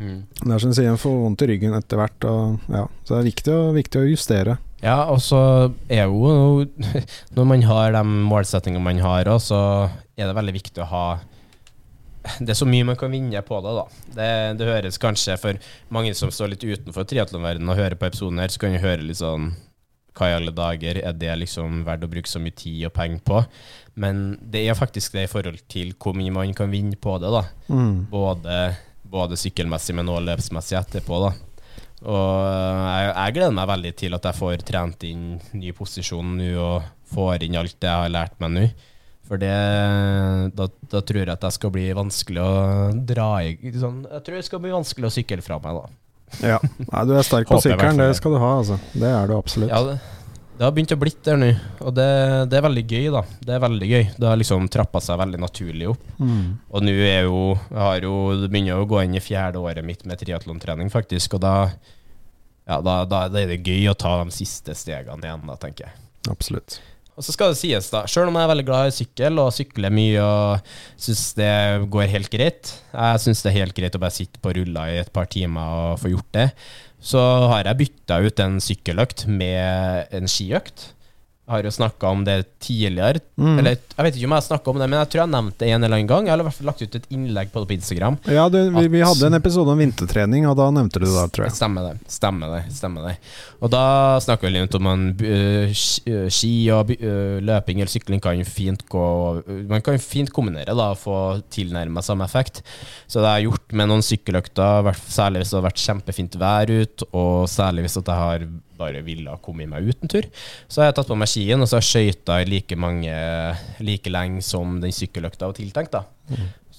Mm. 0.00 0.22
Det 0.40 0.48
er 0.56 0.58
som 0.62 0.70
du 0.72 0.76
sier, 0.78 0.88
en 0.90 0.98
får 1.00 1.16
vondt 1.22 1.42
i 1.44 1.48
ryggen 1.52 1.74
etter 1.76 1.98
hvert, 2.00 2.24
og 2.26 2.72
ja. 2.72 2.86
Så 3.04 3.14
det 3.14 3.18
er 3.20 3.28
viktig, 3.30 3.52
å- 3.54 3.72
viktig 3.76 4.00
å 4.00 4.08
justere. 4.08 4.58
Ja, 4.80 4.96
og 5.12 5.18
så 5.20 5.38
er 5.92 6.06
jo 6.08 6.64
Når 7.36 7.44
man 7.50 7.62
har 7.68 7.92
de 7.92 8.00
målsettingene 8.06 8.80
man 8.80 8.98
har 9.04 9.28
så 9.44 9.58
er 10.16 10.24
det 10.30 10.36
veldig 10.38 10.54
viktig 10.56 10.80
å 10.80 10.86
ha 10.88 11.02
Det 12.40 12.54
er 12.54 12.56
så 12.56 12.64
mye 12.68 12.86
man 12.88 12.96
kan 12.96 13.12
vinne 13.12 13.42
på 13.44 13.58
det, 13.60 13.74
da. 13.76 13.84
Det, 14.16 14.30
det 14.60 14.68
høres 14.70 14.96
kanskje 15.00 15.36
for 15.40 15.60
mange 15.92 16.14
som 16.16 16.32
står 16.32 16.54
litt 16.54 16.64
utenfor 16.64 17.04
triatlonverdenen 17.08 17.68
og 17.68 17.76
hører 17.76 17.96
på 18.00 18.08
episoden 18.08 18.40
her, 18.40 18.48
så 18.52 18.60
kan 18.64 18.72
du 18.72 18.80
høre 18.80 19.04
litt 19.04 19.20
sånn 19.20 19.50
Hva 20.16 20.30
i 20.32 20.34
alle 20.40 20.52
dager 20.56 20.98
er 21.04 21.12
det 21.16 21.36
liksom 21.44 21.84
verdt 21.86 22.04
å 22.08 22.10
bruke 22.12 22.28
så 22.32 22.40
mye 22.42 22.56
tid 22.56 22.82
og 22.88 22.92
penger 22.96 23.20
på? 23.24 23.44
Men 23.94 24.38
det 24.52 24.62
er 24.68 24.78
faktisk 24.78 25.16
det 25.16 25.26
i 25.26 25.30
forhold 25.30 25.58
til 25.70 25.94
hvor 25.98 26.14
mye 26.16 26.32
man 26.34 26.54
kan 26.56 26.70
vinne 26.72 26.98
på 27.00 27.16
det, 27.22 27.32
da. 27.34 27.44
Mm. 27.68 28.06
Både, 28.10 28.58
både 29.02 29.38
sykkelmessig, 29.40 29.96
men 29.98 30.10
også 30.10 30.26
løpsmessig 30.28 30.78
etterpå. 30.78 31.18
da 31.24 31.32
Og 32.06 32.28
jeg, 32.46 33.10
jeg 33.10 33.36
gleder 33.38 33.56
meg 33.56 33.72
veldig 33.72 33.94
til 34.04 34.16
at 34.16 34.30
jeg 34.30 34.38
får 34.38 34.64
trent 34.68 35.08
inn 35.08 35.26
ny 35.58 35.74
posisjon 35.76 36.36
nå, 36.38 36.52
og 36.60 36.88
får 37.10 37.46
inn 37.46 37.58
alt 37.60 37.76
det 37.82 37.90
jeg 37.90 38.06
har 38.06 38.14
lært 38.14 38.38
meg 38.42 38.54
nå. 38.56 38.68
For 39.30 39.38
det, 39.38 39.50
da, 40.58 40.66
da 40.90 41.00
tror 41.06 41.20
jeg 41.22 41.30
at 41.30 41.44
det 41.44 41.52
skal 41.54 41.70
bli 41.70 41.84
vanskelig 41.94 42.42
å 42.42 42.54
dra 43.06 43.28
i 43.46 43.70
sånn, 43.78 44.00
Jeg 44.08 44.24
tror 44.26 44.40
det 44.40 44.46
skal 44.48 44.62
bli 44.64 44.72
vanskelig 44.74 45.06
å 45.06 45.12
sykle 45.14 45.44
fra 45.44 45.60
meg, 45.62 45.76
da. 45.78 46.00
Ja. 46.42 46.56
Nei, 46.62 47.02
du 47.06 47.12
er 47.14 47.26
sterk 47.26 47.50
på 47.50 47.60
sykkelen, 47.62 47.98
det 47.98 48.08
det. 48.10 48.16
skal 48.18 48.34
du 48.34 48.40
ha, 48.42 48.50
altså. 48.58 48.78
Det 48.90 49.06
er 49.06 49.30
du 49.30 49.36
absolutt. 49.36 49.70
Ja, 49.70 49.82
det, 49.86 49.98
det 50.60 50.66
har 50.66 50.74
begynt 50.76 50.92
å 50.92 50.96
blitt 51.00 51.22
der 51.24 51.38
nå, 51.40 51.46
og 51.80 51.94
det, 51.96 52.04
det 52.52 52.58
er 52.58 52.64
veldig 52.66 52.82
gøy, 52.84 53.06
da. 53.14 53.22
Det 53.48 53.54
er 53.56 53.62
veldig 53.64 53.86
gøy. 53.88 54.02
Det 54.20 54.26
har 54.28 54.36
liksom 54.36 54.66
trappa 54.68 55.00
seg 55.00 55.16
veldig 55.16 55.38
naturlig 55.40 55.86
opp. 55.88 56.02
Mm. 56.18 56.42
Og 56.68 56.84
nå 56.84 56.92
er 57.00 57.22
jo, 57.24 57.38
jeg 57.70 57.80
har 57.80 58.04
jo 58.04 58.18
Det 58.42 58.50
begynner 58.52 58.74
jo 58.74 58.82
å 58.84 58.90
gå 58.90 58.98
inn 59.00 59.16
i 59.16 59.22
fjerde 59.24 59.62
året 59.64 59.86
mitt 59.88 60.04
med 60.04 60.20
triatlontrening, 60.20 60.92
faktisk. 60.92 61.38
Og 61.38 61.40
da, 61.46 61.54
ja, 62.68 62.76
da, 62.76 62.98
da, 63.08 63.22
da 63.32 63.40
er 63.40 63.54
det 63.54 63.62
gøy 63.64 63.88
å 63.88 63.96
ta 63.96 64.18
de 64.20 64.36
siste 64.36 64.76
stegene 64.76 65.30
igjen, 65.30 65.48
da, 65.48 65.56
tenker 65.64 65.88
jeg. 65.88 65.96
Absolutt. 66.28 66.76
Og 67.16 67.24
så 67.24 67.32
skal 67.32 67.54
det 67.54 67.60
sies, 67.62 67.88
da, 67.92 68.04
sjøl 68.04 68.28
om 68.28 68.36
jeg 68.36 68.44
er 68.44 68.52
veldig 68.52 68.66
glad 68.68 68.90
i 68.90 68.94
sykkel 68.98 69.40
og 69.40 69.50
sykler 69.56 69.96
mye 69.96 70.20
og 70.20 70.70
syns 71.00 71.24
det 71.36 71.50
går 71.92 72.06
helt 72.08 72.30
greit 72.32 72.70
Jeg 72.94 73.20
syns 73.24 73.42
det 73.44 73.50
er 73.50 73.58
helt 73.58 73.76
greit 73.76 73.96
å 73.96 74.00
bare 74.00 74.14
sitte 74.14 74.40
på 74.40 74.54
ruller 74.56 74.92
i 74.92 75.00
et 75.02 75.10
par 75.12 75.28
timer 75.32 75.74
og 75.80 76.04
få 76.04 76.12
gjort 76.12 76.30
det. 76.36 76.46
Så 77.00 77.20
har 77.48 77.64
jeg 77.64 77.80
bytta 77.80 78.20
ut 78.20 78.40
en 78.44 78.58
sykkeløkt 78.60 79.24
med 79.26 80.12
en 80.14 80.28
skiøkt. 80.28 80.90
Har 81.50 81.66
jo 81.66 81.72
snakka 81.74 82.10
om 82.14 82.24
det 82.26 82.36
tidligere. 82.62 83.20
Mm. 83.40 83.58
Eller 83.58 83.76
jeg 83.76 84.06
vet 84.06 84.16
ikke 84.16 84.28
om 84.28 84.34
jeg 84.36 84.42
har 84.42 84.46
snakka 84.46 84.72
om 84.72 84.78
det, 84.80 84.86
men 84.90 85.00
jeg 85.00 85.10
tror 85.10 85.20
jeg 85.20 85.26
har 85.26 85.32
nevnt 85.34 85.56
det 85.58 85.70
en 85.70 85.84
eller 85.86 85.96
annen 85.98 86.10
gang. 86.10 86.28
Jeg 86.28 86.34
har 86.34 86.42
i 86.42 86.46
hvert 86.46 86.58
fall 86.58 86.70
lagt 86.70 86.84
ut 86.84 86.98
et 87.00 87.08
innlegg 87.16 87.50
på 87.52 87.62
det 87.62 87.70
på 87.70 87.76
Instagram. 87.76 88.18
Ja, 88.30 88.46
du, 88.52 88.58
vi, 88.76 88.84
vi 88.92 89.02
hadde 89.02 89.30
en 89.30 89.38
episode 89.38 89.74
om 89.74 89.82
vintertrening, 89.82 90.46
og 90.50 90.56
da 90.60 90.68
nevnte 90.74 91.02
du 91.02 91.08
det 91.08 91.26
tror 91.34 91.48
jeg. 91.48 91.56
Stemmer 91.56 91.88
det. 91.88 92.12
Stemmer 92.12 92.54
det. 92.54 92.62
stemmer 92.76 93.08
det 93.08 93.16
Og 93.60 93.72
da 93.74 93.84
snakker 94.22 94.48
vi 94.48 94.54
litt 94.56 94.78
om 94.78 94.90
en 94.92 95.06
uh, 95.18 95.74
ski 96.30 96.54
og 96.74 96.94
øh, 96.96 97.40
løping 97.44 97.80
eller 97.80 97.90
sykling 97.92 98.22
kan 98.22 98.40
fint 98.46 98.82
gå 98.90 99.04
Man 99.68 99.82
kan 99.84 99.98
fint 100.02 100.30
kombinere 100.34 100.74
da 100.76 100.90
og 100.94 101.00
få 101.00 101.18
tilnærma 101.52 102.02
samme 102.04 102.26
effekt. 102.28 102.62
Så 103.06 103.20
det 103.20 103.28
har 103.28 103.40
jeg 103.40 103.50
gjort 103.50 103.76
med 103.76 103.90
noen 103.90 104.04
sykkeløkter, 104.04 104.90
særlig 105.10 105.42
hvis 105.42 105.52
det 105.52 105.60
har 105.60 105.68
vært 105.68 105.84
kjempefint 105.84 106.40
vær 106.40 106.72
ut, 106.72 107.06
og 107.10 107.48
særlig 107.50 107.86
hvis 107.86 107.98
at 108.00 108.10
jeg 108.10 108.24
har 108.24 108.50
bare 108.80 109.04
ville 109.06 109.36
komme 109.44 109.68
meg 109.70 109.92
ut 109.92 110.06
en 110.06 110.14
tur. 110.16 110.30
Så 110.66 110.82
har 110.82 110.90
jeg 110.90 111.00
tatt 111.00 111.12
på 111.12 111.18
meg 111.20 111.30
skien, 111.30 111.60
og 111.60 111.68
så 111.68 111.78
har 111.78 111.84
jeg 111.84 112.16
skøyta 112.16 112.40
like 112.48 112.80
mange 112.80 113.12
like 113.84 114.10
lenge 114.12 114.42
som 114.46 114.80
den 114.82 114.94
sykkeløkta 114.96 115.52
var 115.52 115.60
tiltenkt. 115.60 115.98
da 115.98 116.06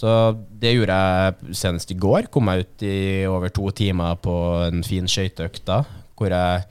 så 0.02 0.12
det 0.34 0.72
gjorde 0.74 0.96
jeg 0.98 1.58
senest 1.60 1.92
i 1.94 2.00
går. 2.02 2.30
Kom 2.34 2.48
meg 2.50 2.64
ut 2.64 2.86
i 2.88 3.28
over 3.30 3.52
to 3.54 3.70
timer 3.76 4.18
på 4.18 4.34
en 4.66 4.82
fin 4.86 5.06
skøyteøkt 5.06 5.70
hvor 6.18 6.34
jeg 6.34 6.64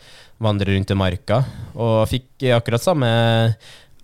vandrer 0.43 0.75
rundt 0.75 0.91
i 0.91 0.99
marka. 0.99 1.39
Og 1.79 2.09
fikk 2.11 2.49
akkurat 2.57 2.83
samme 2.83 3.11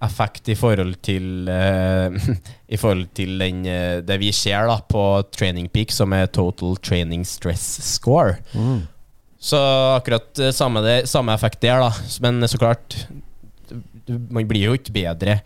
effekt 0.05 0.51
i 0.53 0.57
forhold 0.59 0.99
til 1.07 1.49
uh, 1.49 2.13
I 2.75 2.79
forhold 2.79 3.07
til 3.17 3.39
den, 3.41 3.63
uh, 3.65 4.03
det 4.05 4.19
vi 4.21 4.33
ser 4.37 4.69
da 4.69 4.77
på 4.85 5.03
Training 5.35 5.71
Peak, 5.73 5.95
som 5.95 6.13
er 6.13 6.29
Total 6.31 6.77
Training 6.85 7.25
Stress 7.27 7.65
Score. 7.87 8.37
Mm. 8.53 8.85
Så 9.39 9.59
akkurat 9.97 10.39
eh, 10.41 10.53
samme, 10.55 10.83
det, 10.85 10.97
samme 11.11 11.35
effekt 11.37 11.61
der, 11.65 11.83
da. 11.83 11.91
Men 12.25 12.41
så 12.49 12.59
klart 12.61 12.97
Man 14.07 14.47
blir 14.47 14.69
jo 14.69 14.77
ikke 14.79 14.95
bedre 14.95 15.41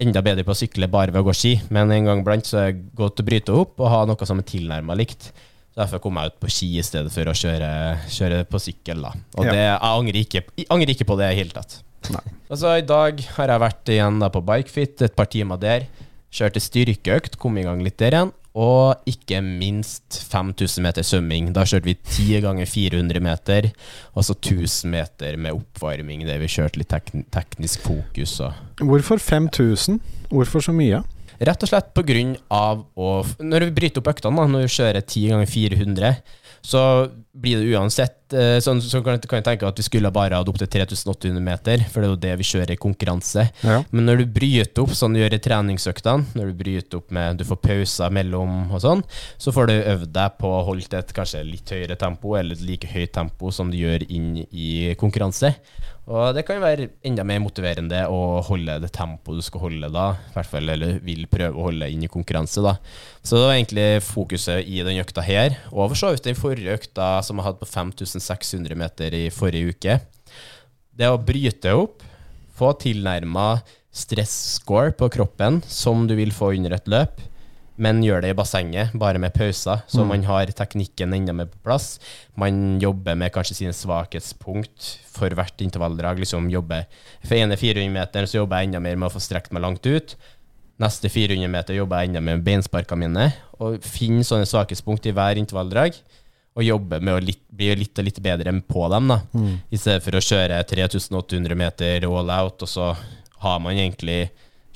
enda 0.00 0.22
bedre 0.24 0.44
på 0.46 0.54
å 0.54 0.56
sykle 0.56 0.88
bare 0.90 1.12
ved 1.12 1.20
å 1.20 1.26
gå 1.28 1.34
ski, 1.36 1.50
men 1.68 1.90
en 1.92 2.06
gang 2.08 2.22
blant 2.24 2.48
så 2.48 2.56
er 2.62 2.70
det 2.72 2.86
godt 2.96 3.20
å 3.20 3.26
bryte 3.26 3.52
opp 3.52 3.82
og 3.82 3.90
ha 3.92 3.98
noe 4.08 4.28
som 4.28 4.40
er 4.40 4.46
tilnærma 4.48 4.96
likt. 4.96 5.28
Så 5.70 5.82
Derfor 5.82 6.00
kom 6.06 6.16
jeg 6.18 6.32
ut 6.32 6.38
på 6.40 6.50
ski 6.50 6.68
i 6.80 6.84
stedet 6.86 7.12
for 7.12 7.28
å 7.30 7.34
kjøre, 7.36 7.68
kjøre 8.10 8.38
på 8.48 8.60
sykkel. 8.64 9.04
da 9.04 9.12
Og 9.36 9.44
Ja. 9.44 9.52
det, 9.52 9.60
jeg, 9.60 9.78
angrer 9.90 10.20
ikke, 10.24 10.42
angrer 10.72 10.94
ikke 10.94 11.06
på 11.06 11.18
det 11.20 11.28
i 11.28 11.34
det 11.34 11.40
hele 11.42 11.54
tatt. 11.54 11.76
Nei. 12.10 12.24
Altså 12.48 12.72
I 12.80 12.86
dag 12.88 13.20
har 13.36 13.52
jeg 13.52 13.62
vært 13.66 13.92
igjen 13.92 14.18
da 14.24 14.30
på 14.32 14.40
Bikefit, 14.48 15.02
et 15.04 15.14
par 15.14 15.28
timer 15.30 15.60
der. 15.60 15.86
Kjørte 16.32 16.64
styrkeøkt, 16.64 17.36
kom 17.38 17.58
i 17.60 17.66
gang 17.68 17.84
litt 17.84 17.98
der 18.00 18.16
igjen. 18.16 18.32
Og 18.58 18.98
ikke 19.06 19.38
minst 19.44 20.16
5000 20.32 20.82
meter 20.82 21.06
svømming. 21.06 21.52
Da 21.54 21.62
kjørte 21.68 21.86
vi 21.86 21.94
10 21.94 22.40
ganger 22.42 22.66
400 22.66 23.22
meter, 23.22 23.70
og 24.14 24.26
så 24.26 24.34
1000 24.34 24.90
meter 24.90 25.36
med 25.38 25.54
oppvarming 25.54 26.26
der 26.26 26.42
vi 26.42 26.50
kjørte 26.50 26.80
litt 26.82 26.90
tek 26.90 27.12
teknisk 27.30 27.84
fokus. 27.86 28.40
Og 28.40 28.82
Hvorfor 28.82 29.22
5000? 29.22 30.00
Hvorfor 30.30 30.66
så 30.66 30.74
mye? 30.74 31.02
Rett 31.40 31.62
og 31.64 31.70
slett 31.70 31.94
på 31.96 32.04
av 32.52 32.84
å 33.00 33.10
Når 33.40 33.70
vi 33.70 33.76
bryter 33.78 34.02
opp 34.02 34.12
øktene, 34.12 34.36
da, 34.36 34.46
når 34.46 34.66
vi 34.66 34.74
kjører 34.76 35.00
10 35.00 35.30
ganger 35.32 35.46
400, 35.48 36.14
så 36.60 36.82
blir 37.32 37.60
det 37.62 37.72
uansett 37.72 38.34
eh, 38.36 38.58
Sånn 38.60 38.82
så 38.84 39.00
kan 39.00 39.16
jeg 39.16 39.44
tenke 39.46 39.68
at 39.68 39.78
vi 39.78 39.84
skulle 39.86 40.10
bare 40.12 40.36
hatt 40.36 40.48
opp 40.50 40.58
til 40.60 40.68
3800 40.68 41.40
meter, 41.40 41.84
for 41.88 42.02
det 42.02 42.08
er 42.08 42.12
jo 42.12 42.20
det 42.24 42.34
vi 42.40 42.48
kjører 42.50 42.74
i 42.74 42.80
konkurranse. 42.80 43.46
Ja. 43.64 43.78
Men 43.94 44.08
når 44.08 44.20
du 44.20 44.34
bryter 44.34 44.84
opp 44.84 44.92
sånn 44.96 45.16
du 45.16 45.22
gjør 45.22 45.38
i 45.38 45.40
treningsøktene, 45.42 46.36
når 46.36 46.50
du 46.50 46.58
bryter 46.58 47.00
opp 47.00 47.14
med 47.14 47.40
Du 47.40 47.46
får 47.48 47.60
pauser 47.64 48.12
mellom 48.12 48.74
og 48.74 48.82
sånn, 48.84 49.04
så 49.40 49.54
får 49.54 49.70
du 49.70 49.76
øvd 49.78 50.12
deg 50.18 50.36
på 50.42 50.50
å 50.50 50.64
holde 50.68 51.00
et 51.00 51.14
kanskje 51.16 51.44
litt 51.46 51.72
høyere 51.72 51.96
tempo, 52.00 52.34
eller 52.36 52.58
et 52.58 52.66
like 52.66 52.90
høyt 52.90 53.14
tempo 53.16 53.52
som 53.54 53.72
du 53.72 53.78
gjør 53.80 54.04
inn 54.10 54.42
i 54.50 54.92
konkurranse. 55.00 55.54
Og 56.10 56.34
det 56.34 56.42
kan 56.42 56.58
være 56.58 56.88
enda 57.06 57.22
mer 57.26 57.38
motiverende 57.38 58.00
å 58.10 58.40
holde 58.42 58.80
det 58.82 58.90
tempoet 58.96 59.38
du 59.38 59.46
skal 59.46 59.62
holde 59.68 59.92
da, 59.94 60.08
i 60.18 60.32
hvert 60.34 60.50
fall, 60.50 60.72
eller 60.72 60.98
vil 61.06 61.28
prøve 61.30 61.54
å 61.54 61.68
holde 61.68 61.86
inn 61.92 62.02
i 62.02 62.10
konkurranse, 62.10 62.64
da. 62.66 62.74
Så 63.22 63.38
det 63.38 63.44
var 63.44 63.54
egentlig 63.54 63.86
fokuset 64.02 64.66
i 64.66 64.82
den 64.86 64.98
økta 65.04 65.22
her, 65.22 65.54
og 65.70 65.92
for 65.92 66.00
så 66.00 66.10
vidt 66.10 66.26
den 66.26 66.38
forrige 66.38 66.74
økta 66.80 67.12
som 67.26 67.38
jeg 67.38 67.46
hadde 67.46 67.62
på 67.62 67.70
5600 67.70 68.80
meter 68.82 69.18
i 69.20 69.24
forrige 69.34 69.76
uke. 69.76 69.98
Det 70.98 71.12
å 71.12 71.20
bryte 71.22 71.76
opp, 71.78 72.02
få 72.58 72.74
tilnærma 72.82 73.60
stress-score 73.94 74.96
på 74.98 75.12
kroppen 75.14 75.62
som 75.70 76.08
du 76.10 76.16
vil 76.18 76.34
få 76.34 76.56
under 76.58 76.74
et 76.74 76.90
løp, 76.90 77.22
men 77.80 78.02
gjør 78.04 78.20
det 78.20 78.34
i 78.34 78.36
bassenget, 78.36 78.92
bare 79.00 79.20
med 79.22 79.32
pauser, 79.32 79.80
så 79.88 80.04
man 80.04 80.24
har 80.28 80.50
teknikken 80.52 81.14
enda 81.16 81.32
mer 81.32 81.48
på 81.48 81.62
plass. 81.64 81.94
Man 82.36 82.76
jobber 82.82 83.16
med 83.16 83.32
kanskje 83.32 83.56
sine 83.62 83.72
svakhetspunkt 83.76 84.90
for 85.08 85.32
hvert 85.32 85.64
intervalldrag. 85.64 86.20
liksom 86.20 86.50
jobber 86.52 86.84
For 87.24 87.38
ene 87.38 87.56
400-meteren 87.56 88.28
så 88.28 88.42
jobber 88.42 88.60
jeg 88.60 88.68
enda 88.68 88.82
mer 88.84 89.00
med 89.00 89.08
å 89.08 89.14
få 89.14 89.22
strekt 89.24 89.52
meg 89.56 89.64
langt 89.64 89.86
ut. 89.88 90.12
Neste 90.80 91.08
400 91.12 91.48
meter 91.52 91.76
jobber 91.76 92.02
jeg 92.02 92.10
enda 92.10 92.20
mer 92.24 92.36
med 92.36 92.44
beinsparkene 92.44 93.08
mine, 93.08 93.26
og 93.60 93.80
finner 93.84 94.28
sånne 94.28 94.48
svakhetspunkt 94.48 95.08
i 95.08 95.14
hver 95.16 95.40
intervalldrag. 95.40 95.96
Og 96.58 96.66
jobbe 96.66 96.98
med 97.00 97.14
å 97.16 97.22
litt, 97.24 97.42
bli 97.48 97.70
litt 97.78 97.96
og 97.96 98.04
litt 98.04 98.20
bedre 98.20 98.52
på 98.68 98.88
dem, 98.92 99.08
da. 99.08 99.20
I 99.70 99.80
stedet 99.80 100.04
for 100.04 100.18
å 100.18 100.24
kjøre 100.24 100.60
3800 100.68 101.56
meter 101.56 102.04
all 102.08 102.32
out, 102.42 102.60
og 102.60 102.68
så 102.68 102.92
har 103.40 103.60
man 103.64 103.72
egentlig 103.78 104.26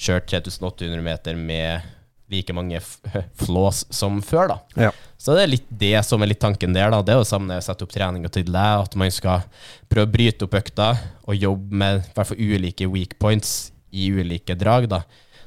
kjørt 0.01 0.31
3800 0.33 1.03
meter 1.05 1.37
med 1.37 1.93
like 2.33 2.55
mange 2.57 2.81
flås 3.45 3.85
som 3.93 4.23
før, 4.25 4.55
da. 4.55 4.87
Ja. 4.87 4.93
Så 5.21 5.37
det 5.37 5.45
er 5.45 5.53
litt 5.53 5.69
det 5.69 5.97
som 6.07 6.23
er 6.23 6.33
litt 6.33 6.43
tanken 6.43 6.77
der, 6.77 6.91
da. 6.93 7.03
Det 7.05 7.15
er 7.15 7.21
jo 7.21 7.29
samme 7.29 7.59
å 7.59 7.65
sette 7.65 7.87
opp 7.87 7.93
treninga 7.95 8.31
til 8.33 8.49
deg, 8.49 8.87
at 8.87 8.97
man 9.01 9.13
skal 9.15 9.45
prøve 9.93 10.09
å 10.09 10.15
bryte 10.15 10.49
opp 10.49 10.57
økta 10.61 10.95
og 11.25 11.37
jobbe 11.39 11.83
med 11.83 12.01
i 12.03 12.17
hvert 12.17 12.33
fall 12.33 12.41
ulike 12.41 12.89
weak 12.91 13.19
points 13.23 13.73
i 13.95 14.11
ulike 14.13 14.57
drag, 14.59 14.89
da. 14.93 15.05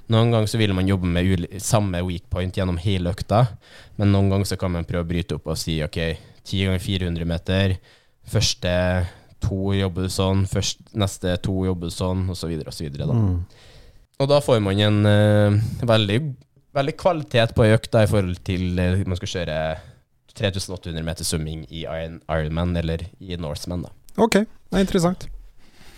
Noen 0.08 0.32
ganger 0.32 0.48
så 0.48 0.60
vil 0.60 0.72
man 0.72 0.88
jobbe 0.88 1.10
med 1.12 1.60
samme 1.60 2.00
weak 2.08 2.30
point 2.32 2.56
gjennom 2.56 2.78
hele 2.80 3.12
økta, 3.12 3.44
men 4.00 4.14
noen 4.14 4.32
ganger 4.32 4.54
så 4.54 4.58
kan 4.60 4.72
man 4.72 4.88
prøve 4.88 5.04
å 5.04 5.10
bryte 5.10 5.36
opp 5.36 5.50
og 5.52 5.60
si 5.60 5.82
ok, 5.84 6.00
10 6.48 6.70
ganger 6.70 6.84
400 6.84 7.28
meter, 7.28 7.74
første 8.32 8.72
to 9.44 9.74
jobber 9.76 10.08
du 10.08 10.12
sånn, 10.12 10.46
først, 10.50 10.80
neste 10.98 11.36
to 11.44 11.60
jobber 11.68 11.92
du 11.92 11.94
sånn, 11.94 12.24
og 12.32 12.40
så 12.40 12.50
videre 12.50 12.72
og 12.72 12.78
så 12.78 12.88
videre. 12.88 13.10
Da. 13.10 13.18
Mm. 13.18 13.68
Og 14.18 14.30
da 14.32 14.40
får 14.42 14.62
man 14.64 14.80
en 14.82 15.00
uh, 15.06 15.58
veldig, 15.92 16.22
veldig 16.78 16.98
kvalitet 17.00 17.56
på 17.58 17.66
ei 17.66 17.76
økt 17.76 17.92
da, 17.94 18.04
i 18.06 18.12
forhold 18.12 18.42
til 18.48 18.82
eh, 18.82 19.06
man 19.08 19.20
skal 19.20 19.34
kjøre 19.36 19.62
3800 20.38 21.06
meter 21.06 21.26
summing 21.26 21.66
i 21.74 21.86
Iron, 21.86 22.22
Ironman 22.30 22.76
eller 22.78 23.08
i 23.20 23.38
Norseman. 23.42 23.88
da. 23.88 23.94
Ok, 24.22 24.40
det 24.46 24.78
er 24.78 24.86
interessant. 24.86 25.28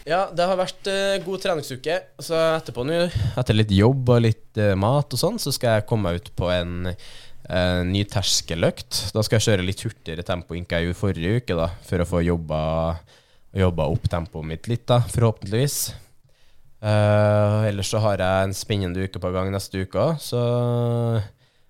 Ja, 0.07 0.23
det 0.33 0.45
har 0.47 0.57
vært 0.57 0.87
eh, 0.89 1.19
god 1.25 1.43
treningsuke. 1.43 1.99
Så 2.23 2.37
etterpå 2.55 2.85
nå, 2.87 3.01
etter 3.39 3.57
litt 3.57 3.71
jobb 3.75 4.09
og 4.15 4.23
litt 4.25 4.59
eh, 4.59 4.75
mat 4.79 5.11
og 5.13 5.21
sånn, 5.21 5.39
så 5.41 5.53
skal 5.55 5.77
jeg 5.79 5.87
komme 5.89 6.09
meg 6.09 6.21
ut 6.21 6.31
på 6.39 6.49
en 6.53 6.89
eh, 6.89 7.81
ny 7.85 8.05
terskeløkt. 8.09 9.03
Da 9.13 9.23
skal 9.25 9.37
jeg 9.39 9.47
kjøre 9.49 9.67
litt 9.67 9.83
hurtigere 9.85 10.25
tempo 10.25 10.57
enn 10.57 10.67
jeg 10.69 10.87
gjorde 10.87 11.01
forrige 11.01 11.41
uke, 11.41 11.57
da, 11.59 11.69
for 11.85 12.01
å 12.01 12.09
få 12.09 12.23
jobba, 12.25 12.61
jobba 13.65 13.89
opp 13.91 14.09
tempoet 14.11 14.49
mitt 14.53 14.71
litt, 14.71 14.87
da, 14.89 15.01
forhåpentligvis. 15.13 15.81
Eh, 16.79 17.67
ellers 17.69 17.89
så 17.91 17.99
har 18.03 18.21
jeg 18.23 18.47
en 18.47 18.53
spennende 18.55 19.03
uke 19.03 19.19
på 19.19 19.31
gang 19.35 19.49
neste 19.51 19.81
uke 19.83 19.99
òg, 19.99 20.21
så 20.23 20.39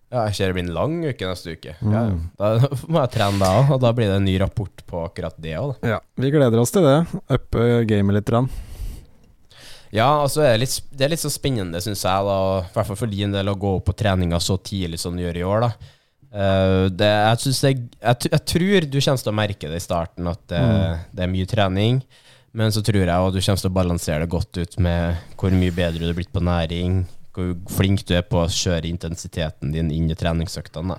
ja, 0.09 0.23
jeg 0.27 0.35
ser 0.37 0.49
det 0.51 0.55
blir 0.57 0.67
en 0.67 0.73
lang 0.75 0.95
uke 1.05 1.25
neste 1.29 1.55
uke. 1.57 1.73
Ja, 1.81 2.03
Mm. 2.09 2.19
da 2.37 2.51
må 2.91 3.01
jeg 3.03 3.11
trene 3.17 3.41
da 3.41 3.49
òg, 3.61 3.71
og 3.75 3.81
da 3.81 3.91
blir 3.97 4.09
det 4.09 4.19
en 4.19 4.25
ny 4.29 4.37
rapport 4.41 4.83
på 4.89 5.03
akkurat 5.07 5.37
det 5.41 5.55
òg. 5.57 5.75
Ja, 5.85 5.99
vi 6.17 6.31
gleder 6.33 6.61
oss 6.61 6.73
til 6.73 6.85
det. 6.85 6.97
Uppe 7.29 7.67
gamet 7.89 8.19
litt. 8.19 8.29
Rann. 8.33 8.49
Ja, 9.89 10.21
altså 10.21 10.43
det 10.43 10.49
er 10.53 10.59
litt, 10.61 10.75
det 10.93 11.05
er 11.07 11.09
litt 11.15 11.21
så 11.23 11.31
spennende, 11.33 11.79
syns 11.81 12.03
jeg, 12.05 12.25
da, 12.27 12.35
i 12.61 12.73
hvert 12.75 12.89
fall 12.91 12.99
for 12.99 13.09
din 13.09 13.31
del, 13.33 13.49
å 13.49 13.57
gå 13.57 13.71
opp 13.79 13.87
på 13.89 13.95
treninga 13.97 14.37
så 14.41 14.59
tidlig 14.61 14.99
som 15.01 15.15
du 15.17 15.23
gjør 15.23 15.39
i 15.41 15.47
år. 15.49 15.65
da. 15.65 15.71
Uh, 16.29 16.85
det, 16.93 17.07
jeg, 17.09 17.53
jeg, 17.65 17.77
jeg, 18.05 18.29
jeg 18.29 18.41
tror 18.51 18.85
du 18.85 18.99
kommer 19.01 19.23
til 19.23 19.31
å 19.31 19.37
merke 19.39 19.71
det 19.71 19.79
i 19.81 19.85
starten, 19.87 20.29
at 20.29 20.43
det, 20.51 20.61
det 21.17 21.25
er 21.25 21.31
mye 21.33 21.49
trening. 21.49 22.03
Men 22.57 22.73
så 22.73 22.81
tror 22.85 23.03
jeg 23.03 23.09
at 23.09 23.35
du 23.35 23.39
kommer 23.41 23.61
til 23.61 23.69
å 23.69 23.75
balansere 23.75 24.25
det 24.25 24.33
godt 24.33 24.57
ut 24.57 24.77
med 24.81 25.19
hvor 25.39 25.53
mye 25.53 25.75
bedre 25.75 26.01
du 26.01 26.09
er 26.09 26.17
blitt 26.17 26.33
på 26.33 26.43
næring, 26.43 27.03
hvor 27.35 27.53
flink 27.75 28.05
du 28.09 28.15
er 28.17 28.25
på 28.25 28.41
å 28.41 28.49
kjøre 28.49 28.89
intensiteten 28.89 29.73
din 29.75 29.91
inn 29.93 30.09
i 30.09 30.17
treningsøktene. 30.17 30.97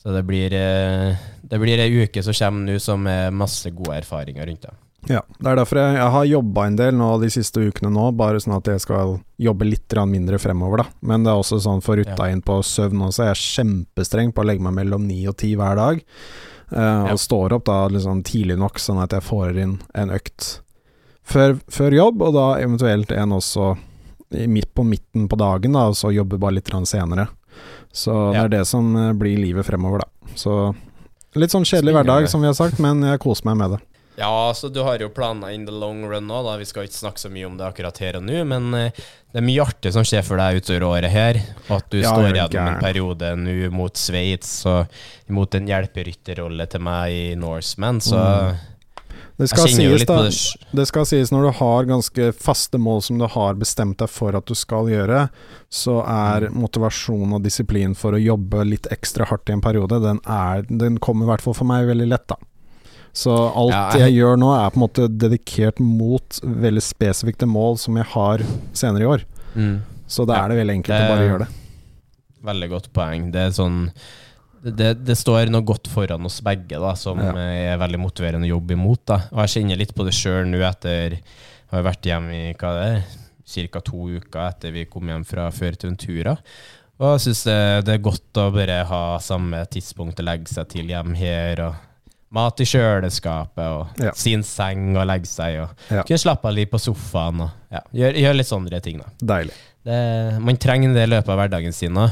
Så 0.00 0.14
det 0.14 0.22
blir, 0.24 0.54
eh, 0.56 1.16
det 1.42 1.58
blir 1.60 1.80
ei 1.82 2.06
uke 2.06 2.22
som 2.24 2.32
kommer 2.32 2.72
nå 2.72 2.78
som 2.80 3.06
er 3.06 3.34
masse 3.34 3.68
gode 3.68 3.98
erfaringer 3.98 4.46
rundt 4.48 4.62
det. 4.64 4.76
Ja, 5.08 5.20
det 5.40 5.48
er 5.48 5.56
derfor 5.56 5.80
jeg, 5.80 5.96
jeg 5.96 6.12
har 6.12 6.24
jobba 6.28 6.64
en 6.68 6.76
del 6.76 6.96
nå 6.96 7.08
de 7.22 7.30
siste 7.32 7.62
ukene 7.64 7.88
nå, 7.92 8.10
bare 8.16 8.40
sånn 8.40 8.56
at 8.58 8.68
jeg 8.68 8.82
skal 8.84 9.18
jobbe 9.40 9.68
litt 9.68 9.96
mindre 10.06 10.38
fremover, 10.38 10.84
da. 10.84 10.86
Men 11.00 11.24
det 11.24 11.32
er 11.32 11.40
også 11.40 11.60
sånn 11.64 11.80
for 11.84 11.96
rutta 12.00 12.28
inn 12.30 12.42
på 12.44 12.60
søvn 12.64 13.06
også, 13.08 13.24
jeg 13.24 13.34
er 13.34 13.44
kjempestreng 13.44 14.32
på 14.32 14.44
å 14.44 14.48
legge 14.48 14.64
meg 14.64 14.76
mellom 14.76 15.06
ni 15.08 15.26
og 15.26 15.38
ti 15.40 15.54
hver 15.56 15.76
dag. 15.80 16.02
Eh, 16.72 17.06
Ja. 17.06 17.12
Og 17.12 17.18
står 17.18 17.52
opp 17.56 17.64
da 17.64 17.88
liksom 17.88 18.22
tidlig 18.22 18.58
nok, 18.58 18.78
sånn 18.78 19.02
at 19.02 19.10
jeg 19.10 19.22
får 19.26 19.58
inn 19.58 19.78
en 19.94 20.10
økt 20.10 20.60
før, 21.24 21.58
før 21.70 21.90
jobb, 21.96 22.22
og 22.22 22.34
da 22.34 22.46
eventuelt 22.62 23.10
en 23.12 23.30
også 23.38 23.76
midt 24.30 24.72
på 24.74 24.84
midten 24.86 25.28
på 25.28 25.36
dagen, 25.38 25.72
da, 25.74 25.88
og 25.90 25.94
så 25.98 26.12
jobbe 26.14 26.38
bare 26.38 26.54
litt 26.60 26.70
senere. 26.86 27.28
Så 27.92 28.32
det 28.32 28.38
er 28.44 28.48
det 28.48 28.66
som 28.66 28.94
eh, 28.96 29.12
blir 29.12 29.36
livet 29.38 29.66
fremover, 29.66 30.04
da. 30.04 30.34
Så 30.38 30.74
litt 31.34 31.50
sånn 31.50 31.64
kjedelig 31.66 31.94
hverdag, 31.94 32.28
som 32.30 32.40
vi 32.40 32.46
har 32.46 32.54
sagt, 32.54 32.78
men 32.78 33.02
jeg 33.02 33.18
koser 33.22 33.46
meg 33.50 33.56
med 33.56 33.70
det. 33.74 33.80
Ja, 34.20 34.52
så 34.54 34.68
du 34.68 34.82
har 34.84 35.00
jo 35.00 35.08
planer 35.16 35.54
in 35.56 35.62
the 35.64 35.72
long 35.72 36.02
run 36.04 36.26
nå, 36.28 36.42
da. 36.44 36.58
Vi 36.60 36.66
skal 36.68 36.84
ikke 36.84 36.98
snakke 36.98 37.22
så 37.22 37.30
mye 37.32 37.46
om 37.48 37.54
det 37.56 37.64
akkurat 37.70 37.96
her 38.04 38.18
og 38.20 38.26
nå, 38.26 38.42
men 38.50 38.66
eh, 38.76 38.90
det 39.32 39.40
er 39.40 39.46
mye 39.46 39.64
artig 39.64 39.94
som 39.94 40.04
skjer 40.04 40.26
for 40.26 40.36
deg 40.42 40.60
utover 40.60 40.84
året 40.90 41.10
her. 41.14 41.38
At 41.72 41.86
du 41.88 42.00
Ja, 42.02 42.12
står 42.12 42.36
gjennom 42.36 42.74
en 42.74 42.82
periode 42.82 43.30
nå 43.40 43.54
mot 43.72 43.96
Sveits 43.96 44.58
og 44.68 44.92
mot 45.32 45.54
en 45.56 45.70
hjelperytterrolle 45.70 46.66
til 46.68 46.84
meg 46.84 47.14
i 47.16 47.30
Norseman, 47.40 48.02
så 48.04 48.20
Mm. 48.20 48.66
Det 49.40 49.46
skal, 49.48 49.68
sies, 49.72 50.02
da, 50.04 50.16
det 50.26 50.76
det 50.76 50.84
skal 50.90 51.06
sies 51.08 51.30
når 51.32 51.46
du 51.46 51.50
har 51.62 51.86
ganske 51.88 52.26
faste 52.36 52.76
mål 52.76 52.98
som 53.06 53.16
du 53.16 53.24
har 53.24 53.54
bestemt 53.56 53.96
deg 54.02 54.10
for 54.12 54.36
at 54.36 54.44
du 54.44 54.52
skal 54.54 54.84
gjøre, 54.92 55.30
så 55.72 55.94
er 56.04 56.50
Mm. 56.50 56.58
motivasjon 56.60 57.32
og 57.32 57.40
disiplin 57.42 57.94
for 57.96 58.12
å 58.12 58.20
jobbe 58.20 58.66
litt 58.68 58.86
ekstra 58.92 59.24
hardt 59.30 59.48
i 59.48 59.54
en 59.56 59.62
periode, 59.64 59.96
den, 60.04 60.20
er, 60.28 60.66
den 60.68 60.98
kommer 60.98 61.24
i 61.24 61.28
hvert 61.32 61.40
fall 61.40 61.54
for 61.56 61.64
meg 61.64 61.88
veldig 61.88 62.08
lett, 62.12 62.26
da. 62.28 62.36
Så 63.12 63.32
alt 63.34 63.72
Ja, 63.72 63.90
jeg 63.92 64.00
jeg- 64.00 64.22
gjør 64.22 64.36
nå, 64.38 64.50
er 64.54 64.70
på 64.70 64.76
en 64.80 64.84
måte 64.88 65.08
dedikert 65.08 65.80
mot 65.80 66.40
veldig 66.44 66.82
spesifikke 66.82 67.46
mål 67.48 67.78
som 67.78 67.96
jeg 67.96 68.06
har 68.06 68.38
senere 68.72 69.02
i 69.02 69.06
år. 69.16 69.24
mm. 69.56 69.80
Så 70.10 70.26
da 70.26 70.34
Ja, 70.34 70.44
er 70.44 70.48
det 70.48 70.58
veldig 70.66 70.74
enkelt 70.82 70.98
det- 70.98 71.10
å 71.10 71.14
bare 71.16 71.28
gjøre 71.28 71.38
det. 71.38 71.48
Veldig 72.44 72.68
godt 72.70 72.92
poeng. 72.92 73.30
Det 73.32 73.40
er 73.40 73.50
sånn 73.50 73.90
det, 74.62 75.04
det 75.06 75.16
står 75.16 75.48
noe 75.48 75.62
godt 75.64 75.88
foran 75.88 76.24
oss 76.26 76.40
begge 76.42 76.78
da, 76.78 76.92
som 76.94 77.18
Ja. 77.18 77.32
er 77.32 77.78
veldig 77.78 77.98
motiverende 77.98 78.44
å 78.46 78.60
jobbe 78.60 78.72
imot. 78.76 78.98
Da. 79.06 79.14
Og 79.32 79.38
jeg 79.48 79.64
kjenner 79.64 79.78
litt 79.78 79.94
på 79.94 80.04
det 80.04 80.12
sjøl 80.12 80.46
nå 80.46 80.58
etter 80.68 81.10
jeg 81.10 81.22
Har 81.70 81.82
vært 81.84 82.02
hjemme 82.02 82.32
i 82.50 82.52
hva 82.54 82.74
det 82.74 83.04
er, 83.54 83.68
ca. 83.68 83.80
to 83.80 84.08
uker 84.08 84.48
etter 84.50 84.72
vi 84.72 84.84
kom 84.86 85.02
hjem 85.06 85.24
fra 85.24 85.48
Fuerteventura. 85.52 86.36
Og 86.98 87.18
jeg 87.20 87.32
syns 87.32 87.44
det, 87.44 87.84
det 87.84 87.94
er 87.94 88.02
godt 88.02 88.32
å 88.34 88.52
bare 88.52 88.84
ha 88.84 89.18
samme 89.18 89.64
tidspunkt 89.70 90.16
å 90.18 90.24
legge 90.24 90.48
seg 90.48 90.68
til 90.68 90.88
hjem 90.88 91.14
her. 91.16 91.60
og 91.60 91.74
Mat 92.32 92.60
i 92.62 92.64
kjøleskapet, 92.64 93.58
og 93.66 94.02
Ja. 94.04 94.12
sin 94.14 94.42
seng 94.46 94.94
å 94.94 95.04
legge 95.04 95.26
seg. 95.26 95.62
Og 95.64 95.70
Ja. 95.90 96.02
Kunne 96.04 96.18
slappe 96.18 96.44
av 96.46 96.54
litt 96.54 96.70
på 96.70 96.78
sofaen. 96.78 97.40
Og, 97.40 97.50
ja, 97.72 97.80
gjør, 97.92 98.14
gjør 98.22 98.36
litt 98.36 98.46
sånne 98.46 98.82
ting. 98.82 98.98
da 98.98 99.04
Deilig. 99.34 99.52
det, 99.84 100.40
man 100.40 100.56
trenger 100.56 100.94
det 100.94 101.08
i 101.08 101.10
løpet 101.16 101.28
av 101.28 101.38
hverdagen 101.38 101.72
sin. 101.74 101.94
da. 101.94 102.10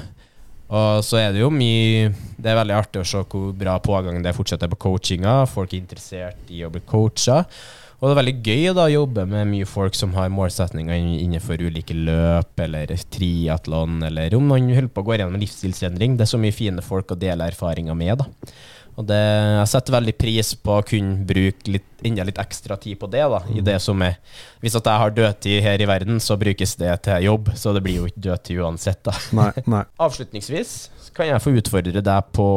Og 0.70 1.02
så 1.02 1.16
er 1.18 1.32
det 1.32 1.40
jo 1.40 1.48
mye 1.50 2.12
Det 2.38 2.46
er 2.46 2.56
veldig 2.64 2.76
artig 2.76 3.00
å 3.00 3.06
se 3.06 3.18
hvor 3.24 3.52
bra 3.56 3.78
pågang 3.78 4.22
det 4.22 4.34
fortsatt 4.34 4.62
er 4.62 4.68
på 4.68 4.76
coachinga. 4.78 5.46
Folk 5.48 5.72
er 5.72 5.80
interessert 5.80 6.36
i 6.50 6.60
å 6.62 6.70
bli 6.70 6.80
coacha. 6.80 7.46
Og 8.00 8.14
det 8.14 8.16
er 8.16 8.22
veldig 8.22 8.42
gøy 8.44 8.74
da, 8.74 8.84
å 8.86 8.92
jobbe 8.92 9.26
med 9.26 9.46
mye 9.48 9.66
folk 9.66 9.92
som 9.94 10.12
har 10.14 10.28
målsetninger 10.28 10.94
innenfor 11.24 11.58
ulike 11.58 11.94
løp, 11.94 12.58
eller 12.58 12.86
triatlon, 12.86 14.04
eller 14.06 14.34
om 14.36 14.46
man 14.46 14.68
holder 14.68 14.88
på 14.88 15.02
å 15.02 15.06
gå 15.08 15.16
gjennom 15.18 15.34
en 15.34 15.40
livsstilsendring. 15.42 16.16
Det 16.16 16.20
er 16.28 16.30
så 16.30 16.38
mye 16.38 16.54
fine 16.54 16.80
folk 16.80 17.08
å 17.08 17.18
dele 17.18 17.48
erfaringer 17.50 17.96
med. 17.96 18.18
da. 18.18 18.24
Og 18.98 19.06
det, 19.06 19.14
jeg 19.14 19.68
setter 19.70 19.94
veldig 19.94 20.12
pris 20.18 20.48
på 20.58 20.72
å 20.74 20.82
kunne 20.82 21.22
bruke 21.28 21.70
litt, 21.70 21.84
enda 22.02 22.24
litt 22.26 22.38
ekstra 22.42 22.74
tid 22.82 22.98
på 22.98 23.06
det. 23.12 23.20
da, 23.30 23.38
i 23.54 23.62
det 23.62 23.76
som 23.84 24.00
er, 24.02 24.16
Hvis 24.60 24.74
at 24.74 24.88
jeg 24.90 24.98
har 25.04 25.10
dødtid 25.14 25.62
her 25.62 25.78
i 25.78 25.86
verden, 25.86 26.18
så 26.18 26.34
brukes 26.40 26.74
det 26.80 26.96
til 27.06 27.22
jobb, 27.28 27.52
så 27.54 27.72
det 27.76 27.82
blir 27.86 28.00
jo 28.00 28.08
ikke 28.10 28.24
dødtid 28.26 28.58
uansett. 28.58 28.98
da. 29.06 29.14
Nei, 29.38 29.52
nei. 29.70 29.84
Avslutningsvis 30.06 30.90
kan 31.14 31.26
jeg 31.30 31.40
få 31.42 31.54
utfordre 31.58 32.02
deg 32.04 32.26
på 32.34 32.48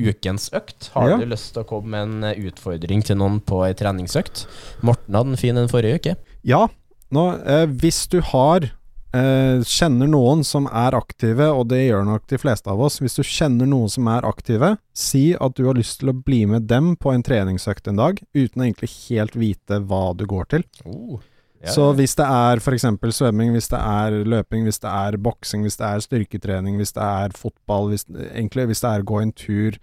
ukens 0.00 0.48
økt. 0.56 0.88
Har 0.96 1.10
Ja. 1.10 1.16
du 1.20 1.26
lyst 1.28 1.52
til 1.54 1.62
å 1.62 1.68
komme 1.68 1.88
med 1.92 2.02
en 2.08 2.24
eh, 2.32 2.40
utfordring 2.48 3.04
til 3.04 3.16
noen 3.20 3.38
på 3.44 3.60
ei 3.68 3.72
treningsøkt? 3.76 4.46
Morten 4.82 5.14
hadde 5.14 5.36
en 5.36 5.40
fin 5.40 5.56
en 5.56 5.68
forrige 5.68 6.00
uke. 6.00 6.16
Ja, 6.44 6.66
nå, 7.12 7.28
eh, 7.44 7.66
hvis 7.66 8.06
du 8.08 8.20
har 8.32 8.70
eh, 9.16 9.62
Kjenner 9.66 10.10
noen 10.10 10.44
som 10.46 10.66
er 10.66 10.96
aktive, 10.98 11.48
og 11.52 11.68
det 11.72 11.82
gjør 11.86 12.06
nok 12.08 12.26
de 12.30 12.38
fleste 12.40 12.70
av 12.72 12.80
oss 12.80 13.00
Hvis 13.02 13.18
du 13.18 13.22
kjenner 13.26 13.68
noen 13.68 13.90
som 13.92 14.08
er 14.12 14.26
aktive, 14.28 14.74
si 14.96 15.30
at 15.34 15.56
du 15.56 15.66
har 15.68 15.78
lyst 15.78 16.00
til 16.02 16.12
å 16.12 16.16
bli 16.16 16.44
med 16.50 16.68
dem 16.70 16.94
på 17.00 17.14
en 17.14 17.24
treningsøkt 17.26 17.90
en 17.90 18.00
dag, 18.00 18.22
uten 18.34 18.62
å 18.62 18.68
egentlig 18.68 18.92
helt 19.08 19.36
vite 19.38 19.80
hva 19.90 20.10
du 20.16 20.26
går 20.30 20.50
til. 20.54 20.66
Oh, 20.84 21.20
ja, 21.60 21.74
Så 21.74 21.90
hvis 21.96 22.16
det 22.16 22.24
er 22.24 22.60
f.eks. 22.62 22.86
svømming, 23.16 23.52
hvis 23.52 23.68
det 23.68 23.80
er 23.80 24.14
løping, 24.24 24.64
hvis 24.64 24.80
det 24.80 24.90
er 24.90 25.18
boksing, 25.20 25.66
hvis 25.66 25.76
det 25.76 25.88
er 25.88 26.04
styrketrening, 26.04 26.78
hvis 26.80 26.94
det 26.96 27.04
er 27.04 27.34
fotball, 27.36 27.90
hvis, 27.92 28.06
egentlig 28.30 28.70
hvis 28.70 28.80
det 28.80 28.92
er 28.94 29.04
gå 29.10 29.20
en 29.20 29.32
tur, 29.36 29.76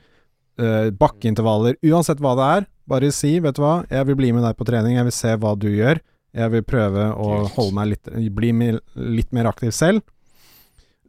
eh, 0.58 0.90
bakkeintervaller, 0.90 1.78
uansett 1.86 2.24
hva 2.24 2.34
det 2.40 2.48
er, 2.56 2.68
bare 2.88 3.12
si 3.12 3.38
'vet 3.40 3.56
du 3.56 3.62
hva, 3.62 3.86
jeg 3.92 4.08
vil 4.08 4.16
bli 4.16 4.32
med 4.32 4.44
deg 4.44 4.58
på 4.58 4.66
trening, 4.66 4.96
jeg 4.96 5.06
vil 5.06 5.18
se 5.20 5.36
hva 5.38 5.54
du 5.60 5.68
gjør', 5.70 6.02
jeg 6.36 6.52
vil 6.52 6.64
prøve 6.68 7.10
å 7.16 7.48
holde 7.56 7.74
meg 7.78 7.88
litt, 7.94 8.12
bli 8.36 8.52
litt 8.96 9.34
mer 9.34 9.46
aktiv 9.46 9.72
selv'. 9.72 10.02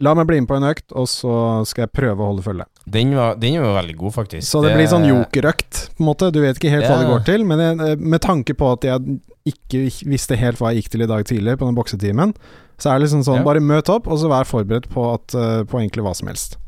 La 0.00 0.12
meg 0.14 0.28
bli 0.28 0.38
med 0.38 0.46
på 0.46 0.54
en 0.54 0.62
økt, 0.68 0.92
og 0.94 1.08
så 1.10 1.64
skal 1.66 1.88
jeg 1.88 1.90
prøve 1.90 2.22
å 2.22 2.28
holde 2.30 2.44
følge. 2.44 2.66
Den 2.86 3.16
var, 3.18 3.34
den 3.34 3.56
var 3.60 3.80
veldig 3.80 3.96
god, 3.98 4.14
faktisk. 4.14 4.46
Så 4.46 4.62
det 4.62 4.76
blir 4.76 4.86
sånn 4.86 5.08
jokerøkt, 5.08 5.96
på 5.96 6.04
en 6.04 6.06
måte. 6.06 6.28
Du 6.30 6.38
vet 6.40 6.54
ikke 6.54 6.70
helt 6.70 6.86
hva 6.86 7.00
det 7.00 7.08
går 7.10 7.24
til, 7.26 7.44
men 7.44 7.58
jeg, 7.58 7.98
med 7.98 8.22
tanke 8.22 8.54
på 8.54 8.70
at 8.76 8.86
jeg 8.86 9.18
ikke 9.50 9.80
visste 10.06 10.38
helt 10.38 10.60
hva 10.62 10.70
jeg 10.70 10.84
gikk 10.84 10.92
til 10.94 11.02
i 11.02 11.10
dag 11.10 11.26
tidlig 11.26 11.56
på 11.58 11.66
den 11.66 11.74
boksetimen, 11.74 12.34
så 12.78 12.92
er 12.92 12.98
det 13.00 13.08
liksom 13.08 13.24
sånn 13.26 13.40
Ja. 13.40 13.42
bare 13.42 13.58
møt 13.64 13.90
opp, 13.90 14.06
og 14.06 14.18
så 14.22 14.30
vær 14.30 14.46
forberedt 14.46 14.86
på, 14.88 15.02
at, 15.14 15.34
eh, 15.34 15.64
på 15.66 15.82
egentlig 15.82 16.04
hva 16.06 16.14
som 16.14 16.28
helst. 16.28 16.58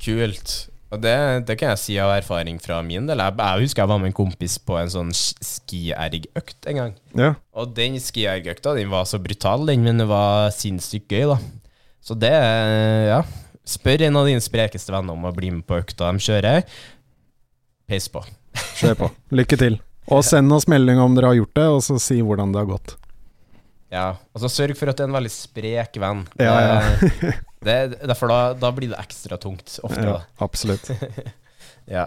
Kult. 0.00 0.69
Og 0.90 0.98
det, 1.04 1.14
det 1.46 1.54
kan 1.60 1.70
jeg 1.70 1.78
si 1.78 1.96
av 2.02 2.10
erfaring 2.16 2.56
fra 2.62 2.80
min 2.82 3.06
del. 3.06 3.20
Jeg, 3.22 3.36
jeg 3.38 3.62
husker 3.62 3.82
jeg 3.84 3.90
var 3.92 4.00
med 4.02 4.10
en 4.10 4.16
kompis 4.16 4.56
på 4.58 4.74
en 4.80 4.90
sånn 4.90 5.12
sk- 5.14 5.44
skiergøkt 5.46 6.66
en 6.72 6.80
gang. 6.80 6.94
Ja. 7.14 7.28
Og 7.54 7.70
den 7.76 7.94
skiergøkta 8.02 8.72
den 8.74 8.90
var 8.90 9.06
så 9.06 9.20
brutal, 9.22 9.66
den, 9.70 9.84
men 9.86 10.02
det 10.02 10.08
var 10.10 10.50
sinnssykt 10.54 11.12
gøy, 11.14 11.28
da. 11.30 11.38
Så 12.02 12.16
det 12.18 12.32
Ja. 12.34 13.22
Spør 13.70 14.02
en 14.02 14.16
av 14.18 14.26
dine 14.26 14.42
sprekeste 14.42 14.90
venner 14.90 15.14
om 15.14 15.28
å 15.28 15.34
bli 15.36 15.50
med 15.52 15.62
på 15.68 15.76
økta 15.78 16.08
de 16.10 16.18
kjører. 16.24 16.64
Peis 17.86 18.08
på. 18.10 18.24
Kjør 18.80 18.96
på. 18.98 19.08
Lykke 19.36 19.58
til. 19.60 19.76
Og 20.10 20.24
send 20.26 20.50
oss 20.56 20.66
melding 20.66 20.98
om 20.98 21.14
dere 21.14 21.30
har 21.30 21.38
gjort 21.38 21.54
det, 21.54 21.66
og 21.76 21.82
så 21.86 22.00
si 22.02 22.16
hvordan 22.24 22.50
det 22.50 22.64
har 22.64 22.70
gått. 22.72 22.96
Ja, 23.90 24.14
altså 24.36 24.50
Sørg 24.52 24.76
for 24.78 24.90
at 24.92 24.98
du 24.98 25.02
er 25.04 25.10
en 25.10 25.16
veldig 25.18 25.32
sprek 25.34 25.98
venn. 25.98 26.24
Ja, 26.38 26.56
ja. 26.62 26.74
Det, 27.60 27.74
det, 27.92 27.96
derfor 28.08 28.30
da, 28.30 28.40
da 28.56 28.70
blir 28.72 28.92
det 28.92 29.00
ekstra 29.02 29.36
tungt 29.40 29.78
ofte. 29.84 30.06
Ja, 30.06 30.22
absolutt. 30.42 30.90
Ja. 31.90 32.04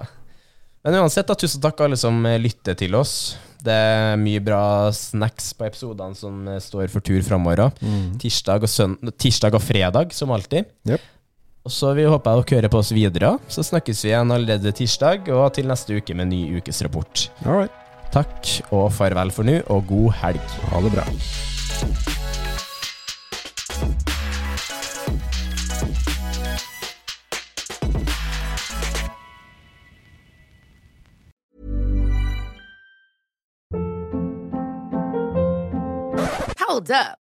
Men 0.83 0.95
uansett, 1.01 1.27
da, 1.27 1.35
tusen 1.35 1.59
takk 1.59 1.81
alle 1.83 1.97
som 1.99 2.21
eh, 2.27 2.37
lytter 2.39 2.77
til 2.79 2.95
oss. 2.95 3.35
Det 3.63 3.73
er 3.73 4.15
mye 4.19 4.39
bra 4.43 4.91
snacks 4.95 5.49
på 5.59 5.65
episodene 5.67 6.15
som 6.15 6.37
eh, 6.47 6.61
står 6.63 6.87
for 6.93 7.03
tur 7.03 7.19
framover. 7.23 7.65
Mm. 7.83 8.13
Tirsdag, 8.21 8.63
tirsdag 9.19 9.59
og 9.59 9.63
fredag, 9.63 10.15
som 10.15 10.31
alltid. 10.31 10.71
Yep. 10.87 11.09
Og 11.67 11.71
så 11.71 11.93
vi 11.95 12.07
håper 12.07 12.39
dere 12.39 12.57
hører 12.57 12.71
på 12.71 12.79
oss 12.79 12.91
videre. 12.95 13.35
Så 13.51 13.63
snakkes 13.63 14.03
vi 14.03 14.13
igjen 14.13 14.35
allerede 14.35 14.75
tirsdag, 14.75 15.31
og 15.35 15.47
til 15.55 15.67
neste 15.71 15.99
uke 15.99 16.15
med 16.15 16.31
ny 16.31 16.43
ukesrapport. 16.59 17.29
All 17.43 17.63
right. 17.63 17.82
Takk 18.13 18.49
og 18.69 18.91
farvel 18.93 19.31
for 19.33 19.47
nå, 19.47 19.57
og 19.73 19.87
god 19.89 20.11
helg. 20.21 20.53
Ha 20.69 20.81
det 20.85 20.93
bra. 20.93 21.07
Hold 36.61 36.91
up. 36.91 37.22